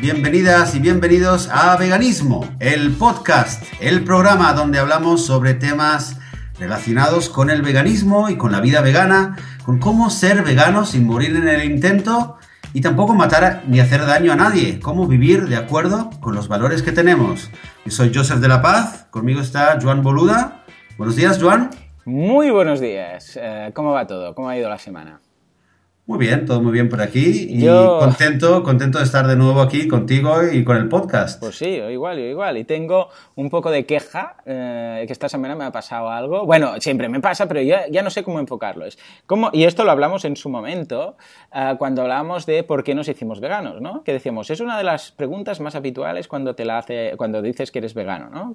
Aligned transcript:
bienvenidas 0.00 0.74
y 0.74 0.80
bienvenidos 0.80 1.48
a 1.50 1.76
Veganismo, 1.76 2.46
el 2.60 2.92
podcast, 2.92 3.64
el 3.80 4.04
programa 4.04 4.52
donde 4.52 4.78
hablamos 4.78 5.24
sobre 5.24 5.54
temas 5.54 6.18
relacionados 6.58 7.30
con 7.30 7.48
el 7.48 7.62
veganismo 7.62 8.28
y 8.28 8.36
con 8.36 8.52
la 8.52 8.60
vida 8.60 8.82
vegana, 8.82 9.36
con 9.64 9.78
cómo 9.78 10.10
ser 10.10 10.42
vegano 10.42 10.84
sin 10.84 11.06
morir 11.06 11.34
en 11.36 11.48
el 11.48 11.64
intento 11.64 12.36
y 12.74 12.82
tampoco 12.82 13.14
matar 13.14 13.62
ni 13.66 13.80
hacer 13.80 14.04
daño 14.04 14.32
a 14.32 14.36
nadie, 14.36 14.80
cómo 14.80 15.06
vivir 15.06 15.48
de 15.48 15.56
acuerdo 15.56 16.10
con 16.20 16.34
los 16.34 16.48
valores 16.48 16.82
que 16.82 16.92
tenemos. 16.92 17.50
Yo 17.84 17.90
soy 17.90 18.12
Joseph 18.14 18.38
de 18.38 18.48
la 18.48 18.60
Paz, 18.60 19.06
conmigo 19.10 19.40
está 19.40 19.78
Joan 19.80 20.02
Boluda. 20.02 20.64
Buenos 20.98 21.16
días, 21.16 21.38
Joan. 21.40 21.70
Muy 22.04 22.50
buenos 22.50 22.80
días. 22.80 23.38
Eh, 23.40 23.70
¿Cómo 23.74 23.92
va 23.92 24.06
todo? 24.06 24.34
¿Cómo 24.34 24.48
ha 24.48 24.56
ido 24.56 24.68
la 24.68 24.78
semana? 24.78 25.20
Muy 26.08 26.18
bien, 26.18 26.46
todo 26.46 26.62
muy 26.62 26.70
bien 26.70 26.88
por 26.88 27.00
aquí 27.00 27.48
y 27.50 27.66
contento, 27.66 28.62
contento 28.62 28.98
de 28.98 29.04
estar 29.04 29.26
de 29.26 29.34
nuevo 29.34 29.60
aquí 29.60 29.88
contigo 29.88 30.36
y 30.52 30.62
con 30.62 30.76
el 30.76 30.88
podcast. 30.88 31.40
Pues 31.40 31.58
sí, 31.58 31.66
igual, 31.66 32.20
igual. 32.20 32.56
Y 32.58 32.62
tengo 32.62 33.08
un 33.34 33.50
poco 33.50 33.72
de 33.72 33.86
queja, 33.86 34.36
eh, 34.46 35.02
que 35.04 35.12
esta 35.12 35.28
semana 35.28 35.56
me 35.56 35.64
ha 35.64 35.72
pasado 35.72 36.08
algo. 36.08 36.46
Bueno, 36.46 36.80
siempre 36.80 37.08
me 37.08 37.18
pasa, 37.18 37.48
pero 37.48 37.60
ya, 37.60 37.88
ya 37.90 38.02
no 38.02 38.10
sé 38.10 38.22
cómo 38.22 38.38
enfocarlo. 38.38 38.86
Es 38.86 39.00
como, 39.26 39.50
y 39.52 39.64
esto 39.64 39.82
lo 39.82 39.90
hablamos 39.90 40.24
en 40.24 40.36
su 40.36 40.48
momento, 40.48 41.16
eh, 41.52 41.74
cuando 41.76 42.02
hablábamos 42.02 42.46
de 42.46 42.62
por 42.62 42.84
qué 42.84 42.94
nos 42.94 43.08
hicimos 43.08 43.40
veganos, 43.40 43.80
¿no? 43.80 44.04
Que 44.04 44.12
decíamos, 44.12 44.48
es 44.50 44.60
una 44.60 44.78
de 44.78 44.84
las 44.84 45.10
preguntas 45.10 45.58
más 45.58 45.74
habituales 45.74 46.28
cuando 46.28 46.54
te 46.54 46.64
la 46.64 46.78
hace, 46.78 47.14
cuando 47.16 47.42
dices 47.42 47.72
que 47.72 47.80
eres 47.80 47.94
vegano, 47.94 48.30
¿no? 48.30 48.54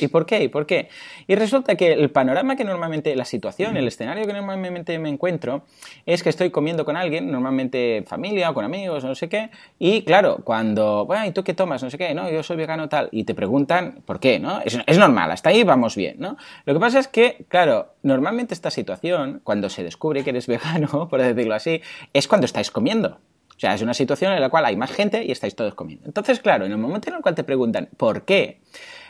¿Y 0.00 0.08
por 0.08 0.24
qué? 0.24 0.44
¿Y 0.44 0.48
por 0.48 0.64
qué? 0.64 0.88
Y 1.26 1.34
resulta 1.34 1.74
que 1.74 1.92
el 1.92 2.10
panorama 2.10 2.56
que 2.56 2.64
normalmente, 2.64 3.14
la 3.16 3.26
situación, 3.26 3.76
el 3.76 3.86
escenario 3.86 4.26
que 4.26 4.32
normalmente 4.32 4.98
me 4.98 5.10
encuentro, 5.10 5.64
es 6.06 6.22
que 6.22 6.30
estoy 6.30 6.48
comiendo 6.48 6.85
con 6.86 6.96
alguien, 6.96 7.30
normalmente 7.30 8.02
familia 8.06 8.48
o 8.48 8.54
con 8.54 8.64
amigos, 8.64 9.04
no 9.04 9.14
sé 9.14 9.28
qué, 9.28 9.50
y 9.78 10.02
claro, 10.02 10.38
cuando, 10.42 11.04
bueno, 11.04 11.26
¿y 11.26 11.32
tú 11.32 11.44
qué 11.44 11.52
tomas? 11.52 11.82
No 11.82 11.90
sé 11.90 11.98
qué, 11.98 12.14
no, 12.14 12.30
yo 12.30 12.42
soy 12.42 12.56
vegano 12.56 12.88
tal, 12.88 13.10
y 13.12 13.24
te 13.24 13.34
preguntan 13.34 14.00
por 14.06 14.18
qué, 14.18 14.38
¿no? 14.38 14.62
Es, 14.62 14.78
es 14.86 14.98
normal, 14.98 15.30
hasta 15.30 15.50
ahí 15.50 15.62
vamos 15.64 15.94
bien, 15.94 16.16
¿no? 16.18 16.38
Lo 16.64 16.72
que 16.72 16.80
pasa 16.80 16.98
es 16.98 17.08
que, 17.08 17.44
claro, 17.48 17.92
normalmente 18.02 18.54
esta 18.54 18.70
situación, 18.70 19.42
cuando 19.44 19.68
se 19.68 19.82
descubre 19.82 20.24
que 20.24 20.30
eres 20.30 20.46
vegano, 20.46 21.08
por 21.08 21.20
decirlo 21.20 21.54
así, 21.54 21.82
es 22.14 22.26
cuando 22.26 22.46
estáis 22.46 22.70
comiendo. 22.70 23.18
O 23.56 23.58
sea, 23.58 23.74
es 23.74 23.80
una 23.80 23.94
situación 23.94 24.32
en 24.32 24.40
la 24.40 24.50
cual 24.50 24.66
hay 24.66 24.76
más 24.76 24.92
gente 24.92 25.24
y 25.24 25.32
estáis 25.32 25.56
todos 25.56 25.74
comiendo. 25.74 26.06
Entonces, 26.06 26.40
claro, 26.40 26.66
en 26.66 26.72
el 26.72 26.78
momento 26.78 27.08
en 27.08 27.16
el 27.16 27.22
cual 27.22 27.34
te 27.34 27.42
preguntan 27.42 27.88
por 27.96 28.22
qué, 28.22 28.60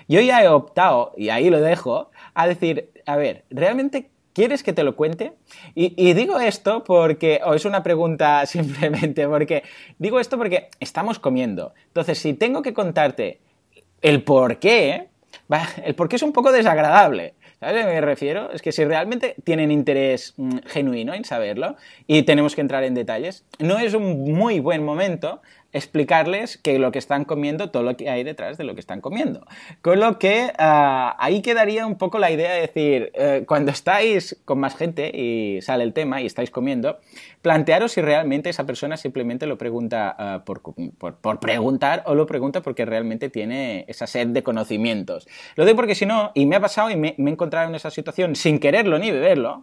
yo 0.09 0.21
ya 0.21 0.43
he 0.43 0.49
optado, 0.49 1.13
y 1.17 1.31
ahí 1.31 1.51
lo 1.51 1.61
dejo, 1.61 2.11
a 2.35 2.47
decir, 2.47 2.91
a 3.07 3.17
ver, 3.17 3.45
¿realmente 3.51 4.11
¿Quieres 4.37 4.63
que 4.63 4.75
te 4.75 4.85
lo 4.85 4.97
cuente? 4.97 5.33
Y, 5.75 6.13
digo 6.13 6.39
esto 6.39 6.85
porque, 6.85 7.41
o 7.43 7.55
es 7.55 7.65
una 7.65 7.83
pregunta 7.83 8.45
simplemente, 8.47 9.27
porque 9.27 9.63
digo 9.99 10.21
esto 10.21 10.37
porque 10.37 10.69
estamos 10.79 11.19
comiendo. 11.19 11.73
Entonces, 11.87 12.19
si 12.19 12.35
tengo 12.35 12.61
que 12.61 12.75
contarte 12.75 13.41
el 14.03 14.23
por 14.23 14.59
qué, 14.59 15.09
el 15.83 15.95
por 15.95 16.11
qué 16.11 16.17
es 16.17 16.23
un 16.23 16.35
poco 16.35 16.53
desagradable. 16.53 17.33
¿Sabes 17.61 17.83
a 17.83 17.87
qué 17.87 17.95
me 17.95 18.01
refiero? 18.03 18.53
Es 18.53 18.61
que 18.61 18.73
si 18.73 18.85
realmente 18.85 19.37
tienen 19.43 19.71
interés 19.71 20.35
mm, 20.37 20.59
genuino 20.67 21.15
en 21.15 21.25
saberlo 21.25 21.77
y 22.07 22.23
tenemos 22.25 22.55
que 22.55 22.61
entrar 22.61 22.85
en 22.85 22.93
detalles, 22.93 23.47
no 23.59 23.79
es 23.79 23.95
un 23.95 24.35
muy 24.35 24.61
buen 24.61 24.85
momento 24.85 25.41
explicarles 25.73 26.57
que 26.57 26.79
lo 26.79 26.93
que 26.93 26.99
están 26.99 27.25
comiendo, 27.25 27.71
todo 27.71 27.83
lo 27.83 27.97
que 27.97 28.09
hay 28.09 28.25
detrás 28.25 28.57
de 28.57 28.65
lo 28.65 28.75
que 28.75 28.81
están 28.81 29.01
comiendo. 29.01 29.47
Con 29.83 30.01
lo 30.01 30.19
que 30.19 30.53
ah, 30.59 31.17
ahí 31.19 31.43
quedaría 31.43 31.87
un 31.87 31.99
poco 31.99 32.19
la 32.19 32.31
idea 32.31 32.53
de 32.53 32.61
decir, 32.61 33.13
eh, 33.15 33.45
cuando 33.47 33.71
estáis 33.71 34.41
con 34.45 34.59
más 34.59 34.77
gente 34.77 35.11
y 35.15 35.61
sale 35.63 35.85
el 35.85 35.93
tema 35.93 36.21
y 36.21 36.27
estáis 36.27 36.51
comiendo, 36.51 36.99
plantearos 37.43 37.93
si 37.93 38.01
realmente 38.01 38.51
esa 38.51 38.65
persona 38.65 38.97
simplemente 38.97 39.47
lo 39.47 39.59
pregunta 39.59 40.15
ah, 40.19 40.43
por, 40.45 40.63
por, 40.63 41.41
preguntar 41.41 42.03
o 42.07 42.15
lo 42.15 42.27
pregunta 42.27 42.63
porque 42.63 42.85
realmente 42.85 43.29
tiene 43.29 43.85
esa 43.89 44.07
sed 44.07 44.29
de 44.29 44.43
conocimientos. 44.43 45.29
Lo 45.57 45.65
doy 45.65 45.75
porque 45.75 45.95
si 45.95 46.07
no, 46.07 46.33
y 46.35 46.47
me 46.47 46.57
ha 46.57 46.61
pasado 46.61 46.91
y 46.91 46.97
me, 46.97 47.15
me 47.19 47.31
he 47.31 47.33
encontrado 47.33 47.69
en 47.69 47.75
esa 47.75 47.91
situación 47.91 48.35
sin 48.37 48.59
quererlo 48.59 48.99
ni 48.99 49.11
beberlo, 49.11 49.63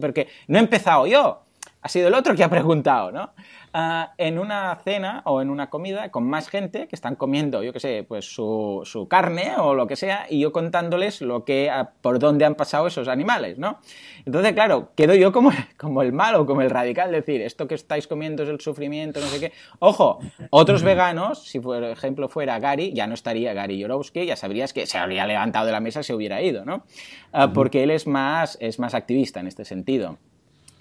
porque 0.00 0.28
no 0.46 0.58
he 0.58 0.60
empezado 0.60 1.06
yo, 1.06 1.44
ha 1.84 1.88
sido 1.90 2.08
el 2.08 2.14
otro 2.14 2.34
que 2.34 2.42
ha 2.42 2.48
preguntado, 2.48 3.12
¿no? 3.12 3.34
Ah, 3.74 4.14
en 4.16 4.38
una 4.38 4.74
cena 4.84 5.20
o 5.26 5.42
en 5.42 5.50
una 5.50 5.68
comida 5.68 6.10
con 6.10 6.24
más 6.24 6.48
gente 6.48 6.88
que 6.88 6.96
están 6.96 7.14
comiendo, 7.14 7.62
yo 7.62 7.74
qué 7.74 7.80
sé, 7.80 8.06
pues 8.08 8.24
su, 8.24 9.06
carne 9.10 9.52
o 9.58 9.74
lo 9.74 9.86
que 9.86 9.94
sea, 9.94 10.26
y 10.30 10.40
yo 10.40 10.50
contándoles 10.50 11.20
lo 11.20 11.44
que, 11.44 11.70
por 12.00 12.18
dónde 12.18 12.46
han 12.46 12.54
pasado 12.54 12.86
esos 12.86 13.06
animales, 13.06 13.58
¿no? 13.58 13.80
Entonces, 14.24 14.54
claro, 14.54 14.92
quedo 14.96 15.14
yo 15.14 15.30
como, 15.30 15.50
como 15.76 16.00
el 16.00 16.14
malo, 16.14 16.46
como 16.46 16.62
el 16.62 16.70
radical, 16.70 17.12
decir, 17.12 17.42
esto 17.42 17.68
que 17.68 17.74
estáis 17.74 18.06
comiendo 18.06 18.44
es 18.44 18.48
el 18.48 18.60
sufrimiento, 18.62 19.20
no 19.20 19.26
sé 19.26 19.38
qué. 19.38 19.52
Ojo, 19.78 20.20
otros 20.48 20.82
veganos, 20.82 21.44
si 21.46 21.60
por 21.60 21.84
ejemplo 21.84 22.30
fuera 22.30 22.58
Gary, 22.60 22.94
ya 22.94 23.06
no 23.06 23.12
estaría 23.12 23.52
Gary 23.52 23.78
Yorowski, 23.78 24.24
ya 24.24 24.36
sabrías 24.36 24.72
que 24.72 24.86
se 24.86 24.96
habría 24.96 25.26
levantado 25.26 25.66
de 25.66 25.72
la 25.72 25.80
mesa 25.80 26.00
y 26.00 26.04
se 26.04 26.14
hubiera 26.14 26.40
ido, 26.40 26.64
¿no? 26.64 26.86
Ah, 27.30 27.52
porque 27.52 27.82
él 27.82 27.90
es 27.90 28.06
más, 28.06 28.56
es 28.62 28.78
más 28.78 28.94
activista 28.94 29.40
en 29.40 29.48
este 29.48 29.66
sentido. 29.66 30.16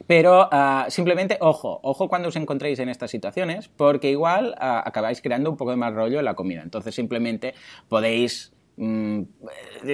Pero 0.08 0.50
ah, 0.52 0.86
simplemente, 0.90 1.38
ojo, 1.40 1.80
ojo 1.84 2.08
cuando 2.08 2.30
os 2.30 2.36
encontréis 2.36 2.80
en 2.80 2.90
estas 2.90 3.12
situaciones, 3.12 3.70
porque 3.70 4.10
igual 4.12 4.56
ah, 4.60 4.84
acabáis 4.86 5.22
creando 5.22 5.50
un 5.50 5.58
poco 5.58 5.72
de 5.72 5.78
mal 5.78 5.96
rollo 5.96 6.20
en 6.20 6.26
la 6.26 6.34
comida. 6.34 6.62
Entonces 6.62 6.94
simplemente 6.96 7.54
podéis 7.88 8.54
mm, 8.78 9.22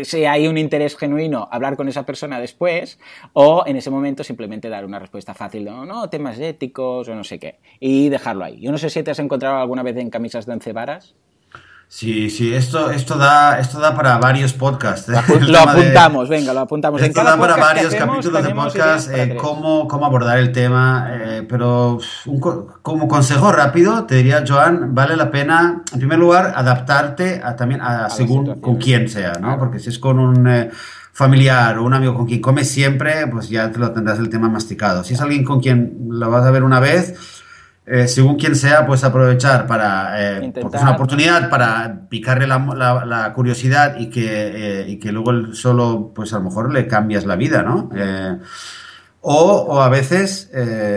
si 0.04 0.26
hay 0.26 0.48
un 0.48 0.58
interés 0.58 0.98
genuino, 0.98 1.48
hablar 1.52 1.76
con 1.76 1.88
esa 1.88 2.06
persona 2.06 2.40
después 2.40 3.00
o 3.34 3.64
en 3.66 3.76
ese 3.76 3.90
momento 3.90 4.24
simplemente 4.24 4.70
dar 4.70 4.86
una 4.86 5.00
respuesta 5.00 5.34
fácil 5.34 5.66
de 5.66 5.72
no, 5.72 5.86
no, 5.86 6.10
temas 6.10 6.40
éticos 6.40 7.08
o 7.08 7.16
no 7.16 7.24
sé 7.24 7.40
qué 7.40 7.60
y 7.80 8.10
dejarlo 8.10 8.46
ahí. 8.46 8.60
Yo 8.60 8.72
no 8.72 8.78
sé 8.78 8.90
si 8.90 9.04
te 9.04 9.12
has 9.12 9.20
encontrado 9.20 9.58
alguna 9.58 9.84
vez 9.84 9.98
en 9.98 10.10
camisas 10.10 10.46
de 10.46 10.54
once. 10.54 10.74
Sí, 11.92 12.30
sí, 12.30 12.54
esto, 12.54 12.92
esto, 12.92 13.18
da, 13.18 13.60
esto 13.60 13.80
da 13.80 13.96
para 13.96 14.20
varios 14.20 14.54
podcasts. 14.54 15.10
¿eh? 15.10 15.16
Lo, 15.42 15.60
apuntamos, 15.68 16.30
venga, 16.30 16.54
lo 16.54 16.60
apuntamos. 16.60 17.02
Esto 17.02 17.24
da 17.24 17.36
para 17.36 17.56
varios 17.56 17.96
capítulos 17.96 18.44
de 18.44 18.54
podcast, 18.54 19.10
eh, 19.12 19.36
cómo, 19.36 19.88
cómo, 19.88 20.06
abordar 20.06 20.38
el 20.38 20.52
tema, 20.52 21.10
eh, 21.12 21.48
pero 21.50 21.98
como 22.84 23.08
consejo 23.08 23.52
rápido, 23.52 24.04
te 24.04 24.14
diría, 24.14 24.44
Joan, 24.48 24.94
vale 24.94 25.18
la 25.18 25.32
pena, 25.32 25.82
en 25.92 25.98
primer 25.98 26.20
lugar, 26.20 26.54
adaptarte 26.56 27.42
a, 27.44 27.56
también 27.56 27.82
a, 27.82 28.08
según 28.12 28.62
con 28.62 28.78
quién 28.78 29.10
sea, 29.10 29.34
¿no? 29.42 29.58
Porque 29.58 29.80
si 29.80 29.90
es 29.90 29.98
con 29.98 30.20
un 30.20 30.70
familiar 31.12 31.80
o 31.80 31.84
un 31.84 31.96
amigo 31.96 32.14
con 32.14 32.28
quien 32.28 32.40
comes 32.40 32.70
siempre, 32.70 33.26
pues 33.26 33.50
ya 33.50 33.72
te 33.72 33.80
lo 33.80 33.92
tendrás 33.92 34.20
el 34.20 34.30
tema 34.30 34.48
masticado. 34.48 35.04
Si 35.04 35.16
es 35.16 35.22
alguien 35.22 35.44
con 35.44 35.60
quien 35.60 35.98
lo 36.08 36.30
vas 36.30 36.46
a 36.46 36.52
ver 36.52 36.64
una 36.64 36.80
vez 36.80 37.39
eh, 37.86 38.08
según 38.08 38.36
quien 38.36 38.56
sea, 38.56 38.86
pues 38.86 39.04
aprovechar 39.04 39.66
para, 39.66 40.14
eh, 40.40 40.54
porque 40.62 40.78
es 40.78 40.84
una 40.84 40.92
oportunidad 40.92 41.50
para 41.50 42.08
picarle 42.08 42.46
la, 42.46 43.32
curiosidad 43.34 43.98
y 43.98 44.12
que, 44.12 44.28
eh, 44.28 44.86
y 44.88 45.00
que 45.00 45.12
luego 45.12 45.54
solo, 45.54 46.12
pues 46.14 46.32
a 46.34 46.38
lo 46.38 46.44
mejor 46.44 46.72
le 46.72 46.88
cambias 46.88 47.26
la 47.26 47.36
vida, 47.36 47.64
¿no? 47.64 47.90
o, 49.22 49.82
a 49.82 49.90
veces, 49.90 50.52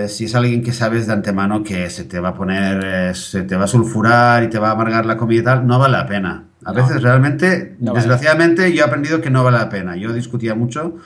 si 0.09 0.27
es 0.27 0.35
alguien 0.35 0.63
que 0.63 0.73
sabes 0.73 1.07
de 1.07 1.15
antemano 1.15 1.63
que 1.63 1.89
se 1.89 2.05
te 2.05 2.21
va 2.21 2.31
a 2.31 2.35
poner, 2.35 3.17
se 3.17 3.43
te 3.43 3.57
va 3.57 3.65
a 3.65 3.69
sulfurar 3.69 4.43
y 4.45 4.49
te 4.49 4.59
va 4.59 4.69
a 4.69 4.73
amargar 4.73 5.07
la 5.07 5.17
comida 5.17 5.41
y 5.41 5.45
tal, 5.45 5.67
no 5.67 5.79
vale 5.79 5.97
la 5.97 6.07
pena. 6.07 6.45
A 6.65 6.73
veces 6.73 7.03
realmente, 7.03 7.75
desgraciadamente, 7.79 8.73
yo 8.73 8.85
he 8.85 8.87
aprendido 8.87 9.21
que 9.21 9.31
no 9.31 9.43
vale 9.43 9.59
la 9.59 9.69
pena. 9.69 9.97
Yo 9.97 10.13
discutía 10.13 10.55
mucho 10.55 10.99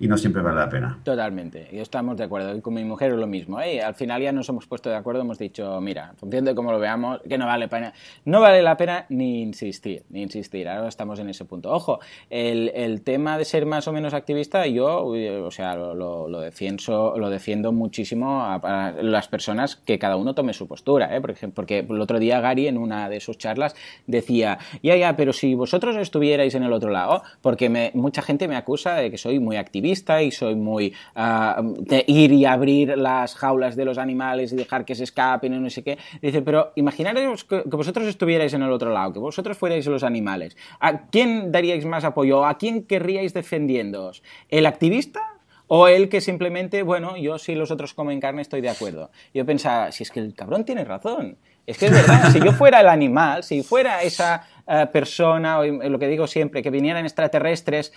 y 0.00 0.06
no 0.06 0.16
siempre 0.16 0.42
vale 0.42 0.60
la 0.60 0.68
pena. 0.68 0.98
Totalmente, 1.02 1.68
y 1.72 1.78
estamos 1.78 2.16
de 2.16 2.24
acuerdo. 2.24 2.60
Con 2.62 2.74
mi 2.74 2.84
mujer 2.84 3.12
es 3.12 3.18
lo 3.18 3.26
mismo. 3.26 3.60
¿eh? 3.60 3.82
Al 3.82 3.94
final 3.94 4.22
ya 4.22 4.32
nos 4.32 4.48
hemos 4.48 4.66
puesto 4.66 4.88
de 4.90 4.96
acuerdo, 4.96 5.22
hemos 5.22 5.38
dicho, 5.38 5.80
mira, 5.80 6.10
en 6.10 6.16
función 6.16 6.44
de 6.44 6.54
cómo 6.54 6.70
lo 6.70 6.78
veamos, 6.78 7.20
que 7.28 7.36
no 7.36 7.46
vale 7.46 7.68
pena. 7.68 7.92
No 8.24 8.40
vale 8.40 8.62
la 8.62 8.76
pena 8.76 9.06
ni 9.08 9.42
insistir, 9.42 10.04
ni 10.10 10.22
insistir. 10.22 10.68
Ahora 10.68 10.88
estamos 10.88 11.18
en 11.18 11.28
ese 11.28 11.44
punto. 11.44 11.72
Ojo, 11.72 11.98
el, 12.30 12.70
el 12.74 13.02
tema 13.02 13.38
de 13.38 13.44
ser 13.44 13.66
más 13.66 13.88
o 13.88 13.92
menos 13.92 14.14
activista, 14.14 14.66
yo, 14.66 15.04
o 15.06 15.50
sea, 15.50 15.74
lo, 15.74 16.28
lo, 16.28 16.40
defiendo, 16.40 17.14
lo 17.16 17.30
defiendo 17.30 17.72
muchísimo 17.72 18.42
a, 18.42 18.94
las 19.02 19.26
personas 19.28 19.76
que 19.76 19.98
cada 19.98 20.16
uno 20.16 20.34
tome 20.34 20.52
su 20.52 20.68
postura. 20.68 21.14
¿eh? 21.16 21.20
Por 21.20 21.30
ejemplo, 21.30 21.56
porque 21.56 21.80
el 21.80 22.00
otro 22.00 22.20
día 22.20 22.40
Gary, 22.40 22.68
en 22.68 22.78
una 22.78 23.08
de 23.08 23.18
sus 23.18 23.36
charlas, 23.36 23.74
decía, 24.06 24.58
ya, 24.82 24.96
ya, 24.96 25.16
pero 25.16 25.32
si 25.32 25.54
vosotros 25.54 25.96
estuvierais 25.96 26.54
en 26.54 26.62
el 26.62 26.72
otro 26.72 26.90
lado, 26.90 27.22
porque 27.42 27.68
me, 27.68 27.90
mucha 27.94 28.22
gente 28.22 28.46
me 28.46 28.54
acusa 28.54 28.94
de 28.94 29.10
que 29.10 29.18
soy 29.18 29.40
muy 29.40 29.56
activista 29.56 29.87
y 29.88 30.30
soy 30.30 30.54
muy 30.54 30.92
ah, 31.14 31.60
de 31.62 32.04
ir 32.06 32.32
y 32.32 32.44
abrir 32.44 32.96
las 32.96 33.34
jaulas 33.34 33.76
de 33.76 33.84
los 33.84 33.98
animales 33.98 34.52
y 34.52 34.56
dejar 34.56 34.84
que 34.84 34.94
se 34.94 35.04
escapen 35.04 35.54
y 35.54 35.58
no 35.58 35.70
sé 35.70 35.82
qué. 35.82 35.98
Dice, 36.20 36.42
pero 36.42 36.72
imaginaros 36.76 37.44
que, 37.44 37.62
vosotros 37.66 38.06
estuvierais 38.06 38.52
en 38.54 38.62
el 38.62 38.72
otro 38.72 38.92
lado, 38.92 39.12
que 39.12 39.18
vosotros 39.18 39.56
fuerais 39.56 39.86
los 39.86 40.02
animales. 40.02 40.56
¿A 40.80 41.06
quién 41.06 41.52
daríais 41.52 41.84
más 41.84 42.04
apoyo? 42.04 42.44
¿A 42.44 42.58
quién 42.58 42.84
querríais 42.84 43.32
defendiéndoos? 43.34 44.22
¿El 44.48 44.66
activista 44.66 45.20
o 45.68 45.86
el 45.86 46.08
que 46.08 46.20
simplemente, 46.20 46.82
bueno, 46.82 47.16
yo 47.16 47.38
si 47.38 47.54
los 47.54 47.70
otros 47.70 47.94
comen 47.94 48.20
carne 48.20 48.42
estoy 48.42 48.62
de 48.62 48.70
acuerdo. 48.70 49.10
Yo 49.34 49.44
pensaba, 49.44 49.92
si 49.92 50.02
es 50.02 50.10
que 50.10 50.20
el 50.20 50.34
cabrón 50.34 50.64
tiene 50.64 50.84
razón. 50.84 51.36
Es 51.66 51.76
que 51.76 51.86
es 51.86 51.92
verdad, 51.92 52.32
si 52.32 52.40
yo 52.40 52.52
fuera 52.52 52.80
el 52.80 52.88
animal, 52.88 53.44
si 53.44 53.62
fuera 53.62 54.02
esa 54.02 54.48
persona, 54.92 55.60
o 55.60 55.64
lo 55.64 55.98
que 55.98 56.08
digo 56.08 56.26
siempre, 56.26 56.62
que 56.62 56.70
vinieran 56.70 57.04
extraterrestres 57.04 57.92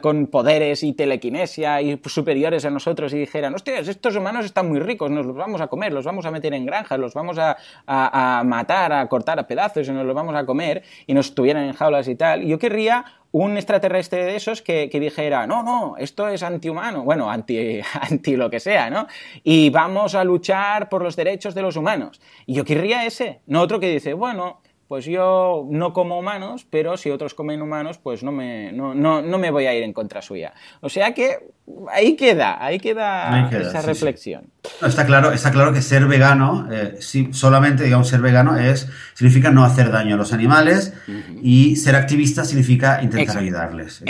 con 0.00 0.26
poderes 0.26 0.82
y 0.82 0.92
telequinesia 0.92 1.80
y 1.80 2.00
superiores 2.06 2.64
a 2.64 2.70
nosotros 2.70 3.12
y 3.12 3.18
dijeran, 3.18 3.54
hostias, 3.54 3.88
estos 3.88 4.16
humanos 4.16 4.44
están 4.44 4.68
muy 4.68 4.80
ricos, 4.80 5.10
nos 5.10 5.26
los 5.26 5.36
vamos 5.36 5.60
a 5.60 5.68
comer, 5.68 5.92
los 5.92 6.04
vamos 6.04 6.26
a 6.26 6.30
meter 6.30 6.54
en 6.54 6.66
granjas, 6.66 6.98
los 6.98 7.14
vamos 7.14 7.38
a, 7.38 7.56
a 7.86 8.42
matar, 8.44 8.92
a 8.92 9.06
cortar 9.08 9.38
a 9.38 9.46
pedazos 9.46 9.88
y 9.88 9.92
nos 9.92 10.04
los 10.04 10.14
vamos 10.14 10.34
a 10.34 10.44
comer 10.44 10.82
y 11.06 11.14
nos 11.14 11.34
tuvieran 11.34 11.64
en 11.64 11.72
jaulas 11.72 12.08
y 12.08 12.16
tal. 12.16 12.42
Yo 12.42 12.58
querría 12.58 13.04
un 13.32 13.56
extraterrestre 13.56 14.24
de 14.24 14.36
esos 14.36 14.62
que, 14.62 14.88
dijera, 14.88 15.46
no, 15.46 15.62
no, 15.62 15.96
esto 15.98 16.26
es 16.28 16.42
antihumano, 16.42 17.04
bueno, 17.04 17.30
anti, 17.30 17.80
anti 18.00 18.34
lo 18.34 18.48
que 18.48 18.60
sea, 18.60 18.88
¿no? 18.88 19.06
Y 19.44 19.68
vamos 19.68 20.14
a 20.14 20.24
luchar 20.24 20.88
por 20.88 21.02
los 21.02 21.16
derechos 21.16 21.54
de 21.54 21.60
los 21.60 21.76
humanos. 21.76 22.20
Y 22.46 22.54
yo 22.54 22.64
querría 22.64 23.04
ese, 23.04 23.40
no 23.46 23.60
otro 23.60 23.78
que 23.78 23.90
dice, 23.90 24.14
bueno, 24.14 24.62
pues 24.88 25.04
yo 25.04 25.66
no 25.68 25.92
como 25.92 26.18
humanos, 26.18 26.66
pero 26.68 26.96
si 26.96 27.10
otros 27.10 27.34
comen 27.34 27.62
humanos, 27.62 27.98
pues 27.98 28.22
no 28.22 28.32
me, 28.32 28.72
no, 28.72 28.94
no, 28.94 29.22
no 29.22 29.38
me 29.38 29.50
voy 29.50 29.66
a 29.66 29.74
ir 29.74 29.82
en 29.82 29.92
contra 29.92 30.22
suya. 30.22 30.54
O 30.80 30.88
sea 30.88 31.12
que 31.12 31.50
ahí 31.92 32.14
queda, 32.14 32.64
ahí 32.64 32.78
queda, 32.78 33.50
esa 33.50 33.82
reflexión. 33.82 34.50
está, 34.86 35.04
claro, 35.04 35.32
está 35.32 35.50
claro 35.50 35.72
que 35.72 35.82
ser 35.82 36.06
vegano, 36.06 36.68
eh, 36.70 36.98
solamente 37.32 37.84
digamos 37.84 38.08
ser 38.08 38.20
vegano 38.20 38.56
es, 38.56 38.88
significa 39.14 39.50
no 39.50 39.64
hacer 39.64 39.90
daño 39.90 40.14
a 40.14 40.18
los 40.18 40.32
animales 40.32 40.94
y 41.42 41.76
ser 41.76 41.96
activista 41.96 42.44
significa 42.44 43.02
intentar 43.02 43.38
ayudarles. 43.38 44.02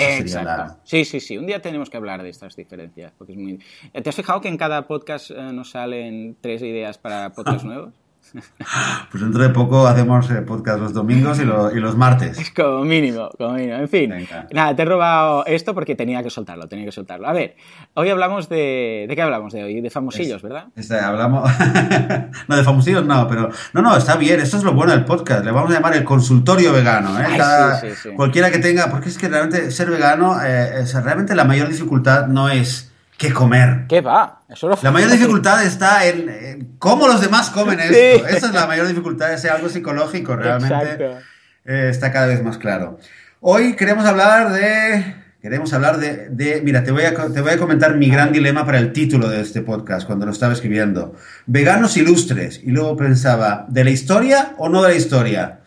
Sí, 0.84 1.04
sí, 1.04 1.20
sí. 1.20 1.38
Un 1.38 1.46
día 1.46 1.60
tenemos 1.60 1.90
que 1.90 1.96
hablar 1.96 2.22
de 2.22 2.28
estas 2.28 2.56
diferencias. 2.56 3.12
Porque 3.16 3.32
es 3.32 3.38
muy... 3.38 3.58
¿Te 3.92 4.08
has 4.08 4.16
fijado 4.16 4.40
que 4.40 4.48
en 4.48 4.56
cada 4.56 4.86
podcast 4.86 5.30
eh, 5.30 5.52
nos 5.52 5.70
salen 5.70 6.36
tres 6.40 6.62
ideas 6.62 6.98
para 6.98 7.32
podcast 7.32 7.64
nuevos? 7.64 7.92
Pues 9.10 9.22
dentro 9.22 9.42
de 9.42 9.50
poco 9.50 9.86
hacemos 9.86 10.30
eh, 10.30 10.42
podcast 10.42 10.80
los 10.80 10.92
domingos 10.92 11.38
y, 11.40 11.44
los 11.44 11.96
martes. 11.96 12.50
Como 12.56 12.84
mínimo, 12.84 13.30
como 13.38 13.54
mínimo. 13.54 13.76
En 13.76 13.88
fin, 13.88 14.12
nada, 14.52 14.74
te 14.74 14.82
he 14.82 14.84
robado 14.84 15.44
esto 15.46 15.74
porque 15.74 15.94
tenía 15.94 16.22
que 16.22 16.30
soltarlo, 16.30 16.68
tenía 16.68 16.84
que 16.84 16.92
soltarlo. 16.92 17.28
A 17.28 17.32
ver, 17.32 17.56
hoy 17.94 18.08
hablamos 18.08 18.48
de... 18.48 19.06
¿De 19.08 19.14
qué 19.14 19.22
hablamos 19.22 19.52
de 19.52 19.64
hoy? 19.64 19.80
De 19.80 19.90
famosillos, 19.90 20.42
¿verdad? 20.42 20.66
hablamos... 21.02 21.50
no, 22.48 22.56
de 22.56 22.64
famosillos 22.64 23.06
no, 23.06 23.28
pero... 23.28 23.50
No, 23.72 23.82
no, 23.82 23.96
está 23.96 24.16
bien, 24.16 24.40
esto 24.40 24.56
es 24.56 24.64
lo 24.64 24.72
bueno 24.72 24.92
del 24.92 25.04
podcast. 25.04 25.44
Le 25.44 25.52
vamos 25.52 25.70
a 25.70 25.74
llamar 25.74 25.94
el 25.96 26.04
consultorio 26.04 26.72
vegano, 26.72 27.18
¿eh? 27.20 27.94
Cualquiera 28.16 28.50
que 28.50 28.58
tenga... 28.58 28.90
Porque 28.90 29.08
es 29.08 29.18
que 29.18 29.28
realmente 29.28 29.70
ser 29.70 29.90
vegano, 29.90 30.38
eh, 30.42 30.84
realmente 31.02 31.34
la 31.34 31.44
mayor 31.44 31.68
dificultad 31.68 32.26
no 32.26 32.48
es 32.48 32.92
qué 33.16 33.32
comer. 33.32 33.86
¿Qué 33.88 34.00
va? 34.00 34.40
La 34.82 34.90
mayor 34.90 35.10
dificultad 35.10 35.64
está 35.64 36.06
en, 36.06 36.76
cómo 36.78 37.08
los 37.08 37.20
demás 37.20 37.50
comen 37.50 37.80
esto. 37.80 38.26
Esa 38.26 38.46
es 38.46 38.52
la 38.52 38.66
mayor 38.66 38.86
dificultad, 38.86 39.32
es 39.32 39.44
algo 39.46 39.68
psicológico, 39.68 40.36
realmente 40.36 41.18
eh, 41.64 41.88
está 41.90 42.12
cada 42.12 42.26
vez 42.26 42.42
más 42.42 42.58
claro. 42.58 42.98
Hoy 43.40 43.74
queremos 43.74 44.04
hablar 44.04 44.52
de... 44.52 45.26
Queremos 45.40 45.72
hablar 45.72 45.98
de, 45.98 46.60
mira, 46.64 46.82
te 46.82 46.90
voy, 46.90 47.04
a, 47.04 47.14
te 47.14 47.40
voy 47.40 47.52
a 47.52 47.56
comentar 47.56 47.94
mi 47.94 48.10
gran 48.10 48.32
dilema 48.32 48.66
para 48.66 48.78
el 48.78 48.92
título 48.92 49.28
de 49.28 49.42
este 49.42 49.60
podcast 49.60 50.04
cuando 50.04 50.26
lo 50.26 50.32
estaba 50.32 50.52
escribiendo. 50.52 51.14
Veganos 51.46 51.96
ilustres. 51.96 52.60
Y 52.64 52.72
luego 52.72 52.96
pensaba, 52.96 53.64
¿de 53.68 53.84
la 53.84 53.90
historia 53.90 54.54
o 54.58 54.68
no 54.68 54.82
de 54.82 54.88
la 54.88 54.94
historia? 54.96 55.60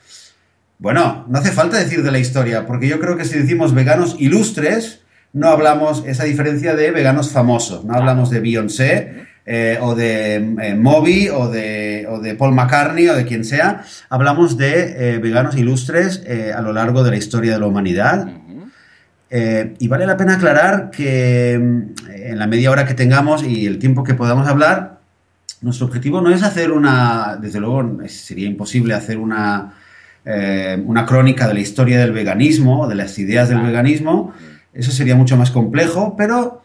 Bueno, 0.79 1.25
no 1.29 1.39
hace 1.39 1.51
falta 1.51 1.77
decir 1.77 2.03
de 2.03 2.11
la 2.11 2.19
historia, 2.19 2.65
porque 2.65 2.89
yo 2.89 2.99
creo 2.99 3.15
que 3.15 3.23
si 3.23 3.39
decimos 3.39 3.73
veganos 3.73 4.17
ilustres, 4.19 4.99
no 5.33 5.47
hablamos 5.47 6.03
esa 6.05 6.23
diferencia 6.23 6.75
de 6.75 6.91
veganos 6.91 7.29
famosos, 7.31 7.85
no 7.85 7.93
hablamos 7.93 8.29
de 8.29 8.39
Beyoncé 8.39 9.27
eh, 9.45 9.79
o 9.81 9.95
de 9.95 10.35
eh, 10.35 10.75
Moby 10.75 11.29
o 11.29 11.49
de, 11.49 12.05
o 12.07 12.19
de, 12.19 12.35
Paul 12.35 12.53
McCartney 12.53 13.07
o 13.07 13.15
de 13.15 13.25
quien 13.25 13.43
sea, 13.43 13.83
hablamos 14.09 14.57
de 14.57 15.15
eh, 15.15 15.17
veganos 15.17 15.55
ilustres 15.55 16.23
a 16.55 16.61
lo 16.61 16.73
largo 16.73 17.03
de 17.03 17.11
la 17.11 17.17
historia 17.17 17.53
de 17.53 17.59
la 17.59 17.65
humanidad. 17.65 18.27
y 19.31 19.87
vale 19.87 20.05
la 20.05 20.17
pena 20.17 20.35
aclarar 20.35 20.91
que 20.91 21.57
mm, 21.59 22.11
en 22.11 22.37
la 22.39 22.47
media 22.47 22.71
hora 22.71 22.85
que 22.85 22.93
tengamos 22.93 23.43
y 23.43 23.65
el 23.65 23.79
tiempo 23.79 24.03
que 24.03 24.13
podamos 24.13 24.47
hablar, 24.47 24.99
nuestro 25.61 25.87
objetivo 25.87 26.21
no 26.21 26.31
es 26.31 26.43
hacer 26.43 26.71
una, 26.71 27.37
desde 27.41 27.59
luego 27.59 28.07
sería 28.07 28.47
imposible 28.47 28.93
hacer 28.93 29.17
una, 29.17 29.73
una 30.85 31.05
crónica 31.05 31.47
de 31.47 31.55
la 31.55 31.59
historia 31.59 31.99
del 31.99 32.11
veganismo, 32.11 32.87
de 32.87 32.95
las 32.95 33.17
ideas 33.17 33.49
del 33.49 33.61
veganismo, 33.61 34.33
eso 34.79 34.91
sería 34.91 35.15
mucho 35.15 35.37
más 35.37 35.51
complejo, 35.51 36.15
pero 36.17 36.61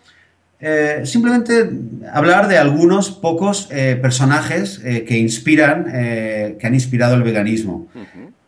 eh, 0.60 1.02
simplemente 1.04 1.68
hablar 2.12 2.48
de 2.48 2.56
algunos 2.56 3.10
pocos 3.10 3.68
eh, 3.70 3.98
personajes 4.00 4.80
eh, 4.84 5.04
que 5.04 5.18
inspiran, 5.18 5.84
que 5.84 6.66
han 6.66 6.74
inspirado 6.74 7.14
el 7.16 7.22
veganismo 7.22 7.88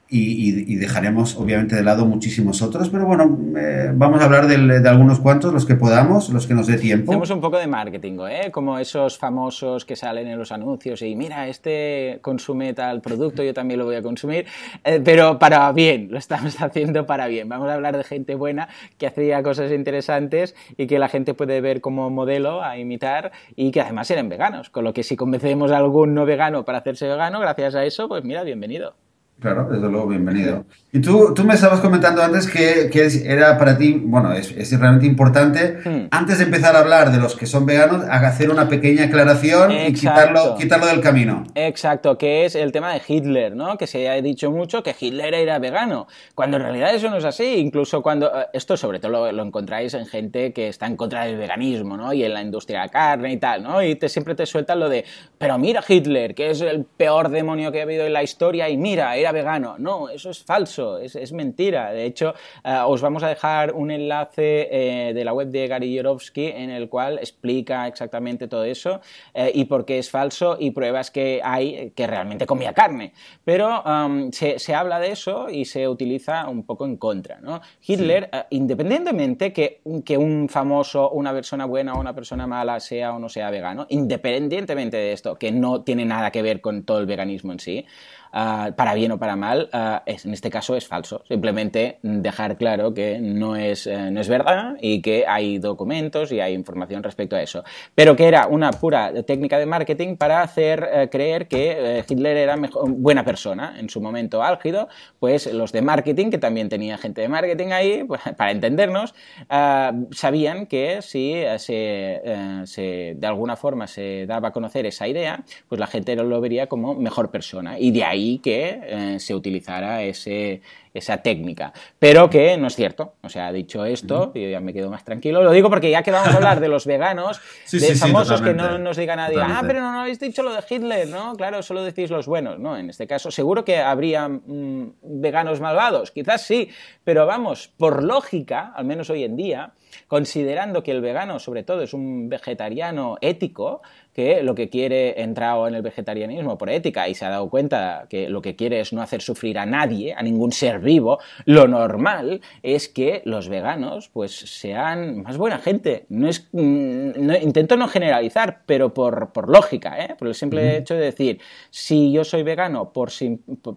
y, 0.08 0.76
dejaremos 0.76 1.36
obviamente 1.36 1.74
de 1.74 1.82
lado 1.82 2.06
muchísimos 2.06 2.62
otros, 2.62 2.90
pero 2.90 3.06
bueno, 3.06 3.38
eh, 3.58 3.90
vamos 3.92 4.20
a 4.20 4.26
hablar 4.26 4.46
de, 4.46 4.88
algunos 4.88 5.18
cuantos, 5.18 5.52
los 5.52 5.66
que 5.66 5.74
podamos, 5.74 6.28
los 6.30 6.46
que 6.46 6.54
nos 6.54 6.66
dé 6.66 6.78
tiempo. 6.78 7.10
Hacemos 7.10 7.30
un 7.30 7.40
poco 7.40 7.58
de 7.58 7.66
marketing, 7.66 8.18
¿eh? 8.28 8.50
como 8.52 8.78
esos 8.78 9.18
famosos 9.18 9.84
que 9.84 9.96
salen 9.96 10.28
en 10.28 10.38
los 10.38 10.52
anuncios 10.52 11.02
y 11.02 11.16
mira, 11.16 11.48
este 11.48 12.20
consume 12.22 12.72
tal 12.72 13.00
producto, 13.00 13.42
yo 13.42 13.52
también 13.52 13.78
lo 13.78 13.86
voy 13.86 13.96
a 13.96 14.02
consumir, 14.02 14.46
eh, 14.84 15.00
pero 15.04 15.38
para 15.38 15.72
bien, 15.72 16.08
lo 16.10 16.18
estamos 16.18 16.56
haciendo 16.62 17.06
para 17.06 17.26
bien. 17.26 17.48
Vamos 17.48 17.68
a 17.68 17.74
hablar 17.74 17.96
de 17.96 18.04
gente 18.04 18.34
buena 18.36 18.68
que 18.98 19.06
hacía 19.06 19.42
cosas 19.42 19.72
interesantes 19.72 20.54
y 20.76 20.86
que 20.86 20.98
la 20.98 21.08
gente 21.08 21.34
puede 21.34 21.60
ver 21.60 21.80
como 21.80 22.10
modelo 22.10 22.62
a 22.62 22.78
imitar 22.78 23.32
y 23.56 23.72
que 23.72 23.80
además 23.80 24.10
eran 24.10 24.28
veganos, 24.28 24.70
con 24.70 24.84
lo 24.84 24.94
que 24.94 25.02
si 25.02 25.16
convencemos 25.16 25.72
a 25.72 25.78
algún 25.78 26.14
no 26.14 26.26
vegano 26.26 26.64
para 26.64 26.78
hacerse 26.78 27.08
vegano, 27.08 27.40
gracias 27.40 27.74
a 27.74 27.84
eso, 27.84 28.08
pues 28.08 28.22
mira, 28.22 28.44
bienvenido. 28.44 28.94
Claro, 29.38 29.68
desde 29.70 29.90
luego, 29.90 30.06
bienvenido. 30.06 30.64
Y 30.92 31.00
tú, 31.00 31.34
tú 31.34 31.44
me 31.44 31.52
estabas 31.52 31.80
comentando 31.80 32.22
antes 32.22 32.46
que, 32.46 32.88
que 32.90 33.06
era 33.30 33.58
para 33.58 33.76
ti, 33.76 34.00
bueno, 34.02 34.32
es, 34.32 34.50
es 34.52 34.70
realmente 34.78 35.06
importante, 35.06 35.78
hmm. 35.84 36.06
antes 36.10 36.38
de 36.38 36.44
empezar 36.44 36.74
a 36.74 36.78
hablar 36.78 37.12
de 37.12 37.18
los 37.18 37.36
que 37.36 37.44
son 37.44 37.66
veganos, 37.66 38.02
hacer 38.08 38.50
una 38.50 38.66
pequeña 38.66 39.04
aclaración 39.04 39.72
y 39.72 39.92
quitarlo, 39.92 40.56
quitarlo 40.56 40.86
del 40.86 41.02
camino. 41.02 41.44
Exacto, 41.54 42.16
que 42.16 42.46
es 42.46 42.54
el 42.54 42.72
tema 42.72 42.94
de 42.94 43.02
Hitler, 43.06 43.54
¿no? 43.54 43.76
Que 43.76 43.86
se 43.86 44.08
ha 44.08 44.14
dicho 44.22 44.50
mucho 44.50 44.82
que 44.82 44.96
Hitler 44.98 45.34
era 45.34 45.58
vegano, 45.58 46.06
cuando 46.34 46.56
en 46.56 46.62
realidad 46.62 46.94
eso 46.94 47.10
no 47.10 47.18
es 47.18 47.24
así. 47.26 47.56
Incluso 47.56 48.00
cuando, 48.00 48.28
eh, 48.28 48.46
esto 48.54 48.74
sobre 48.78 49.00
todo 49.00 49.12
lo, 49.12 49.32
lo 49.32 49.42
encontráis 49.42 49.92
en 49.92 50.06
gente 50.06 50.54
que 50.54 50.68
está 50.68 50.86
en 50.86 50.96
contra 50.96 51.26
del 51.26 51.36
veganismo, 51.36 51.98
¿no? 51.98 52.10
Y 52.14 52.24
en 52.24 52.32
la 52.32 52.40
industria 52.40 52.80
de 52.80 52.86
la 52.86 52.90
carne 52.90 53.32
y 53.34 53.36
tal, 53.36 53.62
¿no? 53.62 53.82
Y 53.82 53.96
te, 53.96 54.08
siempre 54.08 54.34
te 54.34 54.46
sueltan 54.46 54.80
lo 54.80 54.88
de, 54.88 55.04
pero 55.36 55.58
mira 55.58 55.84
Hitler, 55.86 56.34
que 56.34 56.50
es 56.50 56.62
el 56.62 56.84
peor 56.84 57.28
demonio 57.28 57.70
que 57.70 57.80
ha 57.80 57.82
habido 57.82 58.06
en 58.06 58.14
la 58.14 58.22
historia, 58.22 58.70
y 58.70 58.78
mira, 58.78 59.14
era 59.16 59.25
vegano. 59.32 59.76
No, 59.78 60.08
eso 60.08 60.30
es 60.30 60.42
falso, 60.42 60.98
es, 60.98 61.32
mentira. 61.32 61.92
De 61.92 62.04
hecho, 62.04 62.34
eh, 62.64 62.78
os 62.86 63.00
vamos 63.00 63.22
a 63.22 63.28
dejar 63.28 63.72
un 63.72 63.90
enlace 63.90 64.68
eh, 64.70 65.14
de 65.14 65.24
la 65.24 65.32
web 65.32 65.48
de 65.48 65.66
Gary 65.66 65.92
Yorovsky 65.92 66.46
en 66.46 66.70
el 66.70 66.88
cual 66.88 67.18
explica 67.18 67.86
exactamente 67.86 68.48
todo 68.48 68.64
eso 68.64 69.00
eh, 69.34 69.50
y 69.54 69.64
por 69.64 69.84
qué 69.84 69.98
es 69.98 70.10
falso 70.10 70.56
y 70.58 70.70
pruebas 70.70 71.10
que 71.10 71.40
hay 71.42 71.92
que 71.94 72.06
realmente 72.06 72.46
comía 72.46 72.72
carne. 72.72 73.12
Pero 73.44 73.82
um, 73.82 74.30
se, 74.32 74.74
habla 74.74 74.98
de 74.98 75.12
eso 75.12 75.48
y 75.50 75.64
se 75.64 75.88
utiliza 75.88 76.48
un 76.48 76.64
poco 76.64 76.84
en 76.86 76.96
contra. 76.96 77.40
¿no? 77.40 77.60
Hitler, 77.86 78.30
independientemente 78.50 79.52
que, 79.52 79.80
que 80.04 80.16
un 80.16 80.48
famoso, 80.48 81.10
una 81.10 81.32
persona 81.32 81.64
buena 81.64 81.94
o 81.94 82.00
una 82.00 82.14
persona 82.14 82.46
mala 82.46 82.80
sea 82.80 83.14
o 83.14 83.18
no 83.18 83.28
sea 83.28 83.50
vegano, 83.50 83.86
independientemente 83.88 84.96
de 84.96 85.12
esto, 85.12 85.36
que 85.36 85.52
no 85.52 85.82
tiene 85.82 86.04
nada 86.04 86.30
que 86.30 86.42
ver 86.42 86.60
con 86.60 86.84
todo 86.84 86.98
el 86.98 87.06
veganismo 87.06 87.52
en 87.52 87.60
sí, 87.60 87.86
Ah, 88.32 88.72
para 88.76 88.94
bien 88.94 89.12
o 89.12 89.18
para 89.18 89.36
mal, 89.36 89.68
ah, 89.72 90.02
en 90.06 90.32
este 90.32 90.50
caso 90.50 90.76
es 90.76 90.86
falso. 90.86 91.22
Simplemente 91.26 91.98
dejar 92.02 92.56
claro 92.56 92.92
que 92.92 93.18
no 93.18 93.56
es, 93.56 93.86
eh, 93.86 94.10
no 94.10 94.20
es 94.20 94.28
verdad 94.28 94.76
y 94.80 95.00
que 95.00 95.24
hay 95.26 95.58
documentos 95.58 96.32
y 96.32 96.40
hay 96.40 96.54
información 96.54 97.02
respecto 97.02 97.36
a 97.36 97.42
eso. 97.42 97.64
Pero 97.94 98.16
que 98.16 98.26
era 98.26 98.46
una 98.46 98.70
pura 98.72 99.22
técnica 99.22 99.58
de 99.58 99.66
marketing 99.66 100.16
para 100.16 100.42
hacer 100.42 100.88
eh, 100.92 101.08
creer 101.10 101.48
que 101.48 101.98
eh, 101.98 102.04
Hitler 102.08 102.36
era 102.36 102.56
buena 102.88 103.24
persona 103.24 103.76
en 103.78 103.88
su 103.88 104.00
momento 104.00 104.42
álgido, 104.42 104.88
pues 105.18 105.52
los 105.52 105.72
de 105.72 105.82
marketing, 105.82 106.30
que 106.30 106.38
también 106.38 106.68
tenía 106.68 106.98
gente 106.98 107.20
de 107.20 107.28
marketing 107.28 107.68
ahí, 107.68 108.04
pues, 108.04 108.20
para 108.36 108.50
entendernos, 108.50 109.14
ah, 109.48 109.92
sabían 110.10 110.66
que 110.66 111.00
si 111.02 111.42
se, 111.58 113.14
de 113.16 113.26
alguna 113.26 113.56
forma 113.56 113.86
se 113.86 114.26
daba 114.26 114.48
a 114.48 114.52
conocer 114.52 114.86
esa 114.86 115.08
idea, 115.08 115.44
pues 115.68 115.78
la 115.78 115.86
gente 115.86 116.16
lo 116.16 116.40
vería 116.40 116.66
como 116.66 116.94
mejor 116.94 117.30
persona. 117.30 117.78
Y 117.78 117.90
de 117.90 118.04
ahí 118.04 118.15
que 118.42 118.80
eh, 118.82 119.20
se 119.20 119.34
utilizara 119.34 120.02
ese, 120.02 120.60
esa 120.98 121.18
técnica. 121.18 121.72
Pero 121.98 122.30
que 122.30 122.56
no 122.56 122.66
es 122.66 122.76
cierto. 122.76 123.14
O 123.22 123.28
sea, 123.28 123.52
dicho 123.52 123.84
esto, 123.84 124.32
yo 124.34 124.48
ya 124.48 124.60
me 124.60 124.72
quedo 124.72 124.90
más 124.90 125.04
tranquilo. 125.04 125.42
Lo 125.42 125.52
digo 125.52 125.70
porque 125.70 125.90
ya 125.90 126.02
que 126.02 126.10
vamos 126.10 126.28
a 126.28 126.36
hablar 126.36 126.60
de 126.60 126.68
los 126.68 126.86
veganos, 126.86 127.40
de 127.72 127.94
famosos 127.94 128.40
que 128.42 128.54
no 128.54 128.78
nos 128.78 128.96
diga 128.96 129.16
nadie, 129.16 129.38
ah, 129.40 129.62
pero 129.66 129.80
no, 129.80 130.00
habéis 130.00 130.20
dicho 130.20 130.42
lo 130.42 130.52
de 130.52 130.62
Hitler, 130.68 131.08
¿no? 131.08 131.34
Claro, 131.34 131.62
solo 131.62 131.82
decís 131.82 132.10
los 132.10 132.26
buenos, 132.26 132.58
¿no? 132.58 132.76
En 132.76 132.90
este 132.90 133.06
caso, 133.06 133.30
seguro 133.30 133.64
que 133.64 133.78
habría 133.78 134.28
mm, 134.28 134.92
veganos 135.02 135.60
malvados, 135.60 136.10
quizás 136.10 136.42
sí, 136.42 136.70
pero 137.04 137.26
vamos, 137.26 137.68
por 137.76 138.02
lógica, 138.02 138.72
al 138.74 138.84
menos 138.84 139.10
hoy 139.10 139.24
en 139.24 139.36
día, 139.36 139.72
considerando 140.08 140.82
que 140.82 140.92
el 140.92 141.00
vegano, 141.00 141.38
sobre 141.38 141.62
todo, 141.62 141.82
es 141.82 141.94
un 141.94 142.28
vegetariano 142.28 143.18
ético, 143.20 143.82
que 144.12 144.42
lo 144.42 144.54
que 144.54 144.70
quiere 144.70 145.20
entrar 145.20 145.46
en 145.68 145.74
el 145.74 145.82
vegetarianismo 145.82 146.56
por 146.56 146.70
ética 146.70 147.06
y 147.06 147.14
se 147.14 147.26
ha 147.26 147.28
dado 147.28 147.50
cuenta 147.50 148.06
que 148.08 148.28
lo 148.30 148.40
que 148.40 148.56
quiere 148.56 148.80
es 148.80 148.92
no 148.92 149.02
hacer 149.02 149.20
sufrir 149.20 149.58
a 149.58 149.66
nadie, 149.66 150.14
a 150.14 150.22
ningún 150.22 150.52
ser 150.52 150.80
vivo, 150.86 151.18
lo 151.44 151.68
normal 151.68 152.40
es 152.62 152.88
que 152.88 153.20
los 153.26 153.50
veganos 153.50 154.08
pues 154.08 154.32
sean 154.32 155.22
más 155.22 155.36
buena 155.36 155.58
gente. 155.58 156.06
No 156.08 156.28
es, 156.28 156.48
mm, 156.52 157.30
intento 157.42 157.76
no 157.76 157.88
generalizar, 157.88 158.62
pero 158.64 158.94
por, 158.94 159.32
por 159.32 159.50
lógica, 159.50 160.02
¿eh? 160.02 160.14
por 160.18 160.28
el 160.28 160.34
simple 160.34 160.78
hecho 160.78 160.94
de 160.94 161.00
decir, 161.00 161.40
si 161.70 162.10
yo 162.12 162.24
soy 162.24 162.42
vegano 162.42 162.92
por, 162.92 163.10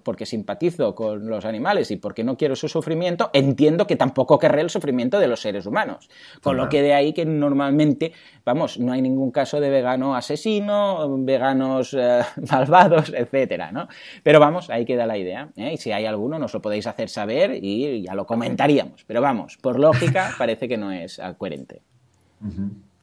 porque 0.03 0.25
simpatizo 0.25 0.95
con 0.95 1.27
los 1.27 1.45
animales 1.45 1.91
y 1.91 1.97
porque 1.97 2.23
no 2.23 2.37
quiero 2.37 2.55
su 2.55 2.67
sufrimiento, 2.67 3.29
entiendo 3.33 3.87
que 3.87 3.95
tampoco 3.95 4.39
querré 4.39 4.61
el 4.61 4.69
sufrimiento 4.69 5.19
de 5.19 5.27
los 5.27 5.41
seres 5.41 5.65
humanos. 5.65 6.09
Con 6.41 6.57
lo 6.57 6.69
que 6.69 6.81
de 6.81 6.93
ahí 6.93 7.13
que 7.13 7.25
normalmente, 7.25 8.13
vamos, 8.45 8.79
no 8.79 8.91
hay 8.91 9.01
ningún 9.01 9.31
caso 9.31 9.59
de 9.59 9.69
vegano 9.69 10.15
asesino, 10.15 11.07
veganos 11.19 11.93
eh, 11.93 12.21
malvados, 12.51 13.13
etcétera, 13.15 13.71
¿no? 13.71 13.87
Pero 14.23 14.39
vamos, 14.39 14.69
ahí 14.69 14.85
queda 14.85 15.05
la 15.05 15.17
idea. 15.17 15.49
¿eh? 15.55 15.73
Y 15.73 15.77
si 15.77 15.91
hay 15.91 16.05
alguno, 16.05 16.37
nos 16.39 16.53
lo 16.53 16.61
podéis 16.61 16.87
hacer 16.87 16.99
saber 17.08 17.60
y 17.62 18.03
ya 18.03 18.13
lo 18.15 18.25
comentaríamos. 18.25 19.03
Pero 19.06 19.22
vamos, 19.22 19.58
por 19.58 19.79
lógica, 19.79 20.34
parece 20.38 20.68
que 20.68 20.77
no 20.77 20.91
es 20.91 21.22
coherente. 21.38 21.82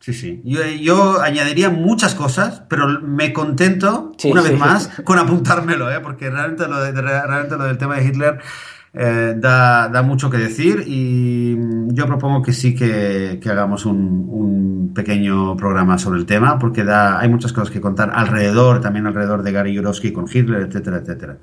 Sí, 0.00 0.12
sí. 0.12 0.42
Yo, 0.44 1.20
añadiría 1.20 1.70
muchas 1.70 2.14
cosas, 2.14 2.62
pero 2.68 3.00
me 3.00 3.32
contento, 3.32 4.12
una 4.24 4.42
vez 4.42 4.58
más, 4.58 4.88
con 5.04 5.18
apuntármelo, 5.18 5.90
¿eh? 5.90 6.00
porque 6.00 6.30
realmente 6.30 6.68
lo, 6.68 6.78
realmente 6.92 7.56
lo 7.56 7.64
del 7.64 7.78
tema 7.78 7.96
de 7.96 8.04
Hitler 8.04 8.40
eh, 8.98 9.34
da, 9.36 9.88
da, 9.88 10.02
mucho 10.02 10.30
que 10.30 10.38
decir 10.38 10.84
y 10.86 11.54
yo 11.88 12.06
propongo 12.06 12.42
que 12.42 12.54
sí 12.54 12.74
que, 12.74 13.38
que 13.42 13.50
hagamos 13.50 13.84
un, 13.84 14.26
un, 14.30 14.94
pequeño 14.94 15.54
programa 15.58 15.98
sobre 15.98 16.18
el 16.18 16.24
tema, 16.24 16.58
porque 16.58 16.82
da, 16.82 17.20
hay 17.20 17.28
muchas 17.28 17.52
cosas 17.52 17.68
que 17.68 17.82
contar 17.82 18.12
alrededor, 18.14 18.80
también 18.80 19.06
alrededor 19.06 19.42
de 19.42 19.52
Gary 19.52 19.74
Yurovsky 19.74 20.10
con 20.10 20.24
Hitler, 20.32 20.62
etcétera, 20.62 20.96
etcétera. 20.96 21.36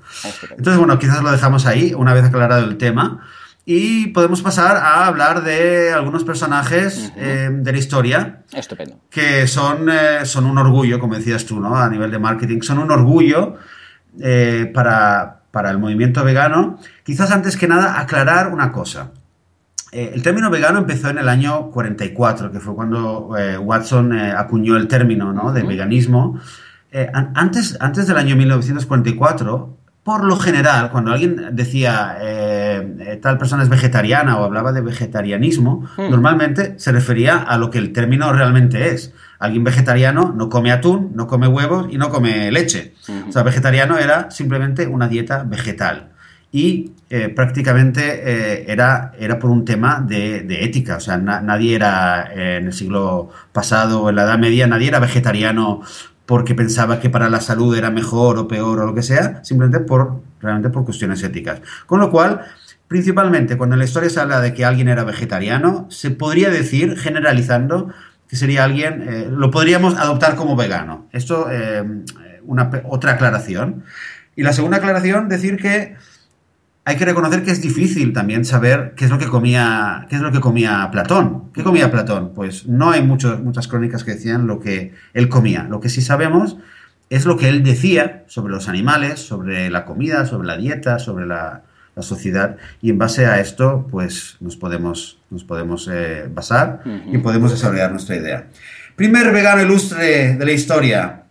Entonces, 0.50 0.76
bueno, 0.76 0.98
quizás 0.98 1.22
lo 1.22 1.30
dejamos 1.30 1.64
ahí, 1.66 1.94
una 1.94 2.12
vez 2.12 2.24
aclarado 2.24 2.64
el 2.64 2.76
tema. 2.76 3.20
Y 3.64 4.08
podemos 4.08 4.42
pasar 4.42 4.76
a 4.76 5.06
hablar 5.06 5.44
de 5.44 5.92
algunos 5.92 6.24
personajes 6.24 7.12
eh, 7.16 7.48
de 7.52 7.72
la 7.72 7.78
historia. 7.78 8.42
Estupendo. 8.52 8.98
Que 9.08 9.46
son, 9.46 9.88
eh, 9.88 10.24
son 10.24 10.46
un 10.46 10.58
orgullo, 10.58 10.98
como 10.98 11.14
decías 11.14 11.46
tú, 11.46 11.60
¿no? 11.60 11.76
A 11.76 11.88
nivel 11.88 12.10
de 12.10 12.18
marketing, 12.18 12.60
son 12.62 12.80
un 12.80 12.90
orgullo 12.90 13.54
eh, 14.20 14.70
para, 14.74 15.43
para, 15.54 15.70
el 15.70 15.78
movimiento 15.78 16.22
vegano. 16.24 16.78
Quizás 17.04 17.30
antes 17.30 17.56
que 17.56 17.68
nada 17.68 17.98
aclarar 18.00 18.52
una 18.52 18.72
cosa. 18.72 19.12
el 19.92 20.22
término 20.22 20.50
vegano 20.50 20.80
empezó 20.80 21.08
en 21.08 21.18
el 21.18 21.28
año 21.28 21.70
44, 21.70 22.52
que 22.52 22.60
fue 22.60 22.74
cuando 22.74 23.30
Watson 23.60 24.12
acuñó 24.12 24.76
el 24.76 24.88
término 24.88 25.32
¿no? 25.32 25.52
de 25.52 25.62
veganismo. 25.62 26.40
antes, 27.34 27.76
antes 27.80 28.06
del 28.06 28.16
año 28.18 28.36
1944, 28.36 29.76
por 30.04 30.22
lo 30.22 30.36
general, 30.36 30.90
cuando 30.90 31.12
alguien 31.12 31.56
decía 31.56 32.18
eh, 32.20 32.96
eh, 33.00 33.18
tal 33.22 33.38
persona 33.38 33.62
es 33.62 33.70
vegetariana 33.70 34.36
o 34.38 34.44
hablaba 34.44 34.70
de 34.72 34.82
vegetarianismo, 34.82 35.88
hmm. 35.96 36.10
normalmente 36.10 36.74
se 36.78 36.92
refería 36.92 37.38
a 37.38 37.56
lo 37.56 37.70
que 37.70 37.78
el 37.78 37.92
término 37.94 38.30
realmente 38.30 38.90
es. 38.90 39.14
Alguien 39.44 39.64
vegetariano 39.64 40.32
no 40.36 40.48
come 40.48 40.72
atún, 40.72 41.12
no 41.14 41.26
come 41.26 41.46
huevos 41.46 41.86
y 41.90 41.98
no 41.98 42.10
come 42.10 42.50
leche. 42.50 42.94
O 43.28 43.32
sea, 43.32 43.42
vegetariano 43.42 43.98
era 43.98 44.30
simplemente 44.30 44.86
una 44.86 45.08
dieta 45.08 45.44
vegetal. 45.44 46.10
Y 46.50 46.92
eh, 47.10 47.28
prácticamente 47.28 48.70
era, 48.70 49.12
era 49.18 49.38
por 49.38 49.50
un 49.50 49.64
tema 49.64 50.04
de, 50.06 50.64
ética. 50.64 50.96
O 50.96 51.00
sea, 51.00 51.16
nadie 51.16 51.74
era 51.74 52.30
en 52.32 52.66
el 52.66 52.72
siglo 52.72 53.30
pasado 53.52 54.02
o 54.02 54.10
en 54.10 54.16
la 54.16 54.22
Edad 54.22 54.38
Media, 54.38 54.66
nadie 54.66 54.88
era 54.88 55.00
vegetariano 55.00 55.82
porque 56.26 56.54
pensaba 56.54 57.00
que 57.00 57.10
para 57.10 57.28
la 57.28 57.40
salud 57.40 57.76
era 57.76 57.90
mejor 57.90 58.38
o 58.38 58.48
peor 58.48 58.80
o 58.80 58.86
lo 58.86 58.94
que 58.94 59.02
sea, 59.02 59.44
simplemente 59.44 59.80
por 59.80 60.22
realmente 60.40 60.70
por 60.70 60.84
cuestiones 60.84 61.22
éticas. 61.22 61.60
Con 61.86 62.00
lo 62.00 62.10
cual, 62.10 62.42
principalmente 62.88 63.56
cuando 63.56 63.74
en 63.74 63.80
la 63.80 63.84
historia 63.84 64.10
se 64.10 64.20
habla 64.20 64.40
de 64.40 64.54
que 64.54 64.64
alguien 64.64 64.88
era 64.88 65.04
vegetariano, 65.04 65.86
se 65.90 66.10
podría 66.10 66.50
decir, 66.50 66.96
generalizando, 66.98 67.92
sería 68.36 68.64
alguien, 68.64 69.02
eh, 69.08 69.28
lo 69.30 69.50
podríamos 69.50 69.96
adoptar 69.96 70.36
como 70.36 70.56
vegano. 70.56 71.08
Esto, 71.12 71.48
eh, 71.50 71.84
una, 72.44 72.70
otra 72.84 73.12
aclaración. 73.12 73.84
Y 74.36 74.42
la 74.42 74.52
segunda 74.52 74.78
aclaración, 74.78 75.28
decir 75.28 75.56
que 75.56 75.96
hay 76.84 76.96
que 76.96 77.04
reconocer 77.04 77.44
que 77.44 77.50
es 77.50 77.62
difícil 77.62 78.12
también 78.12 78.44
saber 78.44 78.94
qué 78.96 79.06
es 79.06 79.10
lo 79.10 79.18
que 79.18 79.26
comía, 79.26 80.06
qué 80.10 80.16
es 80.16 80.22
lo 80.22 80.32
que 80.32 80.40
comía 80.40 80.88
Platón. 80.90 81.50
¿Qué 81.54 81.62
comía 81.62 81.90
Platón? 81.90 82.32
Pues 82.34 82.66
no 82.66 82.90
hay 82.90 83.02
muchas 83.02 83.68
crónicas 83.68 84.04
que 84.04 84.12
decían 84.12 84.46
lo 84.46 84.60
que 84.60 84.92
él 85.14 85.28
comía. 85.28 85.66
Lo 85.70 85.80
que 85.80 85.88
sí 85.88 86.02
sabemos 86.02 86.58
es 87.10 87.24
lo 87.24 87.36
que 87.36 87.48
él 87.48 87.62
decía 87.62 88.24
sobre 88.26 88.52
los 88.52 88.68
animales, 88.68 89.20
sobre 89.20 89.70
la 89.70 89.84
comida, 89.84 90.26
sobre 90.26 90.46
la 90.46 90.56
dieta, 90.56 90.98
sobre 90.98 91.26
la, 91.26 91.62
sociedad. 92.02 92.56
Y 92.80 92.90
en 92.90 92.98
base 92.98 93.26
a 93.26 93.40
esto, 93.40 93.86
pues 93.90 94.36
nos 94.40 94.56
podemos, 94.56 95.18
nos 95.30 95.44
podemos 95.44 95.88
eh, 95.92 96.28
basar 96.32 96.82
y 97.10 97.18
podemos 97.18 97.50
desarrollar 97.50 97.90
nuestra 97.90 98.16
idea. 98.16 98.46
Primer 98.96 99.32
vegano 99.32 99.62
ilustre 99.62 100.36
de 100.36 100.44
la 100.44 100.52
historia, 100.52 101.23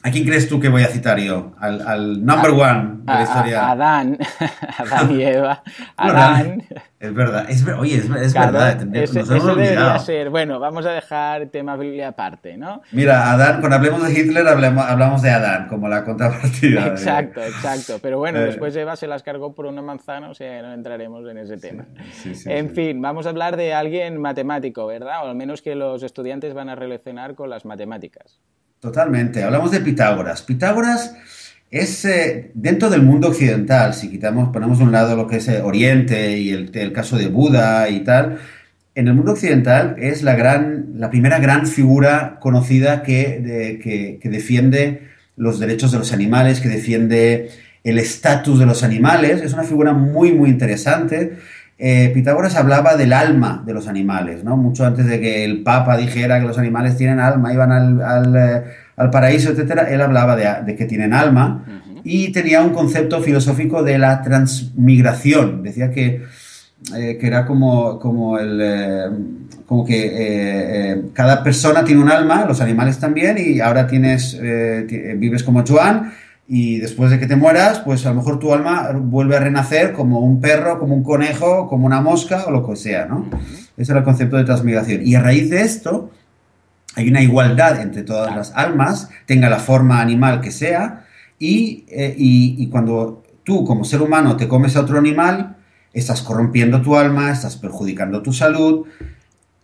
¿A 0.00 0.12
quién 0.12 0.24
crees 0.24 0.48
tú 0.48 0.60
que 0.60 0.68
voy 0.68 0.84
a 0.84 0.86
citar 0.86 1.18
yo? 1.18 1.54
Al, 1.58 2.24
number 2.24 2.52
one 2.52 2.98
de 3.02 3.12
la 3.12 3.22
historia. 3.22 3.70
Adán. 3.70 4.16
Adán 4.78 5.10
y 5.10 5.24
Eva. 5.24 5.64
Adán. 5.96 6.62
es 7.00 7.14
verdad. 7.14 7.50
Es, 7.50 7.66
oye, 7.66 7.96
es, 7.96 8.08
verdad. 8.08 8.80
Ese, 8.94 9.24
debería 9.24 9.98
ser. 9.98 10.30
Bueno, 10.30 10.60
vamos 10.60 10.86
a 10.86 10.92
dejar 10.92 11.46
tema 11.46 11.76
Biblia 11.76 12.08
aparte, 12.08 12.56
¿no? 12.56 12.80
Mira, 12.92 13.32
Adán, 13.32 13.58
cuando 13.58 13.74
hablemos 13.74 14.06
de 14.06 14.12
Hitler 14.12 14.46
hablamos, 14.46 15.20
de 15.20 15.30
Adán 15.30 15.66
como 15.66 15.88
la 15.88 16.04
contrapartida. 16.04 16.86
Exacto, 16.86 17.42
exacto. 17.42 17.98
Pero 18.00 18.18
bueno, 18.18 18.38
eh. 18.38 18.44
después 18.44 18.76
Eva 18.76 18.94
se 18.94 19.08
las 19.08 19.24
cargó 19.24 19.52
por 19.52 19.66
una 19.66 19.82
manzana, 19.82 20.30
o 20.30 20.34
sea, 20.34 20.62
no 20.62 20.74
entraremos 20.74 21.28
en 21.28 21.38
ese 21.38 21.56
tema. 21.56 21.86
en 22.46 22.70
fin, 22.70 23.02
vamos 23.02 23.26
a 23.26 23.30
hablar 23.30 23.56
de 23.56 23.74
alguien 23.74 24.20
matemático, 24.20 24.86
¿verdad? 24.86 25.24
O 25.24 25.28
al 25.28 25.34
menos 25.34 25.60
que 25.60 25.74
los 25.74 26.04
estudiantes 26.04 26.54
van 26.54 26.68
a 26.68 26.76
relacionar 26.76 27.34
con 27.34 27.50
las 27.50 27.64
matemáticas. 27.64 28.38
Totalmente. 28.80 29.42
Hablamos 29.42 29.72
de 29.72 29.80
Pitágoras. 29.80 30.42
Pitágoras 30.42 31.16
es 31.70 32.04
eh, 32.04 32.50
dentro 32.54 32.88
del 32.90 33.02
mundo 33.02 33.28
occidental, 33.28 33.92
si 33.92 34.08
quitamos, 34.08 34.50
ponemos 34.50 34.78
de 34.78 34.84
un 34.84 34.92
lado 34.92 35.16
lo 35.16 35.26
que 35.26 35.36
es 35.36 35.48
eh, 35.48 35.60
Oriente 35.60 36.38
y 36.38 36.50
el, 36.50 36.92
caso 36.92 37.18
de 37.18 37.26
Buda 37.26 37.88
y 37.90 38.00
tal, 38.00 38.38
en 38.94 39.08
el 39.08 39.14
mundo 39.14 39.32
occidental 39.32 39.96
es 39.98 40.22
la, 40.22 40.34
gran, 40.34 40.92
la 40.94 41.10
primera 41.10 41.38
gran 41.38 41.66
figura 41.66 42.38
conocida 42.40 43.02
que, 43.02 43.78
que, 43.82 44.28
defiende 44.28 45.08
los 45.36 45.60
derechos 45.60 45.92
de 45.92 45.98
los 45.98 46.12
animales, 46.12 46.60
que 46.60 46.68
defiende 46.68 47.50
el 47.84 47.98
estatus 47.98 48.58
de 48.58 48.66
los 48.66 48.82
animales. 48.82 49.42
Es 49.42 49.52
una 49.52 49.62
figura 49.62 49.92
muy, 49.92 50.32
muy 50.32 50.50
interesante. 50.50 51.36
Eh, 51.80 52.10
Pitágoras 52.12 52.56
hablaba 52.56 52.96
del 52.96 53.12
alma 53.12 53.62
de 53.64 53.72
los 53.72 53.86
animales, 53.86 54.42
¿no? 54.42 54.56
Mucho 54.56 54.84
antes 54.84 55.06
de 55.06 55.20
que 55.20 55.44
el 55.44 55.62
Papa 55.62 55.96
dijera 55.96 56.40
que 56.40 56.46
los 56.46 56.58
animales 56.58 56.96
tienen 56.96 57.20
alma, 57.20 57.52
iban 57.52 57.70
al, 57.70 58.34
eh, 58.36 58.64
paraíso, 59.12 59.52
etcétera, 59.52 59.88
él 59.88 60.00
hablaba 60.00 60.34
de, 60.34 60.74
que 60.74 60.86
tienen 60.86 61.12
alma 61.12 61.64
y 62.02 62.32
tenía 62.32 62.62
un 62.62 62.70
concepto 62.70 63.22
filosófico 63.22 63.84
de 63.84 63.96
la 63.96 64.22
transmigración. 64.22 65.62
Decía 65.62 65.92
que, 65.92 66.24
eh, 66.96 67.16
que 67.20 67.26
era 67.26 67.46
como, 67.46 68.00
como, 68.00 68.40
el, 68.40 69.46
como 69.64 69.86
que 69.86 71.04
cada 71.12 71.44
persona 71.44 71.84
tiene 71.84 72.02
un 72.02 72.10
alma, 72.10 72.44
los 72.44 72.60
animales 72.60 72.98
también, 72.98 73.36
y 73.38 73.60
ahora 73.60 73.86
tienes, 73.86 74.36
vives 74.40 75.44
como 75.44 75.64
Joan 75.64 76.10
y 76.50 76.78
después 76.78 77.10
de 77.10 77.18
que 77.18 77.26
te 77.26 77.36
mueras, 77.36 77.80
pues 77.80 78.06
a 78.06 78.08
lo 78.08 78.14
mejor 78.14 78.38
tu 78.38 78.54
alma 78.54 78.90
vuelve 78.94 79.36
a 79.36 79.40
renacer 79.40 79.92
como 79.92 80.20
un 80.20 80.40
perro, 80.40 80.78
como 80.78 80.94
un 80.94 81.02
conejo, 81.02 81.68
como 81.68 81.84
una 81.84 82.00
mosca 82.00 82.44
o 82.46 82.50
lo 82.50 82.66
que 82.66 82.74
sea, 82.74 83.04
¿no? 83.04 83.26
Ese 83.76 83.92
era 83.92 83.98
el 83.98 84.04
concepto 84.04 84.38
de 84.38 84.44
transmigración. 84.44 85.06
Y 85.06 85.14
a 85.14 85.20
raíz 85.20 85.50
de 85.50 85.60
esto, 85.60 86.10
hay 86.96 87.06
una 87.06 87.20
igualdad 87.20 87.82
entre 87.82 88.02
todas 88.02 88.34
las 88.34 88.52
almas, 88.54 89.10
tenga 89.26 89.50
la 89.50 89.58
forma 89.58 90.00
animal 90.00 90.40
que 90.40 90.50
sea, 90.50 91.04
y, 91.38 91.84
eh, 91.88 92.14
y, 92.16 92.66
cuando 92.68 93.22
tú 93.44 93.64
como 93.64 93.84
ser 93.84 94.00
humano 94.00 94.36
te 94.36 94.48
comes 94.48 94.74
a 94.74 94.80
otro 94.80 94.98
animal, 94.98 95.56
estás 95.92 96.22
corrompiendo 96.22 96.80
tu 96.80 96.96
alma, 96.96 97.30
estás 97.30 97.56
perjudicando 97.56 98.22
tu 98.22 98.32
salud, 98.32 98.86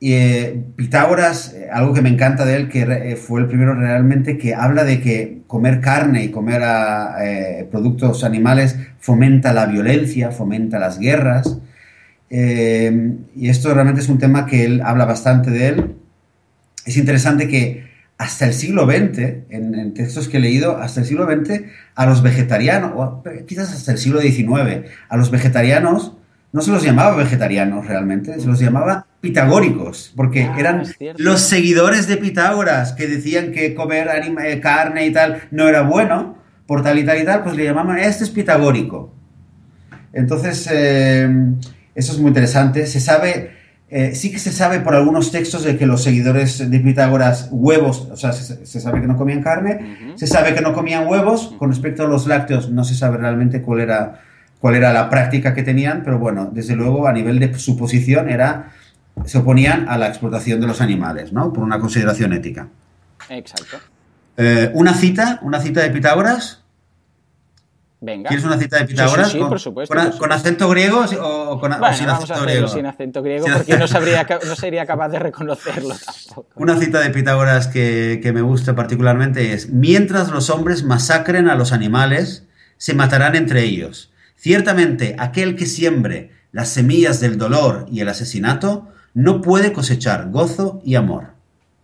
eh, 0.00 0.62
Pitágoras, 0.76 1.54
eh, 1.54 1.68
algo 1.72 1.94
que 1.94 2.02
me 2.02 2.08
encanta 2.08 2.44
de 2.44 2.56
él, 2.56 2.68
que 2.68 2.82
eh, 2.82 3.16
fue 3.16 3.40
el 3.40 3.46
primero 3.46 3.74
realmente 3.74 4.36
que 4.38 4.54
habla 4.54 4.84
de 4.84 5.00
que 5.00 5.42
comer 5.46 5.80
carne 5.80 6.24
y 6.24 6.30
comer 6.30 6.62
productos 7.70 8.24
animales 8.24 8.76
fomenta 8.98 9.52
la 9.52 9.66
violencia, 9.66 10.30
fomenta 10.30 10.78
las 10.78 10.98
guerras. 10.98 11.58
y 12.30 13.48
esto 13.48 13.72
realmente 13.72 14.00
es 14.00 14.08
un 14.08 14.18
tema 14.18 14.46
que 14.46 14.64
él 14.64 14.82
habla 14.84 15.04
bastante 15.04 15.50
de 15.50 15.68
él. 15.68 15.94
Es 16.86 16.96
interesante 16.96 17.48
que 17.48 17.84
hasta 18.18 18.46
el 18.46 18.52
siglo 18.54 18.86
XX, 18.86 19.18
en, 19.50 19.74
en 19.74 19.94
textos 19.94 20.28
que 20.28 20.38
he 20.38 20.40
leído, 20.40 20.76
hasta 20.78 21.00
el 21.00 21.06
siglo 21.06 21.26
XX, 21.26 21.62
a 21.94 22.06
los 22.06 22.22
vegetarianos, 22.22 22.92
o 22.96 23.22
quizás 23.46 23.72
hasta 23.72 23.92
el 23.92 23.98
siglo 23.98 24.20
XIX, 24.20 24.86
a 25.08 25.16
los 25.16 25.30
vegetarianos 25.30 26.14
no 26.54 26.62
se 26.62 26.70
los 26.70 26.84
llamaba 26.84 27.16
vegetarianos 27.16 27.84
realmente, 27.84 28.38
se 28.38 28.46
los 28.46 28.60
llamaba 28.60 29.08
pitagóricos, 29.20 30.12
porque 30.14 30.44
ah, 30.44 30.54
eran 30.56 30.84
los 31.18 31.40
seguidores 31.40 32.06
de 32.06 32.16
Pitágoras 32.16 32.92
que 32.92 33.08
decían 33.08 33.50
que 33.50 33.74
comer 33.74 34.08
eh, 34.44 34.60
carne 34.60 35.04
y 35.04 35.12
tal 35.12 35.42
no 35.50 35.68
era 35.68 35.82
bueno, 35.82 36.38
por 36.64 36.84
tal 36.84 36.96
y 37.00 37.04
tal 37.04 37.20
y 37.20 37.24
tal, 37.24 37.42
pues 37.42 37.56
le 37.56 37.64
llamaban, 37.64 37.98
este 37.98 38.22
es 38.22 38.30
pitagórico. 38.30 39.12
Entonces, 40.12 40.68
eh, 40.70 41.28
eso 41.92 42.12
es 42.12 42.18
muy 42.20 42.28
interesante. 42.28 42.86
Se 42.86 43.00
sabe, 43.00 43.50
eh, 43.88 44.14
sí 44.14 44.30
que 44.30 44.38
se 44.38 44.52
sabe 44.52 44.78
por 44.78 44.94
algunos 44.94 45.32
textos 45.32 45.64
de 45.64 45.76
que 45.76 45.86
los 45.86 46.04
seguidores 46.04 46.70
de 46.70 46.78
Pitágoras 46.78 47.48
huevos, 47.50 48.08
o 48.12 48.16
sea, 48.16 48.32
se, 48.32 48.80
sabe 48.80 49.00
que 49.00 49.08
no 49.08 49.16
comían 49.16 49.42
carne, 49.42 50.14
se 50.14 50.28
sabe 50.28 50.54
que 50.54 50.60
no 50.60 50.72
comían 50.72 51.08
huevos. 51.08 51.52
Con 51.58 51.70
respecto 51.70 52.04
a 52.04 52.06
los 52.06 52.28
lácteos, 52.28 52.70
no 52.70 52.84
se 52.84 52.94
sabe 52.94 53.16
realmente 53.16 53.60
cuál 53.60 53.80
era, 53.80 54.20
cuál 54.64 54.76
era 54.76 54.94
la 54.94 55.10
práctica 55.10 55.52
que 55.52 55.62
tenían, 55.62 56.02
pero 56.02 56.18
bueno, 56.18 56.48
desde 56.50 56.74
luego 56.74 57.06
a 57.06 57.12
nivel 57.12 57.38
de 57.38 57.52
suposición 57.58 58.30
era, 58.30 58.70
se 59.26 59.36
oponían 59.36 59.90
a 59.90 59.98
la 59.98 60.08
explotación 60.08 60.58
de 60.58 60.66
los 60.66 60.80
animales, 60.80 61.34
¿no? 61.34 61.52
Por 61.52 61.62
una 61.62 61.78
consideración 61.78 62.32
ética. 62.32 62.68
Exacto. 63.28 63.76
Eh, 64.38 64.70
una 64.72 64.94
cita, 64.94 65.38
una 65.42 65.60
cita 65.60 65.82
de 65.82 65.90
Pitágoras. 65.90 66.62
Venga. 68.00 68.28
¿Quieres 68.28 68.46
una 68.46 68.56
cita 68.56 68.78
de 68.78 68.86
Pitágoras? 68.86 69.32
Sí, 69.32 69.38
con, 69.38 69.50
por 69.50 69.60
supuesto. 69.60 69.94
Con, 70.18 70.32
acento 70.32 70.66
griego 70.70 71.04
o, 71.20 71.60
con, 71.60 71.78
bueno, 71.78 71.94
sin 71.94 72.06
vamos 72.06 72.24
acento 72.24 72.40
a 72.40 72.46
griego? 72.46 72.68
sin 72.68 72.86
acento 72.86 73.22
griego 73.22 73.46
porque 73.52 73.76
no, 73.76 73.86
sabría, 73.86 74.26
no 74.46 74.56
sería 74.56 74.86
capaz 74.86 75.10
de 75.10 75.18
reconocerlo 75.18 75.94
tampoco. 75.94 76.48
Una 76.54 76.78
cita 76.78 77.00
de 77.00 77.10
Pitágoras 77.10 77.66
que, 77.66 78.18
que 78.22 78.32
me 78.32 78.40
gusta 78.40 78.74
particularmente 78.74 79.52
es: 79.52 79.68
Mientras 79.68 80.30
los 80.30 80.48
hombres 80.48 80.84
masacren 80.84 81.50
a 81.50 81.54
los 81.54 81.72
animales, 81.72 82.46
se 82.78 82.94
matarán 82.94 83.36
entre 83.36 83.62
ellos. 83.62 84.10
Ciertamente, 84.44 85.16
aquel 85.18 85.56
que 85.56 85.64
siembre 85.64 86.30
las 86.52 86.68
semillas 86.68 87.18
del 87.18 87.38
dolor 87.38 87.86
y 87.90 88.00
el 88.00 88.10
asesinato 88.10 88.88
no 89.14 89.40
puede 89.40 89.72
cosechar 89.72 90.30
gozo 90.30 90.82
y 90.84 90.96
amor. 90.96 91.28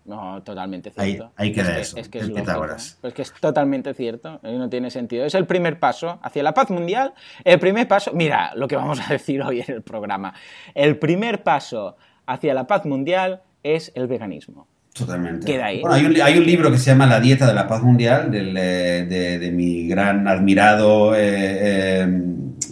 No, 0.04 0.42
totalmente 0.42 0.90
cierto. 0.90 1.32
Ahí, 1.36 1.52
queda 1.54 1.78
es 1.78 1.88
eso. 1.88 1.94
Que, 1.94 2.00
es 2.02 2.08
que 2.10 2.18
es, 2.18 2.28
lógico. 2.28 2.66
Pues 3.00 3.14
que 3.14 3.22
es 3.22 3.32
totalmente 3.32 3.94
cierto. 3.94 4.40
No 4.42 4.68
tiene 4.68 4.90
sentido. 4.90 5.24
Es 5.24 5.34
el 5.34 5.46
primer 5.46 5.78
paso 5.78 6.18
hacia 6.22 6.42
la 6.42 6.52
paz 6.52 6.68
mundial. 6.68 7.14
El 7.44 7.58
primer 7.58 7.88
paso. 7.88 8.12
Mira 8.12 8.54
lo 8.54 8.68
que 8.68 8.76
vamos 8.76 9.00
a 9.00 9.10
decir 9.10 9.40
hoy 9.40 9.62
en 9.62 9.76
el 9.76 9.80
programa. 9.80 10.34
El 10.74 10.98
primer 10.98 11.42
paso 11.42 11.96
hacia 12.26 12.52
la 12.52 12.66
paz 12.66 12.84
mundial 12.84 13.40
es 13.62 13.90
el 13.94 14.06
veganismo. 14.06 14.68
Totalmente. 14.92 15.46
Queda 15.46 15.66
ahí. 15.66 15.80
Bueno, 15.80 15.94
hay, 15.94 16.04
un, 16.04 16.20
hay, 16.20 16.38
un, 16.38 16.44
libro 16.44 16.70
que 16.70 16.78
se 16.78 16.90
llama 16.90 17.06
La 17.06 17.20
Dieta 17.20 17.46
de 17.46 17.54
la 17.54 17.66
Paz 17.68 17.82
Mundial, 17.82 18.30
del, 18.30 18.56
eh, 18.56 19.06
de, 19.08 19.38
de, 19.38 19.50
mi 19.52 19.86
gran 19.86 20.26
admirado. 20.26 21.12
Eh, 21.16 22.06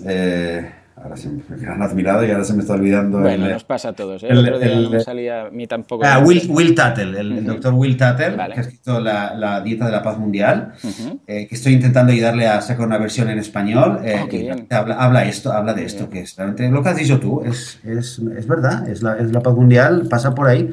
eh, 0.07 0.71
ahora 1.03 1.17
se 1.17 1.29
me 1.29 1.43
gran 1.57 1.81
admirado 1.83 2.25
y 2.25 2.31
ahora 2.31 2.45
se 2.45 2.55
me 2.55 2.61
está 2.61 2.75
olvidando. 2.75 3.21
Bueno, 3.21 3.47
el, 3.47 3.53
nos 3.53 3.65
pasa 3.65 3.91
a 3.91 3.93
todos. 3.93 4.23
¿eh? 4.23 4.29
El, 4.31 4.39
el 4.39 4.55
otro 4.55 4.59
día 4.59 4.81
no 4.81 4.91
me 4.91 5.01
salía 5.01 5.43
a 5.43 5.51
mí 5.51 5.67
tampoco. 5.67 6.05
Ah, 6.05 6.19
Will, 6.19 6.43
Will 6.49 6.75
Tuttle, 6.75 7.21
el, 7.21 7.33
uh 7.33 7.37
-huh. 7.37 7.43
doctor 7.43 7.75
Will 7.75 7.97
Tuttle, 7.97 8.31
Vale. 8.37 8.55
que 8.55 8.61
ha 8.61 8.63
escrito 8.63 9.01
la, 9.01 9.35
la, 9.35 9.61
Dieta 9.61 9.87
de 9.87 9.93
la 9.93 10.03
Paz 10.03 10.19
Mundial, 10.19 10.73
uh 10.83 10.87
-huh. 10.87 11.19
eh, 11.27 11.47
que 11.49 11.55
estoy 11.55 11.75
intentando 11.75 12.13
ayudarle 12.13 12.47
a 12.47 12.61
sacar 12.61 12.87
una 12.87 12.99
versión 12.99 13.31
en 13.31 13.39
español. 13.39 14.01
Eh, 14.05 14.17
Oh, 14.19 14.75
habla, 14.75 14.95
habla, 14.97 15.25
esto, 15.25 15.53
habla 15.53 15.73
de 15.75 15.85
esto, 15.85 16.07
bien. 16.07 16.11
que 16.11 16.21
es 16.23 16.37
realmente 16.37 16.69
lo 16.69 16.83
que 16.83 16.89
has 16.89 16.97
dicho 16.97 17.19
tú, 17.21 17.43
es, 17.45 17.79
es, 17.85 18.21
es 18.37 18.47
verdad, 18.47 18.89
es 18.89 19.03
la, 19.03 19.17
es 19.17 19.31
la 19.31 19.41
paz 19.41 19.55
mundial, 19.55 20.07
pasa 20.11 20.35
por 20.35 20.49
ahí. 20.49 20.71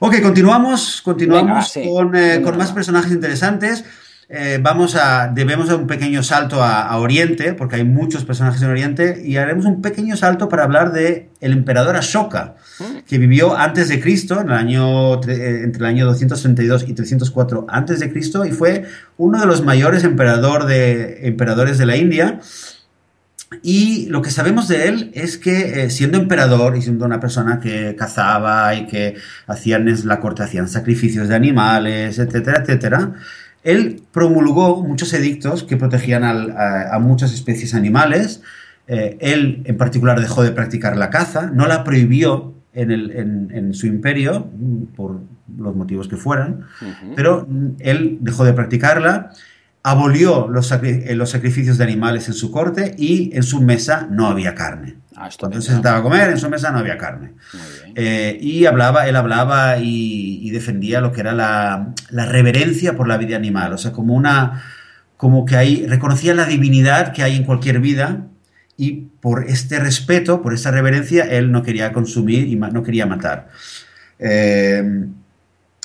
Ok, 0.00 0.20
continuamos, 0.22 1.02
continuamos 1.02 1.46
Venga, 1.48 1.62
sí. 1.62 1.88
con, 1.88 2.14
eh, 2.14 2.40
con 2.42 2.56
más 2.56 2.72
personajes 2.72 3.10
interesantes. 3.10 3.84
Eh, 4.30 4.58
vamos 4.60 4.94
a, 4.94 5.28
debemos 5.34 5.68
dar 5.68 5.78
un 5.78 5.86
pequeño 5.86 6.22
salto 6.22 6.62
a, 6.62 6.82
a, 6.82 6.98
Oriente, 6.98 7.54
porque 7.54 7.76
hay 7.76 7.84
muchos 7.84 8.26
personajes 8.26 8.60
en 8.60 8.68
Oriente, 8.68 9.22
y 9.24 9.38
haremos 9.38 9.64
un 9.64 9.80
pequeño 9.80 10.16
salto 10.16 10.50
para 10.50 10.64
hablar 10.64 10.92
de 10.92 11.30
el 11.40 11.52
emperador 11.52 11.96
Ashoka, 11.96 12.56
que 13.06 13.16
vivió 13.16 13.56
antes 13.56 13.88
de 13.88 14.00
Cristo, 14.00 14.40
en 14.40 14.48
el 14.48 14.54
año, 14.54 15.14
eh, 15.22 15.62
entre 15.64 15.80
el 15.80 15.86
año 15.86 16.04
232 16.04 16.84
y 16.88 16.92
304 16.92 17.66
antes 17.70 18.00
de 18.00 18.12
Cristo, 18.12 18.44
y 18.44 18.50
fue 18.50 18.84
uno 19.16 19.40
de 19.40 19.46
los 19.46 19.64
mayores 19.64 20.04
emperador 20.04 20.66
de, 20.66 21.26
emperadores 21.26 21.78
de 21.78 21.86
la 21.86 21.96
India. 21.96 22.40
Y 23.62 24.06
lo 24.06 24.20
que 24.20 24.30
sabemos 24.30 24.68
de 24.68 24.88
él 24.88 25.10
es 25.14 25.38
que 25.38 25.84
eh, 25.84 25.90
siendo 25.90 26.18
emperador 26.18 26.76
y 26.76 26.82
siendo 26.82 27.06
una 27.06 27.18
persona 27.18 27.60
que 27.60 27.96
cazaba 27.96 28.74
y 28.74 28.86
que 28.86 29.14
hacían 29.46 29.88
en 29.88 30.06
la 30.06 30.20
corte 30.20 30.42
hacían 30.42 30.68
sacrificios 30.68 31.28
de 31.28 31.34
animales, 31.34 32.18
etcétera, 32.18 32.62
etcétera, 32.62 33.14
él 33.64 34.02
promulgó 34.12 34.82
muchos 34.82 35.12
edictos 35.14 35.64
que 35.64 35.76
protegían 35.76 36.24
al, 36.24 36.50
a, 36.50 36.94
a, 36.94 36.98
muchas 36.98 37.32
especies 37.32 37.74
animales. 37.74 38.42
Eh, 38.86 39.16
él, 39.20 39.62
en 39.64 39.76
particular, 39.76 40.20
dejó 40.20 40.42
de 40.42 40.52
practicar 40.52 40.96
la 40.96 41.10
caza, 41.10 41.50
no 41.52 41.66
la 41.66 41.84
prohibió 41.84 42.54
en, 42.74 42.90
el, 42.90 43.10
en, 43.10 43.50
en 43.52 43.74
su 43.74 43.86
imperio, 43.86 44.50
por 44.94 45.20
los 45.56 45.74
motivos 45.74 46.08
que 46.08 46.16
fueran, 46.16 46.66
uh 46.80 46.84
-huh. 46.84 47.12
pero 47.16 47.48
él 47.80 48.18
dejó 48.20 48.44
de 48.44 48.52
practicarla, 48.52 49.30
abolió 49.90 50.48
los, 50.48 50.68
sacri 50.68 51.14
los, 51.14 51.30
sacrificios 51.30 51.78
de 51.78 51.84
animales 51.84 52.28
en 52.28 52.34
su 52.34 52.50
corte 52.50 52.94
y 52.98 53.30
en 53.34 53.42
su 53.42 53.60
mesa 53.60 54.06
no 54.10 54.26
había 54.26 54.54
carne. 54.54 54.96
Ah, 55.16 55.28
Cuando 55.38 55.60
se 55.60 55.72
sentaba 55.72 55.98
a 55.98 56.02
comer, 56.02 56.30
en 56.30 56.38
su 56.38 56.48
mesa 56.48 56.70
no 56.70 56.78
había 56.78 56.96
carne. 56.96 57.32
Eh, 57.96 58.38
y 58.40 58.66
hablaba, 58.66 59.08
él 59.08 59.16
hablaba 59.16 59.78
y, 59.78 60.38
y, 60.42 60.50
defendía 60.50 61.00
lo 61.00 61.12
que 61.12 61.20
era 61.20 61.32
la, 61.32 61.92
la, 62.10 62.26
reverencia 62.26 62.96
por 62.96 63.08
la 63.08 63.16
vida 63.16 63.36
animal. 63.36 63.72
O 63.72 63.78
sea, 63.78 63.92
como 63.92 64.14
una. 64.14 64.62
como 65.16 65.44
que 65.44 65.56
hay. 65.56 65.86
reconocía 65.86 66.34
la 66.34 66.44
divinidad 66.44 67.12
que 67.12 67.24
hay 67.24 67.36
en 67.36 67.44
cualquier 67.44 67.80
vida. 67.80 68.26
Y 68.76 69.08
por 69.20 69.48
este 69.48 69.80
respeto, 69.80 70.40
por 70.40 70.54
esta 70.54 70.70
reverencia, 70.70 71.24
él 71.24 71.50
no 71.50 71.64
quería 71.64 71.92
consumir 71.92 72.46
y 72.46 72.54
no 72.54 72.84
quería 72.84 73.06
matar. 73.06 73.48
Eh, 74.20 75.08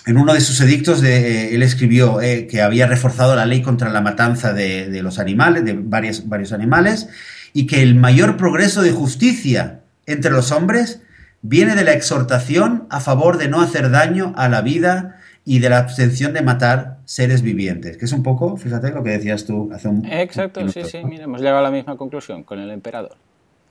en 0.05 0.17
uno 0.17 0.33
de 0.33 0.41
sus 0.41 0.59
edictos, 0.61 1.01
de, 1.01 1.17
eh, 1.17 1.55
él 1.55 1.63
escribió 1.63 2.21
eh, 2.21 2.47
que 2.47 2.61
había 2.61 2.87
reforzado 2.87 3.35
la 3.35 3.45
ley 3.45 3.61
contra 3.61 3.89
la 3.89 4.01
matanza 4.01 4.53
de, 4.53 4.89
de 4.89 5.03
los 5.03 5.19
animales, 5.19 5.63
de 5.63 5.73
varios, 5.73 6.27
varios 6.27 6.51
animales, 6.51 7.07
y 7.53 7.67
que 7.67 7.81
el 7.81 7.95
mayor 7.95 8.35
progreso 8.37 8.81
de 8.81 8.91
justicia 8.91 9.81
entre 10.05 10.31
los 10.31 10.51
hombres 10.51 11.01
viene 11.41 11.75
de 11.75 11.83
la 11.83 11.93
exhortación 11.93 12.87
a 12.89 12.99
favor 12.99 13.37
de 13.37 13.47
no 13.47 13.61
hacer 13.61 13.91
daño 13.91 14.33
a 14.35 14.49
la 14.49 14.61
vida 14.61 15.19
y 15.45 15.59
de 15.59 15.69
la 15.69 15.79
abstención 15.79 16.33
de 16.33 16.41
matar 16.41 16.99
seres 17.05 17.41
vivientes, 17.41 17.97
que 17.97 18.05
es 18.05 18.11
un 18.13 18.23
poco, 18.23 18.55
fíjate 18.55 18.91
lo 18.91 19.03
que 19.03 19.11
decías 19.11 19.45
tú 19.45 19.69
hace 19.73 19.89
un 19.89 20.05
Exacto, 20.05 20.61
minuto, 20.61 20.81
sí, 20.81 20.89
sí, 20.89 21.03
mira, 21.03 21.25
hemos 21.25 21.41
llegado 21.41 21.59
a 21.59 21.63
la 21.63 21.71
misma 21.71 21.97
conclusión 21.97 22.43
con 22.43 22.59
el 22.59 22.71
emperador. 22.71 23.17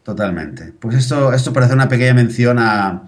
Totalmente. 0.02 0.72
Pues 0.78 0.96
esto, 0.96 1.32
esto 1.32 1.52
parece 1.52 1.74
una 1.74 1.88
pequeña 1.88 2.12
mención 2.12 2.58
a, 2.58 3.04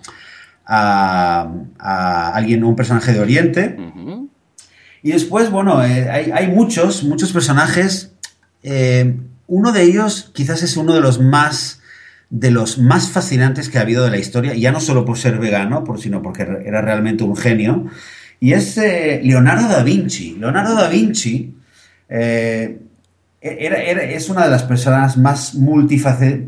a, 0.67 1.51
a 1.79 2.29
alguien, 2.35 2.65
un 2.65 2.77
personaje 2.77 3.13
de 3.13 3.21
Oriente. 3.21 3.77
Uh 3.79 3.83
-huh. 3.83 4.29
Y 5.03 5.13
después, 5.13 5.51
bueno, 5.51 5.85
eh, 5.85 6.09
hay, 6.11 6.31
hay, 6.33 6.47
muchos, 6.49 7.05
muchos 7.05 7.33
personajes. 7.33 8.13
Eh, 8.63 9.17
uno 9.47 9.73
de 9.73 9.83
ellos 9.83 10.31
quizás 10.35 10.63
es 10.63 10.77
uno 10.77 10.95
de 10.95 11.01
los 11.01 11.21
más 11.21 11.81
de 12.31 12.51
los 12.51 12.79
más 12.79 13.11
fascinantes 13.11 13.69
que 13.69 13.79
ha 13.79 13.83
habido 13.83 14.03
de 14.03 14.11
la 14.11 14.17
historia, 14.17 14.55
ya 14.55 14.73
no 14.73 14.81
solo 14.81 15.05
por 15.05 15.19
ser 15.19 15.39
vegano, 15.39 15.85
por, 15.85 16.01
sino 16.01 16.21
porque 16.21 16.43
era 16.65 16.81
realmente 16.81 17.23
un 17.23 17.37
genio, 17.37 17.87
y 18.41 18.55
es 18.55 18.77
eh, 18.79 19.21
Leonardo 19.23 19.69
da 19.69 19.85
Vinci. 19.85 20.37
Leonardo 20.41 20.75
da 20.75 20.89
Vinci 20.89 21.55
eh, 22.09 22.79
era, 23.41 23.77
era, 23.83 24.03
es 24.03 24.29
una 24.31 24.45
de 24.45 24.51
las 24.51 24.63
personas 24.63 25.17
más 25.17 25.55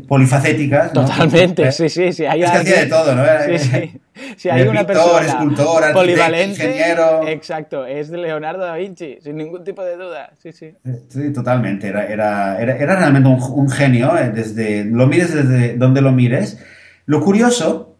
polifacéticas. 0.07 0.93
¿no? 0.93 1.05
Totalmente, 1.05 1.71
sí, 1.71 1.89
sí, 1.89 2.11
sí. 2.11 2.25
Hay 2.25 2.41
es 2.43 2.51
que 2.51 2.57
hacía 2.57 2.79
de 2.81 2.85
todo, 2.87 3.15
¿no? 3.15 3.23
Sí, 3.45 3.59
sí. 3.59 3.99
Si 4.37 4.49
hay 4.49 4.67
una 4.67 4.85
pintor, 4.85 5.03
persona 5.05 5.27
escultor, 5.27 5.93
polivalente, 5.93 6.63
ingeniero. 6.63 7.27
exacto, 7.27 7.85
es 7.85 8.09
de 8.09 8.17
Leonardo 8.17 8.63
da 8.63 8.75
Vinci, 8.75 9.17
sin 9.21 9.37
ningún 9.37 9.63
tipo 9.63 9.83
de 9.83 9.95
duda. 9.97 10.31
Sí, 10.41 10.51
sí. 10.51 10.73
Sí, 11.07 11.31
totalmente. 11.33 11.87
Era, 11.87 12.07
era, 12.07 12.61
era, 12.61 12.77
era 12.77 12.95
realmente 12.95 13.29
un, 13.29 13.41
un, 13.41 13.69
genio, 13.69 14.17
eh, 14.17 14.29
desde 14.29 14.85
lo 14.85 15.07
mires 15.07 15.33
desde 15.33 15.75
donde 15.77 16.01
lo 16.01 16.11
mires. 16.11 16.59
Lo 17.05 17.21
curioso 17.21 17.97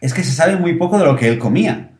es 0.00 0.14
que 0.14 0.22
se 0.22 0.32
sabe 0.32 0.56
muy 0.56 0.74
poco 0.74 0.98
de 0.98 1.04
lo 1.04 1.16
que 1.16 1.28
él 1.28 1.38
comía. 1.38 1.90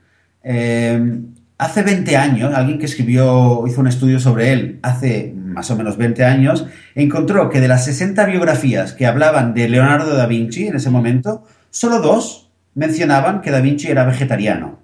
Eh, 0.42 1.20
hace 1.58 1.82
20 1.82 2.16
años, 2.16 2.54
alguien 2.54 2.78
que 2.78 2.86
escribió, 2.86 3.64
hizo 3.66 3.80
un 3.80 3.88
estudio 3.88 4.20
sobre 4.20 4.52
él, 4.52 4.78
hace 4.82 5.34
más 5.34 5.70
o 5.70 5.76
menos 5.76 5.96
20 5.96 6.24
años, 6.24 6.66
encontró 6.94 7.50
que 7.50 7.60
de 7.60 7.68
las 7.68 7.84
60 7.84 8.24
biografías 8.26 8.92
que 8.92 9.06
hablaban 9.06 9.54
de 9.54 9.68
Leonardo 9.68 10.14
da 10.14 10.26
Vinci 10.26 10.68
en 10.68 10.76
ese 10.76 10.90
momento, 10.90 11.44
solo 11.70 12.00
dos 12.00 12.47
mencionaban 12.78 13.42
que 13.42 13.50
Da 13.50 13.60
Vinci 13.60 13.88
era 13.88 14.04
vegetariano. 14.04 14.78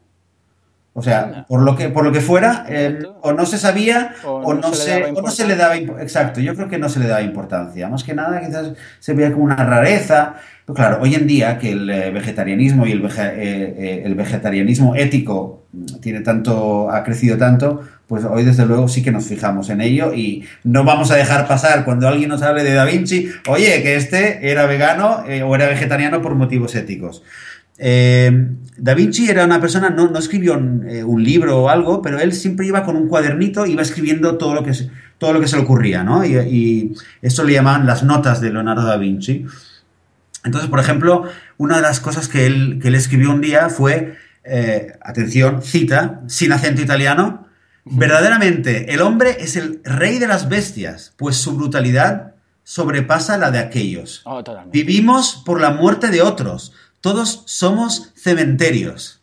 O 0.97 1.03
sea, 1.03 1.45
por 1.49 1.63
lo 1.63 1.75
que, 1.75 1.89
por 1.89 2.05
lo 2.05 2.13
que 2.13 2.21
fuera, 2.21 2.67
eh, 2.69 3.01
o 3.21 3.33
no 3.33 3.47
se 3.47 3.59
sabía 3.59 4.15
o, 4.25 4.31
o, 4.31 4.55
no, 4.55 4.73
se, 4.73 5.05
o 5.07 5.23
no, 5.23 5.29
se, 5.29 5.45
le 5.45 5.57
daba 5.57 5.77
Exacto, 5.77 6.41
yo 6.41 6.55
creo 6.55 6.69
que 6.69 6.79
no 6.79 6.89
se 6.89 7.01
le 7.01 7.09
daba 7.09 7.23
importancia. 7.23 7.89
Más 7.89 8.05
que 8.05 8.15
nada, 8.15 8.41
quizás 8.41 8.73
se 9.01 9.13
veía 9.13 9.33
como 9.33 9.45
una 9.45 9.57
rareza. 9.57 10.35
Pero 10.65 10.75
claro, 10.75 10.99
hoy 11.03 11.15
en 11.15 11.27
día 11.27 11.59
que 11.59 11.73
el 11.73 11.91
eh, 11.91 12.11
vegetarianismo 12.11 12.87
y 12.87 12.93
el, 12.93 13.05
eh, 13.19 14.03
el, 14.05 14.15
vegetarianismo 14.15 14.95
ético 14.95 15.65
tiene 16.01 16.21
tanto, 16.21 16.89
ha 16.91 17.03
crecido 17.03 17.37
tanto, 17.37 17.83
pues 18.07 18.25
hoy 18.25 18.45
desde 18.45 18.65
luego 18.65 18.87
sí 18.87 19.03
que 19.03 19.11
nos 19.11 19.27
fijamos 19.27 19.71
en 19.71 19.81
ello 19.81 20.15
y 20.15 20.45
no 20.63 20.85
vamos 20.85 21.11
a 21.11 21.17
dejar 21.17 21.49
pasar 21.49 21.85
cuando 21.85 22.07
alguien 22.07 22.29
nos 22.29 22.43
hable 22.43 22.63
de 22.63 22.73
Da 22.73 22.85
Vinci, 22.85 23.31
oye, 23.49 23.83
que 23.83 23.97
este 23.97 24.51
era 24.51 24.67
vegano 24.67 25.25
eh, 25.27 25.43
o 25.43 25.55
era 25.55 25.67
vegetariano 25.67 26.23
por 26.23 26.35
motivos 26.35 26.75
éticos. 26.77 27.23
Da 27.79 28.95
Vinci 28.95 29.29
era 29.29 29.45
una 29.45 29.61
persona, 29.61 29.91
no, 29.91 30.09
no 30.09 30.19
escribió 30.19 30.55
un, 30.55 31.25
libro 31.25 31.63
o 31.63 31.69
algo, 31.69 32.03
pero 32.03 32.21
él 32.21 32.33
siempre 32.33 32.67
iba 32.67 32.85
con 32.85 32.97
un 32.97 33.09
cuadernito, 33.09 33.67
iba 33.67 33.83
escribiendo 33.83 34.37
todo 34.37 34.55
lo 34.55 34.63
que, 34.63 34.73
todo 35.19 35.33
lo 35.33 35.41
que 35.41 35.49
se 35.49 35.57
le 35.57 35.63
ocurría, 35.63 36.05
¿no? 36.05 36.25
Y, 36.25 36.37
y 36.37 36.93
esto 37.23 37.45
le 37.45 37.53
llamaban 37.53 37.87
las 37.87 38.03
notas 38.03 38.41
de 38.41 38.53
Leonardo 38.53 38.87
da 38.87 38.97
Vinci. 38.97 39.47
Entonces, 40.45 40.69
por 40.69 40.79
ejemplo, 40.79 41.25
una 41.57 41.77
de 41.77 41.83
las 41.83 42.01
cosas 42.01 42.29
que 42.29 42.47
él, 42.47 42.79
que 42.81 42.89
él 42.89 42.95
escribió 42.95 43.31
un 43.31 43.41
día 43.41 43.71
fue, 43.71 44.17
eh, 44.45 44.93
atención, 45.01 45.63
cita, 45.63 46.21
sin 46.27 46.53
acento 46.53 46.83
italiano, 46.83 47.49
verdaderamente 47.87 48.93
el 48.93 49.01
hombre 49.01 49.37
es 49.41 49.57
el 49.57 49.81
rey 49.85 50.19
de 50.19 50.29
las 50.29 50.49
bestias, 50.49 51.15
pues 51.17 51.37
su 51.37 51.57
brutalidad 51.57 52.35
sobrepasa 52.63 53.39
la 53.39 53.51
de 53.51 53.59
aquellos. 53.59 54.23
Oh, 54.25 54.43
Vivimos 54.71 55.43
por 55.47 55.61
la 55.61 55.71
muerte 55.71 56.09
de 56.09 56.23
otros, 56.23 56.73
todos 57.05 57.43
somos 57.45 58.15
cementerios. 58.17 59.21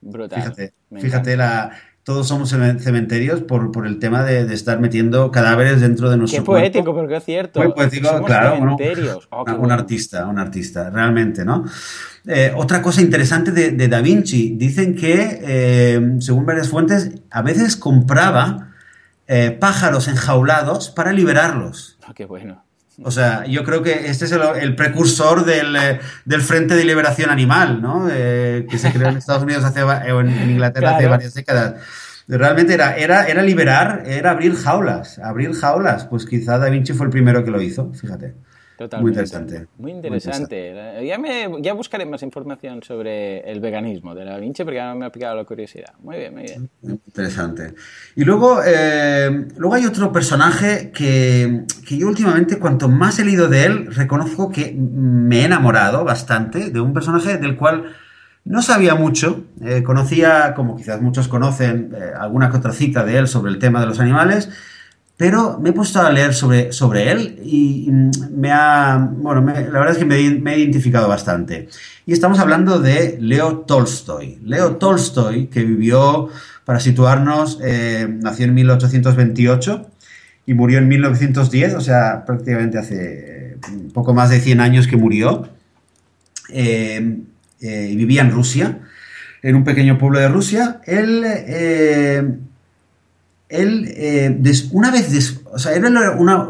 Brutal. 0.00 0.40
Fíjate, 0.40 0.72
fíjate 1.00 1.36
la, 1.36 1.72
todos 2.04 2.28
somos 2.28 2.50
cementerios 2.50 3.40
por, 3.40 3.72
por 3.72 3.88
el 3.88 3.98
tema 3.98 4.22
de, 4.22 4.54
estar 4.54 4.78
metiendo 4.78 5.32
cadáveres 5.32 5.80
dentro 5.80 6.08
de 6.10 6.16
nuestro 6.16 6.44
Qué 6.44 6.46
poético, 6.46 6.94
porque 6.94 7.16
es 7.16 7.24
cierto. 7.24 7.60
Muy 7.60 7.72
poético, 7.72 8.22
claro. 8.22 8.76
Oh, 9.30 9.44
un 9.58 9.72
artista, 9.72 10.28
un 10.28 10.38
artista, 10.38 10.90
realmente, 10.90 11.44
¿no? 11.44 11.64
Eh, 12.24 12.52
otra 12.54 12.80
cosa 12.80 13.00
interesante 13.00 13.50
de, 13.50 13.88
Da 13.88 14.00
Vinci, 14.00 14.50
dicen 14.50 14.94
que, 14.94 15.40
eh, 15.42 16.16
según 16.20 16.46
varias 16.46 16.68
fuentes, 16.68 17.10
a 17.32 17.42
veces 17.42 17.74
compraba 17.74 18.74
eh, 19.26 19.50
pájaros 19.50 20.06
enjaulados 20.06 20.90
para 20.90 21.12
liberarlos. 21.12 21.98
Ah, 22.06 22.12
qué 22.14 22.26
bueno. 22.26 22.62
O 23.02 23.10
sea, 23.10 23.46
yo 23.46 23.64
creo 23.64 23.82
que 23.82 24.08
este 24.10 24.26
es 24.26 24.32
el, 24.32 24.76
precursor 24.76 25.44
del, 25.44 26.42
Frente 26.42 26.74
de 26.74 26.84
Liberación 26.84 27.30
Animal, 27.30 27.80
¿no? 27.80 28.06
que 28.06 28.78
se 28.78 28.92
creó 28.92 29.08
en 29.08 29.16
Estados 29.18 29.42
Unidos 29.42 29.64
hace, 29.64 29.82
o 29.82 30.20
en, 30.20 30.50
Inglaterra 30.50 30.96
hace 30.96 31.06
varias 31.06 31.34
décadas. 31.34 31.74
Realmente 32.28 32.74
era, 32.74 32.96
era, 32.96 33.26
era 33.26 33.42
liberar, 33.42 34.04
era 34.06 34.30
abrir 34.30 34.54
jaulas, 34.54 35.18
abrir 35.18 35.54
jaulas. 35.54 36.06
Pues 36.06 36.26
quizá 36.26 36.58
Da 36.58 36.68
Vinci 36.68 36.92
fue 36.92 37.06
el 37.06 37.10
primero 37.10 37.44
que 37.44 37.50
lo 37.50 37.60
hizo, 37.60 37.92
fíjate. 37.92 38.34
Muy 39.00 39.10
interesante. 39.10 39.66
Muy 39.78 39.92
interesante. 39.92 41.04
Ya, 41.06 41.18
me, 41.18 41.48
ya 41.60 41.72
buscaré 41.74 42.06
más 42.06 42.22
información 42.22 42.82
sobre 42.82 43.40
el 43.50 43.60
veganismo 43.60 44.14
de 44.14 44.24
la 44.24 44.38
Vinci 44.38 44.64
porque 44.64 44.80
ahora 44.80 44.94
me 44.94 45.06
ha 45.06 45.10
picado 45.10 45.36
la 45.36 45.44
curiosidad. 45.44 45.92
Muy 46.00 46.16
bien, 46.16 46.34
muy 46.34 46.42
bien. 46.44 46.70
Interesante. 46.82 47.74
Y 48.16 48.24
luego, 48.24 48.60
eh, 48.64 49.46
luego 49.56 49.74
hay 49.74 49.86
otro 49.86 50.12
personaje 50.12 50.90
que, 50.92 51.64
que, 51.86 51.96
yo 51.96 52.08
últimamente, 52.08 52.58
cuanto 52.58 52.88
más 52.88 53.18
he 53.18 53.24
leído 53.24 53.48
de 53.48 53.66
él, 53.66 53.94
reconozco 53.94 54.50
que 54.50 54.74
me 54.74 55.40
he 55.40 55.44
enamorado 55.44 56.04
bastante 56.04 56.70
de 56.70 56.80
un 56.80 56.92
personaje 56.92 57.38
del 57.38 57.56
cual 57.56 57.94
no 58.44 58.62
sabía 58.62 58.94
mucho. 58.94 59.44
Eh, 59.62 59.82
conocía, 59.82 60.54
como 60.54 60.76
quizás 60.76 61.00
muchos 61.00 61.28
conocen, 61.28 61.92
eh, 61.94 62.12
alguna 62.18 62.50
que 62.50 62.56
otra 62.56 62.72
cita 62.72 63.04
de 63.04 63.18
él 63.18 63.28
sobre 63.28 63.52
el 63.52 63.58
tema 63.58 63.80
de 63.80 63.86
los 63.86 64.00
animales 64.00 64.50
pero 65.22 65.56
me 65.60 65.70
he 65.70 65.72
puesto 65.72 66.00
a 66.00 66.10
leer 66.10 66.34
sobre, 66.34 66.72
sobre 66.72 67.12
él 67.12 67.38
y, 67.44 67.88
me 67.92 68.50
ha, 68.50 68.98
bueno, 68.98 69.40
la 69.40 69.52
verdad 69.52 69.92
es 69.92 69.98
que 69.98 70.04
me, 70.04 70.16
he 70.16 70.58
identificado 70.58 71.06
bastante. 71.06 71.68
Y 72.06 72.12
estamos 72.12 72.40
hablando 72.40 72.80
de 72.80 73.18
Leo 73.20 73.58
Tolstoy. 73.58 74.40
Leo 74.42 74.78
Tolstoy, 74.78 75.46
que 75.46 75.62
vivió, 75.62 76.28
para 76.64 76.80
situarnos, 76.80 77.60
eh, 77.62 78.08
nació 78.20 78.46
en 78.46 78.54
1828 78.54 79.86
y 80.46 80.54
murió 80.54 80.78
en 80.78 80.88
1910, 80.88 81.74
o 81.74 81.80
sea, 81.80 82.24
prácticamente 82.26 82.78
hace 82.78 83.58
poco 83.94 84.14
más 84.14 84.28
de 84.28 84.40
100 84.40 84.58
años 84.58 84.88
que 84.88 84.96
murió. 84.96 85.48
Eh, 86.48 87.20
eh, 87.60 87.94
vivía 87.96 88.22
en 88.22 88.32
Rusia, 88.32 88.80
en 89.40 89.54
un 89.54 89.62
pequeño 89.62 89.98
pueblo 89.98 90.18
de 90.18 90.26
Rusia. 90.26 90.80
Él 90.84 91.24
él, 93.52 93.92
eh, 93.96 94.40
una 94.70 94.90
vez, 94.90 95.36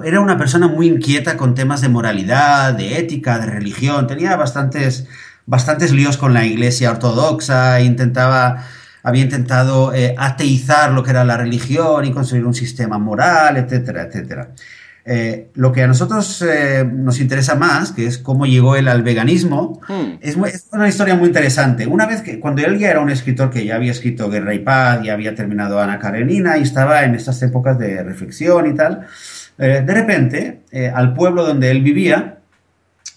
era 0.04 0.20
una 0.20 0.38
persona 0.38 0.68
muy 0.68 0.86
inquieta 0.86 1.36
con 1.36 1.54
temas 1.54 1.80
de 1.80 1.88
moralidad, 1.88 2.74
de 2.74 2.98
ética, 2.98 3.40
de 3.40 3.46
religión, 3.46 4.06
tenía 4.06 4.36
bastantes, 4.36 5.06
bastantes 5.44 5.92
líos 5.92 6.16
con 6.16 6.32
la 6.32 6.44
iglesia 6.44 6.92
ortodoxa, 6.92 7.80
intentaba, 7.80 8.64
había 9.02 9.24
intentado 9.24 9.92
eh, 9.92 10.14
ateizar 10.16 10.92
lo 10.92 11.02
que 11.02 11.10
era 11.10 11.24
la 11.24 11.36
religión 11.36 12.04
y 12.04 12.12
construir 12.12 12.46
un 12.46 12.54
sistema 12.54 12.98
moral, 12.98 13.56
etcétera, 13.56 14.02
etcétera. 14.02 14.50
Eh, 15.04 15.50
lo 15.54 15.72
que 15.72 15.82
a 15.82 15.88
nosotros 15.88 16.42
eh, 16.42 16.88
nos 16.88 17.20
interesa 17.20 17.56
más, 17.56 17.90
que 17.90 18.06
es 18.06 18.18
cómo 18.18 18.46
llegó 18.46 18.76
él 18.76 18.86
al 18.86 19.02
veganismo, 19.02 19.80
hmm. 19.88 20.18
es, 20.20 20.36
una 20.70 20.88
historia 20.88 21.16
muy 21.16 21.26
interesante. 21.26 21.86
Una 21.88 22.06
vez 22.06 22.22
que, 22.22 22.38
cuando 22.38 22.62
él 22.62 22.78
ya 22.78 22.90
era 22.90 23.00
un 23.00 23.10
escritor 23.10 23.50
que 23.50 23.64
ya 23.64 23.74
había 23.76 23.90
escrito 23.90 24.30
Guerra 24.30 24.54
y 24.54 24.60
Paz, 24.60 25.00
ya 25.02 25.14
había 25.14 25.34
terminado 25.34 25.80
Ana 25.80 25.98
Karenina 25.98 26.56
y 26.56 26.62
estaba 26.62 27.02
en 27.02 27.16
estas 27.16 27.42
épocas 27.42 27.78
de 27.78 28.02
reflexión 28.04 28.68
y 28.68 28.74
tal, 28.74 29.06
eh, 29.58 29.82
de 29.84 29.94
repente, 29.94 30.60
al 30.94 31.14
pueblo 31.14 31.44
donde 31.44 31.70
él 31.72 31.82
vivía, 31.82 32.38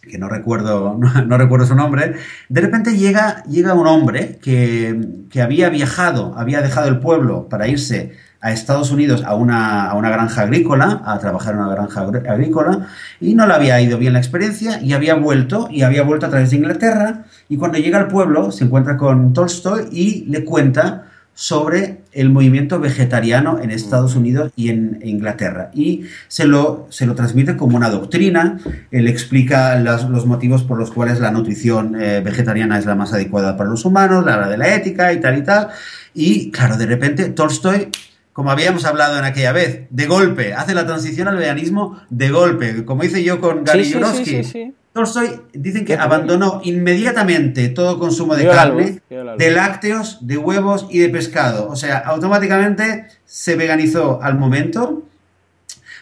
que 0.02 0.17
no 0.17 0.28
recuerdo, 0.28 1.00
no, 1.28 1.38
recuerdo 1.38 1.67
su 1.67 1.76
nombre, 1.76 2.15
de 2.50 2.62
repente 2.62 2.98
llega, 2.98 3.43
llega 3.43 3.76
un 3.76 3.86
hombre 3.86 4.39
que, 4.41 5.00
que 5.30 5.41
había 5.43 5.69
viajado, 5.69 6.34
había 6.36 6.62
dejado 6.62 6.88
el 6.88 7.00
pueblo 7.00 7.48
para 7.48 7.67
irse 7.67 8.13
a 8.41 8.52
Estados 8.52 8.91
Unidos 8.91 9.24
a 9.26 9.36
una, 9.36 9.89
a 9.89 9.95
una, 9.95 10.10
granja 10.10 10.43
agrícola, 10.43 11.02
a 11.06 11.17
trabajar 11.19 11.56
en 11.56 11.62
una 11.62 11.74
granja 11.76 12.02
agrícola, 12.02 12.88
y 13.19 13.36
no 13.36 13.48
le 13.48 13.54
había 13.54 13.82
ido 13.82 13.98
bien 13.98 14.13
la 14.13 14.19
experiencia, 14.19 14.82
y 14.82 14.93
había 14.93 15.15
vuelto, 15.15 15.67
y 15.71 15.82
había 15.82 16.04
vuelto 16.04 16.26
a 16.26 16.30
través 16.30 16.52
de 16.52 16.58
Inglaterra, 16.58 17.24
y 17.50 17.58
cuando 17.58 17.78
llega 17.78 18.00
al 18.00 18.08
pueblo 18.08 18.52
se 18.52 18.65
encuentra 18.65 18.98
con 18.98 19.34
Tolstoy 19.34 19.88
y 19.91 20.26
le 20.26 20.43
cuenta 20.43 21.06
sobre 21.36 21.98
el 22.13 22.30
movimiento 22.30 22.80
vegetariano 22.80 23.60
en 23.62 23.69
Estados 23.69 24.15
Unidos 24.15 24.54
y 24.56 24.69
en 24.69 25.00
Inglaterra. 25.04 25.69
Y 25.74 26.06
se 26.30 26.45
lo, 26.45 26.88
se 26.89 27.06
lo 27.06 27.13
transmite 27.13 27.58
como 27.58 27.76
una 27.76 27.89
doctrina, 27.89 28.58
él 28.89 29.08
explica 29.10 29.78
los 29.78 30.26
motivos 30.26 30.63
por 30.63 30.80
los 30.80 30.91
cuales 30.91 31.19
la 31.19 31.32
nutrición 31.32 32.02
eh, 32.02 32.21
vegetariana 32.24 32.80
es 32.80 32.86
la 32.86 32.95
más 32.95 33.12
adecuada 33.13 33.58
para 33.58 33.69
los 33.69 33.84
humanos, 33.84 34.26
la 34.26 34.48
de 34.48 34.58
la 34.58 34.74
ética 34.74 35.12
y 35.12 35.19
tal 35.19 35.38
y 35.38 35.43
tal. 35.43 35.67
Y 36.13 36.52
claro, 36.52 36.78
de 36.78 36.86
repente 36.86 37.26
Tolstoy 37.26 37.89
como 38.36 38.52
habíamos 38.52 38.84
hablado 38.84 39.17
en 39.17 39.24
aquella 39.24 39.54
vez, 39.54 39.84
de 39.89 40.08
golpe, 40.08 40.54
hace 40.54 40.74
la 40.74 40.86
transición 40.86 41.30
al 41.30 41.38
veganismo 41.38 42.02
de 42.10 42.32
golpe, 42.32 42.84
como 42.84 43.06
hice 43.06 43.24
yo 43.24 43.39
con 43.39 43.63
Gary 43.63 43.86
sí, 43.86 44.74
Tolstoy 44.91 45.39
dicen 45.54 45.86
que 45.86 45.93
abandonó 45.93 46.60
inmediatamente 46.62 47.69
todo 47.69 47.98
consumo 47.98 48.36
de 48.36 48.45
carne, 48.45 49.02
de 49.10 49.52
lácteos, 49.52 50.17
de 50.28 50.38
huevos 50.38 50.86
y 50.89 51.00
de 51.00 51.08
pescado. 51.08 51.69
O 51.69 51.78
sea, 51.78 52.00
automáticamente 52.00 53.06
se 53.24 53.56
veganizó 53.56 54.21
al 54.21 54.38
momento. 54.38 55.04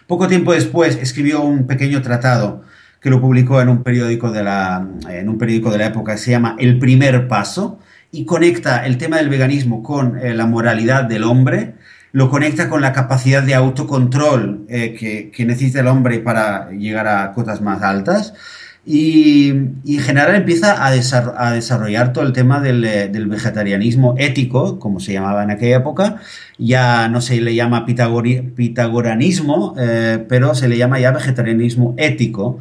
Poco 0.07 0.27
tiempo 0.27 0.53
después 0.53 0.97
escribió 0.99 1.41
un 1.41 1.67
pequeño 1.67 2.01
tratado 2.01 2.63
que 2.99 3.11
lo 3.11 3.21
publicó 3.21 3.61
en 3.61 3.69
un 3.69 3.83
periódico 3.83 4.31
de 4.31 4.43
la, 4.43 4.87
en 5.07 5.29
un 5.29 5.37
periódico 5.37 5.69
de 5.69 5.77
la 5.77 5.85
época 5.85 6.13
que 6.13 6.17
se 6.17 6.31
llama 6.31 6.55
El 6.57 6.79
primer 6.79 7.27
paso 7.27 7.77
y 8.11 8.25
conecta 8.25 8.87
el 8.87 8.97
tema 8.97 9.17
del 9.17 9.29
veganismo 9.29 9.83
con 9.83 10.17
eh, 10.17 10.33
la 10.33 10.47
moralidad 10.47 11.03
del 11.03 11.25
hombre 11.25 11.75
lo 12.13 12.29
conecta 12.29 12.69
con 12.69 12.81
la 12.81 12.93
capacidad 12.93 13.41
de 13.41 13.55
autocontrol 13.55 14.65
eh, 14.69 15.31
que, 15.35 15.45
necesita 15.45 15.79
el 15.81 15.87
hombre 15.87 16.19
para 16.19 16.69
llegar 16.69 17.07
a 17.07 17.33
cotas 17.33 17.59
más 17.59 17.81
altas. 17.81 18.35
Y, 18.85 19.49
en 19.49 19.99
general 19.99 20.35
empieza 20.35 20.85
a, 20.85 20.91
desarrollar 20.91 22.13
todo 22.13 22.23
el 22.25 22.31
tema 22.31 22.61
eh, 22.65 23.09
del, 23.11 23.27
vegetarianismo 23.27 24.13
ético, 24.19 24.77
como 24.77 24.99
se 24.99 25.13
llamaba 25.13 25.43
en 25.43 25.51
aquella 25.51 25.77
época. 25.77 26.17
Ya 26.59 27.07
no 27.07 27.19
se 27.19 27.41
le 27.41 27.55
llama 27.55 27.85
pitagoranismo, 27.85 29.73
eh, 29.79 30.23
pero 30.29 30.53
se 30.53 30.67
le 30.67 30.77
llama 30.77 30.99
ya 30.99 31.11
vegetarianismo 31.11 31.95
ético, 31.97 32.59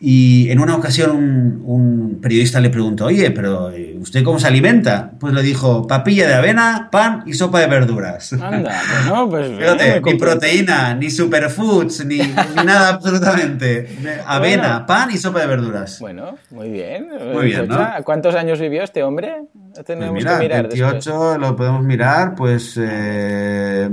y 0.00 0.48
en 0.50 0.60
una 0.60 0.76
ocasión 0.76 1.60
un, 1.64 2.18
periodista 2.22 2.60
le 2.60 2.70
preguntó, 2.70 3.06
oye, 3.06 3.30
pero 3.32 3.70
eh, 3.70 3.96
¿usted 4.00 4.22
cómo 4.22 4.38
se 4.38 4.46
alimenta? 4.46 5.12
Pues 5.18 5.34
le 5.34 5.42
dijo, 5.42 5.86
papilla 5.86 6.28
de 6.28 6.34
avena, 6.34 6.88
pan 6.90 7.24
y 7.26 7.34
sopa 7.34 7.60
de 7.60 7.66
verduras. 7.66 8.32
Anda, 8.32 8.80
no, 9.08 9.28
pues... 9.28 9.50
ni 10.04 10.14
proteína, 10.14 10.94
ni 10.94 11.10
superfoods, 11.10 12.04
ni, 12.06 12.18
nada 12.18 12.88
absolutamente. 12.94 13.88
Avena, 14.24 14.86
pan 14.86 15.10
y 15.10 15.16
sopa 15.16 15.40
de 15.40 15.46
verduras. 15.46 15.98
Bueno, 15.98 16.36
muy 16.50 16.70
bien. 16.70 17.08
Muy 17.32 17.46
bien, 17.46 17.66
¿no? 17.66 17.88
¿Cuántos 18.04 18.34
años 18.36 18.60
vivió 18.60 18.82
este 18.82 19.02
hombre? 19.02 19.42
Tenemos 19.84 20.10
pues 20.10 20.24
mira, 20.24 20.38
que 20.38 20.44
mirar 20.44 20.62
28 20.68 21.38
lo 21.38 21.56
podemos 21.56 21.84
mirar, 21.84 22.34
pues 22.34 22.78
eh, 22.80 23.88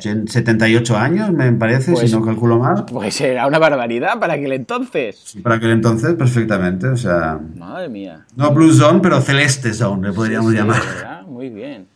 78 0.00 0.96
años, 0.96 1.32
me 1.32 1.52
parece, 1.52 1.92
si 1.92 1.92
pues 1.92 2.12
no 2.12 2.24
calculo 2.24 2.58
mal. 2.58 2.84
Pues 2.86 3.20
era 3.20 3.46
una 3.46 3.58
barbaridad 3.58 4.18
para 4.18 4.34
aquel 4.34 4.52
entonces. 4.52 5.01
Para 5.42 5.56
aquel 5.56 5.70
entonces, 5.70 6.14
perfectamente, 6.14 6.88
o 6.88 6.96
sea... 6.96 7.38
Madre 7.56 7.88
mía. 7.88 8.26
No 8.36 8.52
Blue 8.52 8.72
Zone, 8.72 9.00
pero 9.02 9.20
Celeste 9.20 9.72
Zone, 9.72 10.08
le 10.08 10.14
podríamos 10.14 10.52
llamar. 10.52 11.24
Muy 11.26 11.48
bien. 11.50 11.91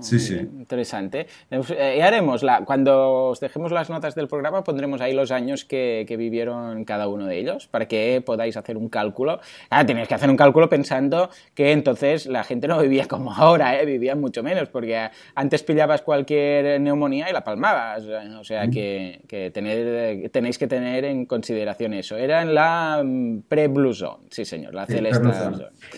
Sí, 0.00 0.18
sí. 0.18 0.34
interesante. 0.34 1.26
Eh, 1.50 1.96
y 1.98 2.00
haremos, 2.00 2.42
la, 2.42 2.64
cuando 2.64 3.28
os 3.28 3.40
dejemos 3.40 3.72
las 3.72 3.90
notas 3.90 4.14
del 4.14 4.28
programa, 4.28 4.64
pondremos 4.64 5.00
ahí 5.00 5.12
los 5.12 5.30
años 5.30 5.64
que, 5.64 6.06
vivieron 6.16 6.84
cada 6.84 7.08
uno 7.08 7.26
de 7.26 7.38
ellos, 7.38 7.66
para 7.66 7.86
que 7.86 8.22
podáis 8.24 8.56
hacer 8.56 8.76
un 8.76 8.88
cálculo. 8.88 9.40
Ah, 9.68 9.84
tenéis 9.84 10.08
que 10.08 10.14
hacer 10.14 10.30
un 10.30 10.36
cálculo 10.36 10.68
pensando 10.68 11.28
que 11.54 11.72
entonces 11.72 12.26
la 12.26 12.42
gente 12.42 12.68
no 12.68 12.78
vivía 12.80 13.06
como 13.06 13.32
ahora, 13.32 13.78
¿eh? 13.80 13.84
vivía 13.84 14.14
mucho 14.14 14.42
menos, 14.42 14.68
porque 14.68 15.10
antes 15.34 15.62
pillabas 15.62 16.02
cualquier 16.02 16.80
neumonía 16.80 17.28
y 17.28 17.32
la 17.32 17.44
palmabas. 17.44 18.04
O 18.38 18.44
sea 18.44 18.68
que, 18.68 19.20
que 19.28 19.50
tener, 19.50 20.30
tenéis 20.30 20.58
que 20.58 20.66
tener 20.66 21.04
en 21.04 21.26
consideración 21.26 21.92
eso. 21.94 22.16
Era 22.16 22.42
en 22.42 22.54
la 22.54 23.02
mm, 23.04 23.42
pre-Blue 23.48 23.94
Zone, 23.94 24.26
sí 24.30 24.44
señor, 24.44 24.74
la 24.74 24.86
celeste 24.86 25.28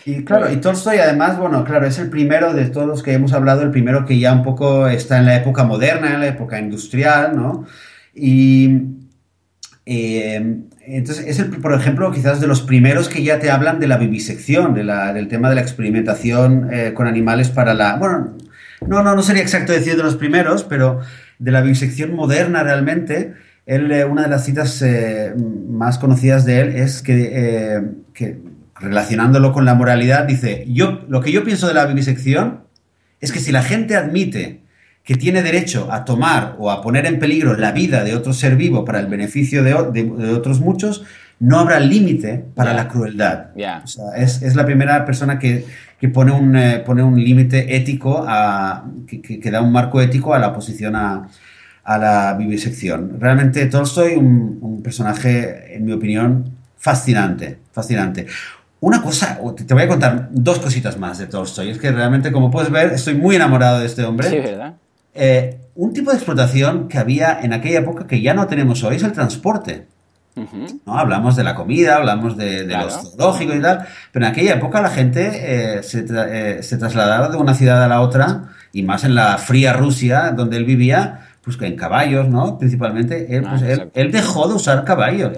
Y 0.05 0.25
claro, 0.25 0.51
y 0.53 0.57
Tolstoy 0.57 0.99
además, 0.99 1.39
bueno, 1.39 1.65
claro, 1.65 1.87
es 1.87 1.99
el 1.99 2.11
primero 2.11 2.53
de 2.53 2.67
todos 2.67 2.87
los 2.87 3.03
que 3.03 3.13
hemos 3.13 3.33
hablado, 3.33 3.58
el 3.63 3.71
primero 3.71 4.05
que 4.07 4.19
ya 4.19 4.33
un 4.33 4.43
poco 4.43 4.89
está 4.89 5.19
en 5.19 5.27
la 5.27 5.37
época 5.37 5.65
moderna, 5.65 6.15
en 6.15 6.21
la 6.21 6.27
época 6.29 6.59
industrial, 6.59 7.37
¿no? 7.37 7.67
Y 8.15 8.99
eh, 9.91 10.65
entonces 10.87 11.25
es, 11.27 11.39
el, 11.39 11.49
por 11.49 11.73
ejemplo, 11.73 12.13
quizás 12.13 12.41
de 12.43 12.47
los 12.47 12.61
primeros 12.61 13.09
que 13.09 13.23
ya 13.23 13.39
te 13.39 13.51
hablan 13.51 13.81
de 13.81 13.89
la 13.89 13.97
vivisección, 13.97 14.75
de 14.75 14.85
la, 14.85 15.15
del 15.15 15.29
tema 15.29 15.49
de 15.49 15.55
la 15.55 15.63
experimentación 15.63 16.69
eh, 16.71 16.93
con 16.95 17.07
animales 17.07 17.49
para 17.49 17.73
la... 17.73 17.97
Bueno, 17.97 18.37
no, 18.87 19.03
no, 19.03 19.15
no 19.15 19.23
sería 19.23 19.43
exacto 19.43 19.73
decir 19.73 19.97
de 19.97 20.03
los 20.03 20.17
primeros, 20.17 20.63
pero 20.65 21.01
de 21.39 21.53
la 21.53 21.63
vivisección 21.63 22.15
moderna 22.15 22.63
realmente. 22.63 23.33
Él, 23.65 23.91
eh, 23.91 24.05
una 24.05 24.23
de 24.23 24.29
las 24.29 24.45
citas 24.45 24.85
más 25.69 25.99
conocidas 25.99 26.45
de 26.45 26.61
él 26.61 26.77
es 26.77 27.01
que, 27.01 27.83
que, 28.13 28.39
relacionándolo 28.79 29.53
con 29.53 29.65
la 29.65 29.75
moralidad, 29.75 30.25
dice, 30.25 30.65
yo, 30.69 31.05
lo 31.09 31.23
que 31.23 31.33
yo 31.33 31.45
pienso 31.45 31.67
de 31.67 31.75
la 31.75 31.87
vivisección 31.87 32.68
es 33.21 33.33
que 33.33 33.41
si 33.41 33.53
la 33.53 33.63
gente 33.63 33.97
admite 33.97 34.61
que 35.09 35.15
tiene 35.15 35.43
derecho 35.43 35.91
a 35.91 36.05
tomar 36.05 36.57
o 36.59 36.71
a 36.71 36.83
poner 36.83 37.07
en 37.07 37.19
peligro 37.19 37.57
la 37.57 37.73
vida 37.73 38.05
de 38.05 38.15
otro 38.15 38.35
ser 38.35 38.57
vivo 38.57 38.85
para 38.85 39.01
el 39.01 39.07
beneficio 39.07 39.63
de, 39.63 39.73
otros 39.73 40.61
muchos, 40.61 41.03
no 41.41 41.59
habrá 41.59 41.81
límite 41.81 42.45
para 42.55 42.75
la 42.75 42.89
crueldad. 42.89 43.47
es, 44.17 44.55
la 44.55 44.67
primera 44.67 45.07
persona 45.07 45.39
que, 45.39 45.65
pone 46.13 46.33
un, 46.33 46.57
eh, 46.57 46.83
pone 46.85 47.03
un 47.03 47.19
límite 47.19 47.75
ético, 47.75 48.23
a, 48.29 48.85
que, 49.07 49.51
da 49.51 49.63
un 49.63 49.73
marco 49.73 50.01
ético 50.03 50.35
a 50.35 50.39
la 50.39 50.49
oposición 50.49 50.95
a, 50.95 51.27
la 51.87 52.35
vivisección. 52.39 53.19
Realmente 53.19 53.65
Tolstoy, 53.65 54.15
un, 54.15 54.59
un 54.61 54.83
personaje, 54.83 55.75
en 55.75 55.87
mi 55.87 55.93
opinión, 55.93 56.53
fascinante, 56.77 57.57
fascinante. 57.73 58.27
Una 58.81 59.03
cosa, 59.03 59.39
te 59.67 59.75
voy 59.75 59.83
a 59.83 59.89
contar 59.89 60.29
dos 60.31 60.61
cositas 60.61 60.99
más 60.99 61.19
de 61.19 61.27
Tolstoy. 61.27 61.71
Es 61.71 61.79
que 61.79 61.91
realmente, 61.91 62.31
como 62.31 62.51
puedes 62.51 62.71
ver, 62.71 62.93
estoy 62.93 63.15
muy 63.15 63.35
enamorado 63.37 63.81
de 63.81 63.87
este 63.87 64.05
hombre. 64.05 64.31
Sí, 64.31 64.39
¿verdad? 64.39 64.75
Eh, 65.15 65.59
un 65.75 65.93
tipo 65.93 66.11
de 66.11 66.17
explotación 66.17 66.89
que 66.89 66.99
había 66.99 67.41
en 67.41 67.53
aquella 67.53 67.81
época 67.81 68.07
que 68.07 68.21
ya 68.21 68.35
no 68.35 68.47
tenemos 68.47 68.83
hoy 68.85 68.97
es 68.97 69.03
el 69.03 69.13
transporte. 69.13 69.87
¿no? 70.87 70.99
Hablamos 70.99 71.35
de 71.35 71.43
la 71.43 71.57
comida, 71.57 71.97
hablamos 71.97 72.37
de, 72.37 72.65
lo 72.67 72.91
zoológico 72.91 73.55
y 73.55 73.61
tal, 73.61 73.87
pero 74.13 74.27
en 74.27 74.33
aquella 74.33 74.55
época 74.55 74.81
la 74.81 74.91
gente 74.91 75.27
eh, 75.27 75.81
eh, 75.81 76.63
se, 76.63 76.79
trasladaba 76.79 77.29
de 77.29 77.37
una 77.37 77.55
ciudad 77.55 77.83
a 77.83 77.89
la 77.89 78.01
otra, 78.01 78.51
y 78.73 78.85
más 78.85 79.03
en 79.03 79.17
la 79.17 79.39
fría 79.39 79.73
Rusia, 79.73 80.33
donde 80.37 80.57
él 80.57 80.65
vivía, 80.65 81.29
pues 81.43 81.61
en 81.61 81.75
caballos, 81.75 82.29
¿no? 82.29 82.59
Principalmente, 82.59 83.35
él, 83.37 83.43
pues, 83.43 83.63
ah, 83.63 83.87
dejó 83.95 84.47
de 84.47 84.55
usar 84.55 84.85
caballos. 84.85 85.33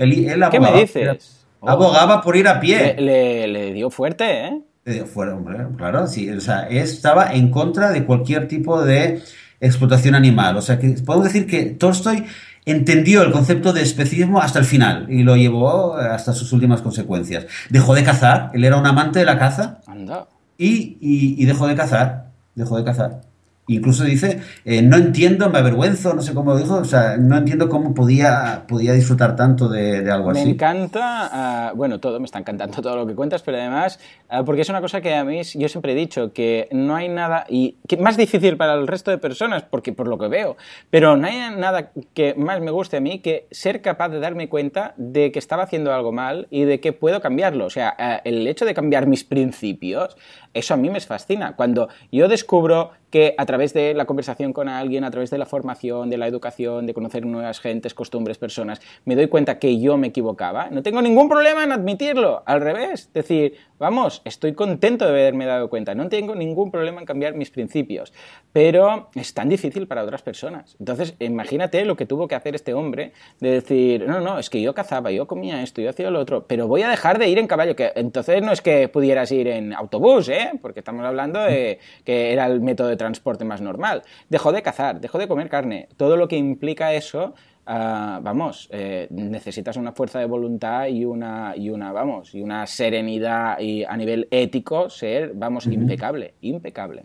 ¿Qué 0.50 0.60
me 0.60 0.72
dices? 0.72 1.39
Abogaba 1.62 2.22
por 2.22 2.36
ir 2.36 2.48
a 2.48 2.60
pie. 2.60 2.96
Le, 2.98 3.72
dio 3.72 3.90
fuerte, 3.90 4.46
¿eh? 4.46 4.62
Le 4.84 4.94
dio 4.94 5.06
fuerte, 5.06 5.34
hombre, 5.34 5.66
claro, 5.76 6.06
sí. 6.06 6.30
O 6.30 6.40
sea, 6.40 6.68
estaba 6.68 7.32
en 7.32 7.50
contra 7.50 7.90
de 7.90 8.04
cualquier 8.04 8.48
tipo 8.48 8.82
de 8.82 9.22
explotación 9.60 10.14
animal. 10.14 10.56
O 10.56 10.62
sea, 10.62 10.78
que 10.78 10.88
podemos 11.04 11.32
decir 11.32 11.46
que 11.46 11.66
Tolstoy 11.66 12.24
entendió 12.64 13.22
el 13.22 13.32
concepto 13.32 13.72
de 13.72 13.82
especismo 13.82 14.40
hasta 14.40 14.58
el 14.58 14.64
final 14.64 15.06
y 15.10 15.22
lo 15.22 15.36
llevó 15.36 15.96
hasta 15.96 16.32
sus 16.32 16.52
últimas 16.52 16.82
consecuencias. 16.82 17.46
Dejó 17.68 17.94
de 17.94 18.04
cazar, 18.04 18.50
él 18.54 18.64
era 18.64 18.76
un 18.76 18.86
amante 18.86 19.18
de 19.18 19.24
la 19.24 19.38
caza. 19.38 19.80
Anda. 19.86 20.28
Y, 20.56 20.98
y, 21.00 21.42
y 21.42 21.46
dejó 21.46 21.66
de 21.66 21.74
cazar, 21.74 22.30
dejó 22.54 22.76
de 22.76 22.84
cazar. 22.84 23.29
Incluso 23.74 24.04
dice, 24.04 24.40
eh, 24.64 24.82
no 24.82 24.96
entiendo, 24.96 25.48
me 25.50 25.58
avergüenzo, 25.58 26.14
no 26.14 26.22
sé 26.22 26.34
cómo 26.34 26.56
dijo, 26.56 26.76
o 26.76 26.84
sea, 26.84 27.16
no 27.16 27.36
entiendo 27.36 27.68
cómo 27.68 27.94
podía, 27.94 28.64
podía 28.66 28.92
disfrutar 28.92 29.36
tanto 29.36 29.68
de, 29.68 30.10
algo 30.10 30.30
así. 30.30 30.44
Me 30.44 30.50
encanta, 30.50 31.30
ah, 31.32 31.72
bueno, 31.74 32.00
todo, 32.00 32.18
me 32.18 32.26
está 32.26 32.38
encantando 32.38 32.82
todo 32.82 32.96
lo 32.96 33.06
que 33.06 33.14
cuentas, 33.14 33.42
pero 33.42 33.58
además, 33.58 34.00
ah, 34.28 34.44
porque 34.44 34.62
es 34.62 34.68
una 34.68 34.80
cosa 34.80 35.00
que 35.00 35.14
a 35.14 35.24
mí, 35.24 35.42
yo 35.42 35.68
siempre 35.68 35.92
he 35.92 35.94
dicho, 35.94 36.32
que 36.32 36.68
no 36.72 36.96
hay 36.96 37.08
nada, 37.08 37.46
y 37.48 37.76
que 37.86 37.96
más 37.96 38.16
difícil 38.16 38.56
para 38.56 38.74
el 38.74 38.86
resto 38.86 39.10
de 39.10 39.18
personas, 39.18 39.62
porque 39.62 39.92
por 39.92 40.08
lo 40.08 40.18
que 40.18 40.28
veo, 40.28 40.56
pero 40.90 41.16
no 41.16 41.26
hay 41.26 41.56
nada 41.56 41.92
que 42.14 42.34
más 42.34 42.60
me 42.60 42.70
guste 42.70 42.96
a 42.96 43.00
mí 43.00 43.20
que 43.20 43.46
ser 43.50 43.82
capaz 43.82 44.08
de 44.08 44.20
darme 44.20 44.48
cuenta 44.48 44.94
de 44.96 45.32
que 45.32 45.38
estaba 45.38 45.62
haciendo 45.62 45.92
algo 45.92 46.12
mal 46.12 46.48
y 46.50 46.64
de 46.64 46.80
que 46.80 46.92
puedo 46.92 47.20
cambiarlo. 47.20 47.66
O 47.66 47.70
sea, 47.70 47.94
ah, 47.98 48.20
el 48.24 48.46
hecho 48.46 48.64
de 48.64 48.74
cambiar 48.74 49.06
mis 49.06 49.24
principios, 49.24 50.16
eso 50.54 50.74
a 50.74 50.76
mí 50.76 50.90
me 50.90 51.00
fascina. 51.00 51.56
Cuando 51.56 51.88
yo 52.12 52.28
descubro 52.28 52.92
que 53.10 53.34
a 53.36 53.46
través 53.46 53.74
de 53.74 53.94
la 53.94 54.04
conversación 54.04 54.52
con 54.52 54.68
alguien, 54.68 55.04
a 55.04 55.10
través 55.10 55.30
de 55.30 55.38
la 55.38 55.46
formación, 55.46 56.10
de 56.10 56.18
la 56.18 56.26
educación, 56.26 56.86
de 56.86 56.94
conocer 56.94 57.26
nuevas 57.26 57.60
gentes, 57.60 57.94
costumbres, 57.94 58.38
personas, 58.38 58.80
me 59.04 59.16
doy 59.16 59.28
cuenta 59.28 59.58
que 59.58 59.78
yo 59.80 59.96
me 59.96 60.08
equivocaba, 60.08 60.70
no 60.70 60.82
tengo 60.82 61.02
ningún 61.02 61.28
problema 61.28 61.64
en 61.64 61.72
admitirlo. 61.72 62.42
Al 62.46 62.60
revés, 62.60 63.10
decir, 63.12 63.54
vamos, 63.78 64.22
estoy 64.24 64.52
contento 64.52 65.04
de 65.04 65.10
haberme 65.10 65.46
dado 65.46 65.68
cuenta, 65.68 65.94
no 65.94 66.08
tengo 66.08 66.34
ningún 66.34 66.70
problema 66.70 67.00
en 67.00 67.06
cambiar 67.06 67.34
mis 67.34 67.50
principios, 67.50 68.12
pero 68.52 69.08
es 69.14 69.34
tan 69.34 69.48
difícil 69.48 69.86
para 69.86 70.04
otras 70.04 70.22
personas. 70.22 70.76
Entonces, 70.78 71.14
imagínate 71.18 71.84
lo 71.84 71.96
que 71.96 72.06
tuvo 72.06 72.28
que 72.28 72.34
hacer 72.34 72.54
este 72.54 72.74
hombre 72.74 73.12
de 73.40 73.50
decir, 73.50 74.06
no, 74.06 74.20
no, 74.20 74.38
es 74.38 74.50
que 74.50 74.60
yo 74.60 74.74
cazaba, 74.74 75.10
yo 75.10 75.26
comía 75.26 75.62
esto, 75.62 75.80
yo 75.80 75.90
hacía 75.90 76.10
lo 76.10 76.20
otro, 76.20 76.46
pero 76.46 76.68
voy 76.68 76.82
a 76.82 76.88
dejar 76.88 77.18
de 77.18 77.28
ir 77.28 77.38
en 77.38 77.46
caballo, 77.46 77.74
que 77.74 77.92
entonces 77.96 78.42
no 78.42 78.52
es 78.52 78.60
que 78.60 78.88
pudieras 78.88 79.32
ir 79.32 79.48
en 79.48 79.72
autobús, 79.72 80.28
¿eh? 80.28 80.52
porque 80.60 80.80
estamos 80.80 81.04
hablando 81.04 81.40
de 81.40 81.78
que 82.04 82.32
era 82.32 82.46
el 82.46 82.60
método 82.60 82.88
de 82.88 82.96
transporte 83.00 83.44
más 83.44 83.60
normal. 83.60 84.02
Dejó 84.28 84.52
de 84.52 84.62
cazar, 84.62 85.00
dejó 85.00 85.18
de 85.18 85.26
comer 85.26 85.48
carne, 85.48 85.88
todo 85.96 86.16
lo 86.16 86.28
que 86.28 86.36
implica 86.36 86.94
eso 86.94 87.34
Ah, 87.72 88.18
vamos, 88.20 88.68
eh, 88.72 89.06
necesitas 89.10 89.76
una 89.76 89.92
fuerza 89.92 90.18
de 90.18 90.26
voluntad 90.26 90.88
y 90.88 91.04
una, 91.04 91.54
y 91.56 91.70
una, 91.70 91.92
vamos, 91.92 92.34
y 92.34 92.40
una 92.40 92.66
serenidad 92.66 93.60
y 93.60 93.84
a 93.84 93.96
nivel 93.96 94.26
ético 94.32 94.90
ser, 94.90 95.32
vamos, 95.36 95.68
impecable, 95.68 96.34
impecable. 96.40 97.04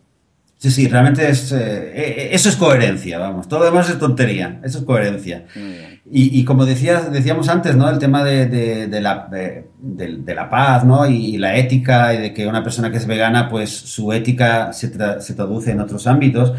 Sí, 0.58 0.72
sí, 0.72 0.88
realmente 0.88 1.30
es, 1.30 1.52
eh, 1.52 1.58
eh, 1.58 2.30
eso 2.32 2.50
es 2.50 2.56
coherencia, 2.56 3.20
vamos, 3.20 3.48
todo 3.48 3.60
lo 3.60 3.66
demás 3.66 3.90
es 3.90 4.00
tontería, 4.00 4.62
eso 4.64 4.80
es 4.80 4.84
coherencia. 4.86 5.46
Y, 6.10 6.46
como 6.46 6.66
decías, 6.66 7.12
decíamos 7.12 7.50
antes, 7.50 7.76
¿no? 7.76 7.90
El 7.90 7.98
tema 7.98 8.24
de, 8.24 8.46
de, 8.46 9.02
la, 9.02 9.28
de, 9.30 10.36
la, 10.36 10.50
paz, 10.50 10.86
¿no? 10.86 11.08
Y, 11.08 11.38
la 11.38 11.58
ética, 11.58 12.14
y 12.14 12.22
de 12.22 12.34
que 12.34 12.48
una 12.48 12.64
persona 12.64 12.92
que 12.92 12.98
es 12.98 13.08
vegana, 13.08 13.50
pues 13.50 13.72
su 13.72 14.14
ética 14.14 14.72
se, 14.72 14.92
se 15.22 15.34
traduce 15.34 15.72
en 15.72 15.82
otros 15.82 16.08
ámbitos 16.08 16.54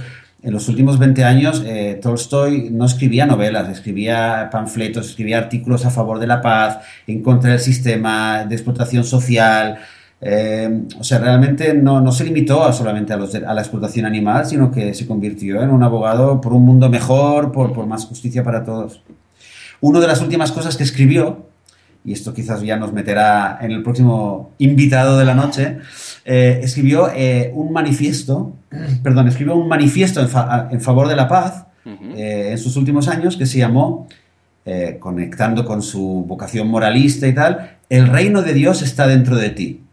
en 0.47 0.53
los 0.53 0.69
últimos 0.69 1.01
20 1.01 1.25
años 1.25 1.65
eh, 1.67 1.99
Tolstoy 2.01 2.71
no 2.71 2.85
escribía 2.85 3.27
novelas, 3.27 3.69
escribía 3.69 4.49
panfletos, 4.53 5.09
escribía 5.09 5.39
artículos 5.39 5.85
a 5.85 5.91
favor 5.91 6.21
de 6.21 6.29
la 6.29 6.41
paz, 6.41 6.79
en 7.09 7.21
contra 7.21 7.51
del 7.51 7.59
sistema 7.59 8.45
de 8.45 8.55
explotación 8.55 9.03
social. 9.03 9.79
Eh, 10.21 10.85
o 10.99 11.05
sea, 11.05 11.19
realmente 11.19 11.75
no, 11.75 12.11
se 12.11 12.25
limitó 12.25 12.73
solamente 12.73 13.13
a, 13.13 13.17
la 13.19 13.61
explotación 13.61 14.07
animal, 14.07 14.47
sino 14.47 14.71
que 14.71 14.95
se 14.95 15.07
convirtió 15.07 15.63
en 15.63 15.71
un 15.71 15.83
abogado 15.83 16.41
por 16.41 16.53
un 16.53 16.65
mundo 16.65 16.89
mejor, 16.89 17.53
por, 17.53 17.73
por 17.73 17.87
más 17.87 18.07
justicia 18.07 18.43
para 18.43 18.65
todos. 18.65 19.03
Una 19.81 20.01
de 20.01 20.07
las 20.07 20.23
últimas 20.23 20.53
cosas 20.53 20.77
que 20.77 20.85
escribió 20.85 21.47
y 22.05 22.13
esto 22.13 22.33
quizás 22.33 22.63
ya 22.63 22.77
nos 22.77 22.93
meterá 22.93 23.59
en 23.61 23.73
el 23.73 23.83
próximo 23.83 24.53
invitado 24.59 25.19
de 25.19 25.25
la 25.25 25.35
noche, 25.35 25.79
eh, 26.25 26.61
escribió 26.63 27.11
eh, 27.13 27.51
un 27.53 27.73
manifiesto, 27.73 28.55
perdón, 29.03 29.27
escribió 29.27 29.57
un 29.57 29.67
manifiesto 29.67 30.21
en, 30.21 30.81
favor 30.81 31.09
de 31.09 31.17
la 31.17 31.27
paz 31.27 31.67
en 31.85 32.59
sus 32.59 32.77
últimos 32.77 33.09
años 33.09 33.37
que 33.37 33.47
se 33.47 33.59
llamó, 33.59 34.09
conectando 34.99 35.65
con 35.65 35.83
su 35.83 36.25
vocación 36.27 36.67
moralista 36.67 37.29
y 37.29 37.35
tal, 37.35 37.79
El 37.89 38.09
reino 38.09 38.43
de 38.43 38.55
Dios 38.55 38.83
está 38.83 39.07
dentro 39.07 39.37
de 39.37 39.51
ti. 39.51 39.86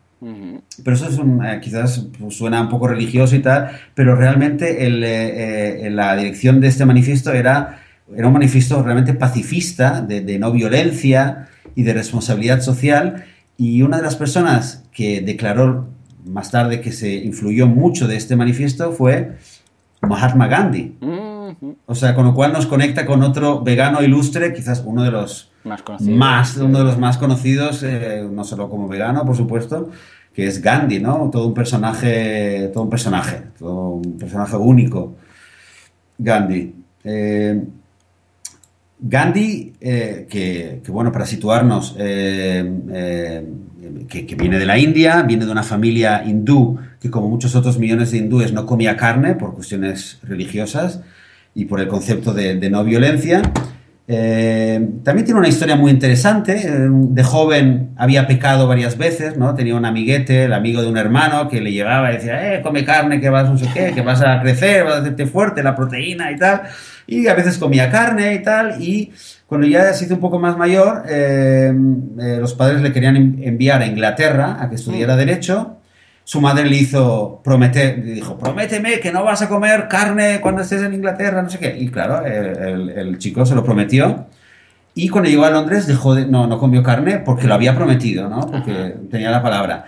Pero 0.83 0.95
eso 0.95 1.07
es 1.07 1.17
un, 1.17 1.41
quizás 1.61 2.07
suena 2.29 2.61
un 2.61 2.69
poco 2.69 2.87
religioso 2.87 3.35
y 3.35 3.39
tal, 3.39 3.71
pero 3.93 4.15
realmente 4.15 4.85
el, 4.85 5.95
la 5.95 6.15
dirección 6.15 6.59
de 6.61 6.67
este 6.67 6.85
manifiesto 6.85 7.31
era, 7.33 7.79
era 8.15 8.27
un 8.27 8.33
manifiesto 8.33 8.81
realmente 8.81 9.13
pacifista, 9.13 10.01
de, 10.01 10.21
de 10.21 10.39
no 10.39 10.51
violencia, 10.51 11.47
y 11.75 11.83
de 11.83 11.93
responsabilidad 11.93 12.61
social. 12.61 13.25
Y 13.57 13.81
una 13.81 13.97
de 13.97 14.03
las 14.03 14.15
personas 14.15 14.83
que 14.91 15.21
declaró 15.21 15.87
más 16.25 16.51
tarde 16.51 16.81
que 16.81 16.91
se 16.91 17.13
influyó 17.15 17.67
mucho 17.67 18.07
de 18.07 18.15
este 18.15 18.35
manifiesto 18.35 18.91
fue 18.91 19.37
Mahatma 20.01 20.47
Gandhi. 20.47 20.95
O 21.85 21.95
sea, 21.95 22.15
con 22.15 22.25
lo 22.25 22.33
cual 22.33 22.53
nos 22.53 22.65
conecta 22.65 23.05
con 23.05 23.21
otro 23.21 23.61
vegano 23.61 24.01
ilustre, 24.01 24.53
quizás 24.53 24.83
uno 24.85 25.03
de 25.03 25.11
los 25.11 25.51
más 25.63 25.81
conocidos, 25.81 26.57
uno 26.57 26.79
de 26.79 26.83
los 26.83 26.97
más 26.97 27.17
conocidos 27.17 27.83
eh, 27.83 28.27
no 28.29 28.43
solo 28.43 28.69
como 28.69 28.87
vegano, 28.87 29.25
por 29.25 29.35
supuesto, 29.35 29.89
que 30.33 30.47
es 30.47 30.61
Gandhi, 30.61 30.99
¿no? 30.99 31.29
Todo 31.31 31.47
un 31.47 31.53
personaje, 31.53 32.69
todo 32.73 32.83
un 32.83 32.89
personaje, 32.89 33.43
todo 33.57 33.89
un 33.89 34.17
personaje 34.17 34.55
único. 34.57 35.15
Gandhi. 36.17 36.73
Eh, 37.03 37.61
Gandhi, 38.99 39.73
eh, 39.81 40.27
que, 40.29 40.81
bueno, 40.87 41.11
para 41.11 41.25
situarnos, 41.25 41.95
eh, 41.99 43.43
que, 44.07 44.35
viene 44.35 44.57
de 44.57 44.65
la 44.65 44.77
India, 44.77 45.21
viene 45.23 45.45
de 45.45 45.51
una 45.51 45.63
familia 45.63 46.23
hindú 46.25 46.79
que 47.01 47.11
como 47.11 47.27
muchos 47.27 47.53
otros 47.55 47.77
millones 47.77 48.11
de 48.11 48.19
hindúes 48.19 48.53
no 48.53 48.65
comía 48.65 48.95
carne 48.95 49.35
por 49.35 49.55
cuestiones 49.55 50.19
religiosas 50.23 51.01
y 51.53 51.65
por 51.65 51.81
el 51.81 51.89
concepto 51.89 52.33
de 52.33 52.69
no 52.69 52.85
violencia. 52.85 53.41
Eh, 54.05 54.89
también 55.03 55.23
tiene 55.23 55.39
una 55.39 55.47
historia 55.47 55.75
muy 55.75 55.91
interesante. 55.91 56.67
Eh, 56.67 56.89
de 56.89 57.23
joven 57.23 57.91
había 57.95 58.27
pecado 58.27 58.67
varias 58.67 58.97
veces, 58.97 59.37
¿no? 59.37 59.55
Tenía 59.55 59.75
un 59.75 59.85
amiguete, 59.85 60.45
el 60.45 60.53
amigo 60.53 60.81
de 60.81 60.89
un 60.89 60.97
hermano, 60.97 61.47
que 61.47 61.61
le 61.61 61.71
llevaba 61.71 62.11
y 62.11 62.15
decía, 62.15 62.55
eh, 62.55 62.61
come 62.61 62.83
carne, 62.83 63.21
que 63.21 63.29
vas 63.29 63.49
no 63.49 63.57
sé 63.57 63.67
qué, 63.73 63.93
que 63.93 64.01
vas 64.01 64.21
a 64.21 64.41
crecer, 64.41 64.83
vas 64.83 64.95
a 64.95 64.97
hacerte 64.99 65.25
fuerte, 65.25 65.63
la 65.63 65.75
proteína 65.75 66.31
y 66.31 66.37
tal. 66.37 66.63
Y 67.07 67.27
a 67.27 67.33
veces 67.33 67.57
comía 67.57 67.89
carne 67.89 68.33
y 68.33 68.43
tal. 68.43 68.81
Y 68.81 69.11
cuando 69.47 69.67
ya 69.67 69.93
se 69.93 70.05
hizo 70.05 70.15
un 70.15 70.21
poco 70.21 70.39
más 70.39 70.57
mayor, 70.57 71.03
eh, 71.09 71.73
los 72.39 72.53
padres 72.55 72.81
le 72.81 72.91
querían 72.91 73.39
enviar 73.41 73.81
a 73.81 73.85
Inglaterra 73.85 74.57
a 74.59 74.69
que 74.69 74.75
estudiara. 74.75 75.15
Derecho 75.15 75.77
su 76.23 76.39
madre 76.39 76.65
le 76.65 76.77
hizo 76.77 77.41
prometer, 77.43 77.99
le 77.99 78.13
dijo, 78.13 78.37
prométeme 78.37 78.99
que 78.99 79.11
no 79.11 79.23
vas 79.23 79.41
a 79.41 79.49
comer 79.49 79.87
carne 79.87 80.39
cuando 80.41 80.61
estés 80.61 80.81
en 80.81 80.93
Inglaterra, 80.93 81.41
no 81.41 81.49
sé 81.49 81.59
qué. 81.59 81.75
Y 81.77 81.89
claro, 81.89 82.25
el, 82.25 83.17
chico 83.17 83.45
se 83.45 83.55
lo 83.55 83.63
prometió. 83.63 84.27
Y 84.95 85.09
cuando 85.09 85.29
llegó 85.29 85.45
a 85.45 85.49
Londres 85.49 85.87
dejó 85.87 86.15
de, 86.15 86.25
no, 86.25 86.47
no 86.47 86.59
comió 86.59 86.83
carne 86.83 87.17
porque 87.17 87.47
lo 87.47 87.55
había 87.55 87.75
prometido, 87.75 88.29
¿no? 88.29 88.41
Porque 88.41 88.95
tenía 89.09 89.31
la 89.31 89.41
palabra. 89.41 89.85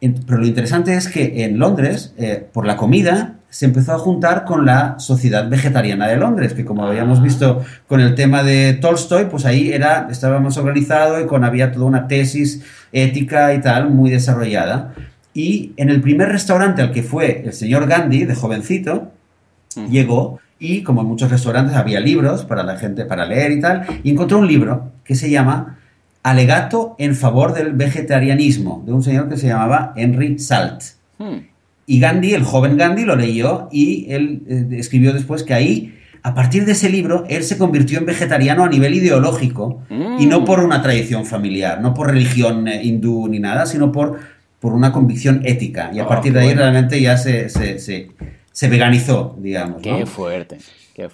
Pero 0.00 0.38
lo 0.38 0.46
interesante 0.46 0.94
es 0.94 1.08
que 1.08 1.44
en 1.44 1.58
Londres, 1.58 2.14
eh, 2.18 2.46
por 2.52 2.66
la 2.66 2.76
comida, 2.76 3.34
se 3.50 3.64
empezó 3.64 3.94
a 3.94 3.98
juntar 3.98 4.44
con 4.44 4.66
la 4.66 4.98
Sociedad 4.98 5.48
Vegetariana 5.48 6.06
de 6.06 6.16
Londres, 6.16 6.52
que 6.54 6.64
como 6.64 6.86
habíamos 6.86 7.22
visto 7.22 7.64
con 7.86 8.00
el 8.00 8.14
tema 8.14 8.42
de 8.42 8.74
Tolstoy, 8.74 9.24
pues 9.26 9.44
ahí 9.44 9.72
era, 9.72 10.08
estábamos 10.10 10.56
organizados 10.56 11.22
y 11.22 11.26
con 11.26 11.44
había 11.44 11.72
toda 11.72 11.86
una 11.86 12.08
tesis 12.08 12.62
ética 12.92 13.54
y 13.54 13.60
tal 13.60 13.90
muy 13.90 14.10
desarrollada. 14.10 14.94
Y 15.38 15.72
en 15.76 15.88
el 15.88 16.00
primer 16.00 16.30
restaurante 16.30 16.82
al 16.82 16.90
que 16.90 17.04
fue 17.04 17.42
el 17.44 17.52
señor 17.52 17.86
Gandhi, 17.86 18.24
de 18.24 18.34
jovencito, 18.34 19.12
llegó 19.88 20.40
y, 20.58 20.82
como 20.82 21.02
en 21.02 21.06
muchos 21.06 21.30
restaurantes, 21.30 21.76
había 21.76 22.00
libros 22.00 22.44
para 22.44 22.64
la 22.64 22.76
gente 22.76 23.04
para 23.04 23.24
leer 23.24 23.52
y 23.52 23.60
tal, 23.60 23.86
y 24.02 24.10
encontró 24.10 24.38
un 24.40 24.48
libro 24.48 24.90
que 25.04 25.14
se 25.14 25.30
llama 25.30 25.78
Alegato 26.24 26.96
en 26.98 27.14
favor 27.14 27.54
del 27.54 27.74
vegetarianismo, 27.74 28.82
de 28.84 28.92
un 28.92 29.04
señor 29.04 29.28
que 29.28 29.36
se 29.36 29.46
llamaba 29.46 29.92
Henry 29.94 30.40
Salt. 30.40 30.82
Hmm. 31.18 31.46
Y 31.86 32.00
Gandhi, 32.00 32.34
el 32.34 32.42
joven 32.42 32.76
Gandhi, 32.76 33.04
lo 33.04 33.14
leyó 33.14 33.68
y 33.70 34.06
él 34.10 34.42
eh, 34.48 34.66
escribió 34.72 35.12
después 35.12 35.44
que 35.44 35.54
ahí 35.54 35.94
a 36.24 36.34
partir 36.34 36.64
de 36.64 36.72
ese 36.72 36.90
libro, 36.90 37.24
él 37.28 37.44
se 37.44 37.56
convirtió 37.56 38.00
en 38.00 38.06
vegetariano 38.06 38.64
a 38.64 38.68
nivel 38.68 38.92
ideológico 38.92 39.82
y 39.88 40.26
no 40.26 40.40
hmm. 40.40 40.44
por 40.44 40.58
una 40.64 40.82
tradición 40.82 41.24
familiar, 41.24 41.80
no 41.80 41.94
por 41.94 42.08
religión 42.08 42.66
eh, 42.66 42.82
hindú 42.82 43.28
ni 43.28 43.38
nada, 43.38 43.66
sino 43.66 43.92
por 43.92 44.18
por 44.60 44.72
una 44.72 44.92
convicción 44.92 45.42
ética. 45.44 45.90
Y 45.92 45.98
a 45.98 46.04
ah, 46.04 46.08
partir 46.08 46.32
de 46.32 46.40
ahí 46.40 46.54
realmente 46.54 47.00
ya 47.00 47.16
se, 47.16 47.48
se, 47.48 47.78
se, 47.78 48.68
veganizó, 48.68 49.36
digamos. 49.40 49.82
Qué 49.82 50.04
fuerte. 50.06 50.58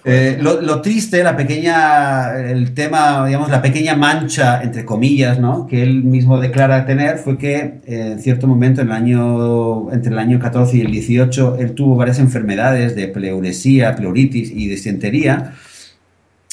Eh, 0.03 0.39
lo, 0.41 0.81
triste, 0.81 1.23
la 1.23 1.37
pequeña, 1.37 2.39
el 2.39 2.73
tema, 2.73 3.23
digamos, 3.27 3.51
la 3.51 3.61
pequeña 3.61 3.95
mancha, 3.95 4.63
entre 4.63 4.83
comillas, 4.83 5.39
¿no? 5.39 5.67
que 5.67 5.83
él 5.83 6.03
mismo 6.03 6.39
declara 6.39 6.87
tener, 6.87 7.19
fue 7.19 7.37
que 7.37 7.81
eh, 7.85 8.13
en 8.13 8.19
cierto 8.19 8.47
momento, 8.47 8.81
en 8.81 8.87
el 8.87 8.93
año, 8.93 9.91
entre 9.91 10.11
el 10.11 10.17
año 10.17 10.39
14 10.39 10.77
y 10.77 10.81
el 10.81 10.91
18, 10.91 11.57
él 11.59 11.73
tuvo 11.73 11.95
varias 11.95 12.17
enfermedades 12.17 12.95
de 12.95 13.07
pleuresía, 13.09 13.95
pleuritis 13.95 14.49
y 14.49 14.67
disentería, 14.67 15.53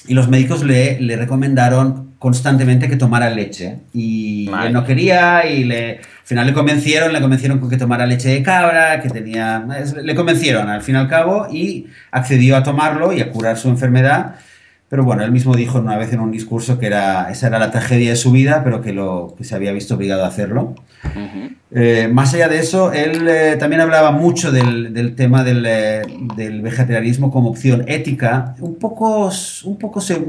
y 0.07 0.12
los 0.12 0.28
médicos 0.28 0.62
le, 0.62 1.00
le 1.00 1.16
recomendaron 1.16 2.12
constantemente 2.22 2.88
que 2.88 2.94
tomara 2.94 3.28
leche. 3.30 3.78
Y 3.92 4.48
él 4.64 4.72
no 4.72 4.85
quería 4.85 5.44
y 5.44 5.64
le, 5.64 5.96
al 5.96 6.04
final 6.22 6.46
le 6.46 6.52
convencieron, 6.52 7.12
le 7.12 7.20
convencieron 7.20 7.58
con 7.58 7.68
que 7.68 7.76
tomara 7.76 8.06
leche 8.06 8.28
de 8.28 8.44
cabra, 8.44 9.00
que 9.00 9.11
tenía... 9.11 9.66
Le 10.00 10.14
convencieron 10.14 10.68
al 10.68 10.82
fin 10.82 10.94
y 10.94 10.98
al 10.98 11.08
cabo 11.08 11.48
y 11.50 11.88
accedió 12.12 12.56
a 12.56 12.62
tomarlo 12.62 13.12
y 13.12 13.20
a 13.20 13.32
curar 13.32 13.58
su 13.58 13.68
enfermedad. 13.68 14.37
Pero 14.88 15.02
bueno, 15.02 15.24
él 15.24 15.32
mismo 15.32 15.56
dijo 15.56 15.80
una 15.80 15.98
vez 15.98 16.12
en 16.12 16.20
un 16.20 16.30
discurso 16.30 16.78
que 16.78 16.87
era, 16.87 17.28
esa 17.28 17.48
era 17.48 17.58
la 17.58 17.72
tragedia 17.72 18.11
de 18.11 18.16
su 18.16 18.30
vida, 18.30 18.62
pero 18.62 18.82
que, 18.82 18.92
lo, 18.92 19.35
que 19.37 19.42
se 19.42 19.56
había 19.56 19.72
visto 19.72 19.96
obligado 19.96 20.24
a 20.24 20.28
hacerlo. 20.28 20.76
Eh, 21.72 22.08
más 22.12 22.35
allá 22.35 22.48
de 22.48 22.61
eso, 22.61 22.92
él 22.92 23.26
eh, 23.26 23.56
también 23.58 23.80
hablaba 23.80 24.12
mucho 24.12 24.52
del, 24.52 24.94
del 24.94 25.16
tema 25.16 25.42
del, 25.42 25.66
eh, 25.66 26.02
del, 26.37 26.62
vegetarianismo 26.62 27.32
como 27.32 27.48
opción 27.48 27.85
ética. 27.88 28.54
Un 28.61 28.76
poco, 28.76 29.28
un 29.64 29.76
poco 29.76 30.00
se, 30.00 30.22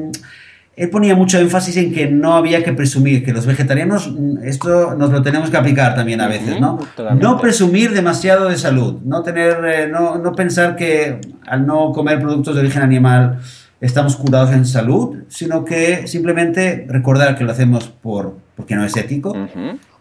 él 0.76 0.90
ponía 0.90 1.16
mucho 1.16 1.38
énfasis 1.38 1.78
en 1.78 1.94
que 1.94 2.08
no 2.08 2.36
había 2.36 2.64
que 2.64 2.74
presumir, 2.74 3.24
que 3.24 3.32
los 3.32 3.46
vegetarianos, 3.46 4.12
mm, 4.12 4.44
esto 4.44 4.96
nos 4.96 5.12
lo 5.12 5.22
tenemos 5.22 5.50
que 5.50 5.58
aplicar 5.58 5.96
también 5.96 6.20
a 6.22 6.28
veces, 6.28 6.60
¿no? 6.60 6.80
No 7.20 7.40
presumir 7.40 7.92
demasiado 7.92 8.50
de 8.50 8.58
salud, 8.58 9.00
no 9.04 9.22
tener, 9.22 9.64
eh, 9.66 9.88
no, 9.88 10.18
no, 10.18 10.34
pensar 10.34 10.76
que 10.76 11.22
al 11.46 11.68
no 11.68 11.92
comer 11.92 12.20
productos 12.20 12.56
de 12.56 12.62
origen 12.62 12.82
animal 12.82 13.40
estamos 13.82 14.16
curados 14.16 14.52
en 14.52 14.66
salud, 14.66 15.24
sino 15.28 15.64
que 15.64 16.08
simplemente 16.08 16.86
recordar 16.90 17.38
que 17.38 17.44
lo 17.44 17.52
hacemos 17.52 17.90
por, 17.90 18.38
porque 18.56 18.76
no 18.76 18.84
es 18.84 18.96
ético 18.98 19.36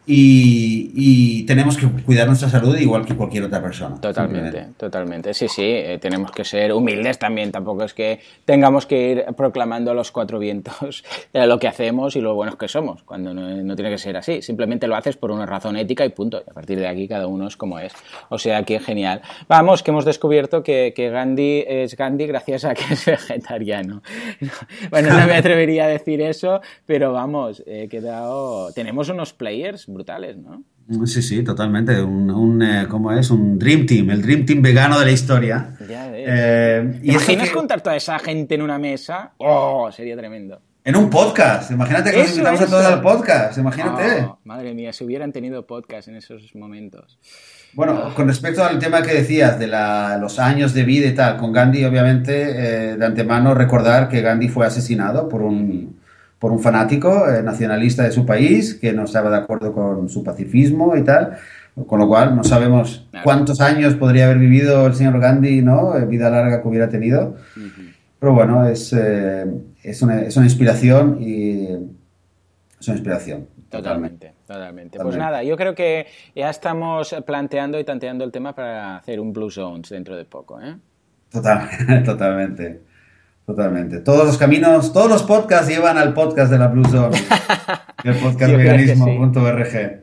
y, 0.04 1.44
tenemos 1.46 1.76
que 1.76 1.86
cuidar 1.86 2.26
nuestra 2.26 2.48
salud 2.48 2.76
igual 2.76 3.04
que 3.04 3.14
cualquier 3.14 3.44
otra 3.44 3.62
persona. 3.62 4.00
Totalmente, 4.00 4.68
totalmente. 4.76 5.34
Sí, 5.34 5.48
sí, 5.48 5.62
eh, 5.62 5.98
tenemos 6.00 6.32
que 6.32 6.44
ser 6.44 6.72
humildes 6.72 7.18
también. 7.18 7.52
Tampoco 7.52 7.84
es 7.84 7.94
que 7.94 8.20
tengamos 8.44 8.86
que 8.86 9.10
ir 9.10 9.24
proclamando 9.36 9.90
a 9.90 9.94
los 9.94 10.10
cuatro 10.10 10.38
vientos 10.38 11.04
lo 11.32 11.58
que 11.58 11.68
hacemos 11.68 12.16
y 12.16 12.20
lo 12.20 12.34
buenos 12.34 12.56
que 12.56 12.68
somos, 12.68 13.02
cuando 13.02 13.32
no, 13.34 13.76
tiene 13.76 13.90
que 13.90 13.98
ser 13.98 14.16
así. 14.16 14.42
Simplemente 14.42 14.86
lo 14.86 14.96
haces 14.96 15.16
por 15.16 15.30
una 15.30 15.46
razón 15.46 15.76
ética 15.76 16.04
y 16.04 16.08
punto. 16.08 16.38
a 16.38 16.52
partir 16.52 16.78
de 16.78 16.88
aquí 16.88 17.06
cada 17.06 17.26
uno 17.26 17.46
es 17.46 17.56
como 17.56 17.78
es. 17.78 17.92
O 18.28 18.38
sea 18.38 18.64
que 18.64 18.80
genial. 18.80 19.22
Vamos, 19.48 19.82
que 19.82 19.90
hemos 19.90 20.04
descubierto 20.04 20.62
que, 20.62 20.92
Gandhi 21.12 21.64
es 21.66 21.96
Gandhi 21.96 22.26
gracias 22.26 22.64
a 22.64 22.74
que 22.74 22.94
es 22.94 23.04
vegetariano. 23.06 24.02
Bueno, 24.90 25.10
no 25.18 25.26
me 25.26 25.34
atrevería 25.34 25.84
a 25.84 25.88
decir 25.88 26.20
eso, 26.20 26.60
pero 26.86 27.12
vamos, 27.12 27.62
he 27.66 27.88
quedado... 27.88 28.72
Tenemos 28.72 29.08
unos 29.08 29.32
players 29.32 29.86
brutales, 29.94 30.37
¿no? 30.37 30.64
Sí, 31.07 31.22
sí, 31.22 31.42
totalmente. 31.42 32.02
Un, 32.02 32.62
eh, 32.62 32.87
¿Cómo 32.88 33.12
es? 33.12 33.31
Un 33.31 33.59
Dream 33.59 33.87
Team, 33.87 34.11
el 34.11 34.22
Dream 34.22 34.44
Team 34.44 34.62
vegano 34.62 34.98
de 34.98 35.07
la 35.07 35.12
historia. 35.12 35.74
Ya 35.88 36.11
ves. 36.11 36.24
Eh, 36.28 36.98
¿Te 37.00 37.07
imaginas 37.07 37.50
contar 37.50 37.81
toda 37.81 37.96
esa 37.96 38.18
gente 38.18 38.55
en 38.55 38.62
una 38.62 38.78
mesa? 38.78 39.33
¡Oh! 39.38 39.90
Sería 39.92 40.16
tremendo. 40.16 40.61
En 40.85 40.96
un 40.96 41.09
podcast. 41.09 41.70
Imagínate 41.70 42.11
que 42.11 42.18
nos 42.18 42.31
invitamos 42.31 42.61
a 42.61 42.66
todos 42.66 42.85
al 42.85 43.00
podcast. 43.00 43.57
Imagínate. 43.57 44.22
Oh, 44.22 44.38
madre 44.44 44.74
mía, 44.74 44.92
si 44.92 45.05
hubieran 45.05 45.33
tenido 45.33 45.64
podcast 45.64 46.09
en 46.09 46.16
esos 46.16 46.55
momentos. 46.57 47.18
Bueno, 47.72 48.09
oh. 48.09 48.14
con 48.14 48.26
respecto 48.26 48.64
al 48.64 48.78
tema 48.78 49.00
que 49.02 49.14
decías 49.14 49.59
de 49.59 49.68
los 49.68 50.38
años 50.40 50.74
de 50.74 50.83
vida 50.83 51.07
y 51.07 51.14
tal, 51.14 51.37
con 51.37 51.52
Gandhi, 51.52 51.85
obviamente, 51.85 52.33
eh, 52.33 52.96
de 52.96 53.07
antemano 53.07 53.55
recordar 53.55 54.09
que 54.09 54.20
Gandhi 54.20 54.48
fue 54.48 54.66
asesinado 54.66 55.28
por 55.28 55.42
un 55.42 56.01
por 56.42 56.50
un 56.50 56.59
fanático 56.59 57.31
eh, 57.31 57.40
nacionalista 57.40 58.02
de 58.02 58.11
su 58.11 58.26
país 58.26 58.74
que 58.74 58.92
no 58.92 59.05
estaba 59.05 59.31
de 59.31 59.37
acuerdo 59.37 59.72
con 59.72 60.09
su 60.09 60.24
pacifismo 60.24 60.96
y 60.96 61.05
tal. 61.05 61.38
Con 61.87 62.00
lo 62.00 62.09
cual, 62.09 62.35
no 62.35 62.42
sabemos 62.42 63.09
cuántos 63.22 63.61
años 63.61 63.94
podría 63.94 64.24
haber 64.24 64.38
vivido 64.38 64.88
el 64.88 64.94
señor 64.96 65.20
Gandhi, 65.20 65.62
¿no? 65.62 65.96
Eh, 65.96 66.05
vida 66.05 66.31
larga 66.31 66.61
que 66.61 66.66
hubiera 66.66 66.88
tenido. 66.88 67.37
Pero 68.18 68.35
bueno, 68.35 68.66
es, 68.66 68.92
eh, 68.92 69.46
es, 69.85 70.02
una, 70.02 70.22
es, 70.22 70.37
una, 70.37 70.46
inspiración 70.46 71.18
y 71.22 71.62
es 72.81 72.88
una 72.88 72.96
inspiración. 72.96 73.46
Totalmente, 73.70 74.35
totalmente. 74.44 74.98
Pues 74.98 75.16
nada, 75.16 75.44
yo 75.44 75.57
creo 75.57 75.76
que 75.76 76.07
ya 76.35 76.50
estamos 76.50 77.14
planteando 77.24 77.78
y 77.78 77.85
tanteando 77.85 78.24
el 78.24 78.33
tema 78.33 78.52
para 78.52 78.96
hacer 78.96 79.20
un 79.20 79.33
Blue 79.33 79.48
Zones 79.48 79.90
dentro 79.90 80.16
de 80.16 80.24
poco, 80.24 80.61
¿eh? 80.61 80.74
Total, 81.31 81.68
totalmente. 82.05 82.91
Totalmente. 83.46 83.98
Todos 84.00 84.24
los 84.24 84.38
caminos, 84.38 84.92
todos 84.92 85.09
los 85.09 85.22
podcasts 85.24 85.68
llevan 85.68 85.98
al 85.98 86.14
podcast 86.14 86.50
de 86.50 86.59
la 86.59 86.68
Blue 86.68 86.85
Zone, 86.85 87.18
el 88.05 88.14
podcast 88.16 88.52
veganismo.org. 88.52 90.02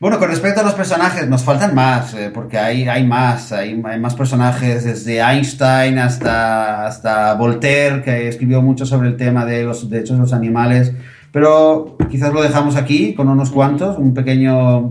Bueno, 0.00 0.18
con 0.18 0.30
respecto 0.30 0.62
a 0.62 0.64
los 0.64 0.74
personajes, 0.74 1.28
nos 1.28 1.44
faltan 1.44 1.76
más, 1.76 2.12
eh, 2.14 2.30
porque 2.34 2.58
hay, 2.58 2.88
hay 2.88 3.06
más, 3.06 3.52
hay, 3.52 3.80
hay, 3.84 4.00
más 4.00 4.16
personajes, 4.16 4.82
desde 4.82 5.20
Einstein 5.20 5.98
hasta, 5.98 6.86
hasta 6.86 7.34
Voltaire, 7.34 8.02
que 8.02 8.26
escribió 8.26 8.62
mucho 8.62 8.84
sobre 8.84 9.08
el 9.08 9.16
tema 9.16 9.44
de 9.44 9.62
los 9.62 9.88
derechos 9.88 10.16
de 10.16 10.22
los 10.22 10.32
animales, 10.32 10.92
pero 11.30 11.96
quizás 12.10 12.32
lo 12.32 12.42
dejamos 12.42 12.74
aquí 12.74 13.14
con 13.14 13.28
unos 13.28 13.50
cuantos, 13.50 13.96
un 13.96 14.12
pequeño 14.12 14.90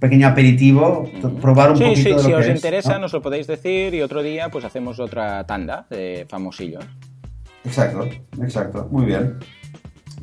pequeño 0.00 0.26
aperitivo, 0.26 1.08
probar 1.40 1.70
un 1.70 1.78
poquito 1.78 1.94
sí, 1.94 2.02
de 2.02 2.10
lo 2.10 2.22
si 2.22 2.32
os 2.32 2.48
interesa, 2.48 2.98
nos 2.98 3.12
lo 3.12 3.22
podéis 3.22 3.46
decir 3.46 3.94
y 3.94 4.02
otro 4.02 4.20
día 4.20 4.48
pues 4.50 4.64
hacemos 4.64 4.98
otra 4.98 5.46
tanda 5.46 5.86
de 5.88 6.26
famosillos. 6.28 6.84
Exacto, 7.64 8.08
exacto, 8.40 8.88
muy 8.90 9.06
bien. 9.06 9.38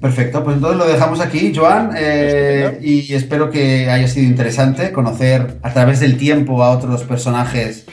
Perfecto, 0.02 0.44
pues 0.44 0.56
entonces 0.56 0.78
lo 0.78 0.88
dejamos 0.88 1.20
aquí, 1.20 1.52
Joan, 1.54 1.92
eh, 1.98 2.80
y 2.82 3.14
espero 3.14 3.50
que 3.52 3.90
haya 3.90 4.08
sido 4.08 4.28
interesante 4.28 4.94
conocer 4.94 5.58
a 5.62 5.74
través 5.74 6.00
del 6.00 6.18
tiempo 6.18 6.64
a 6.64 6.72
otros 6.72 7.04
personajes 7.04 7.86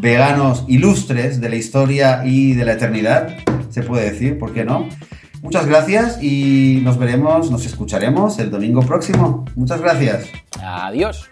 veganos 0.00 0.64
ilustres 0.68 1.40
de 1.40 1.48
la 1.48 1.56
historia 1.56 2.22
y 2.24 2.54
de 2.54 2.64
la 2.64 2.74
eternidad, 2.74 3.36
se 3.70 3.82
puede 3.82 4.10
decir, 4.10 4.38
¿por 4.38 4.52
qué 4.52 4.64
no? 4.64 4.88
Muchas 5.42 5.66
gracias 5.66 6.22
y 6.22 6.80
nos 6.82 6.98
veremos, 6.98 7.50
nos 7.50 7.64
escucharemos 7.64 8.38
el 8.38 8.50
domingo 8.50 8.82
próximo. 8.82 9.44
Muchas 9.54 9.80
gracias. 9.80 10.26
Adiós. 10.60 11.28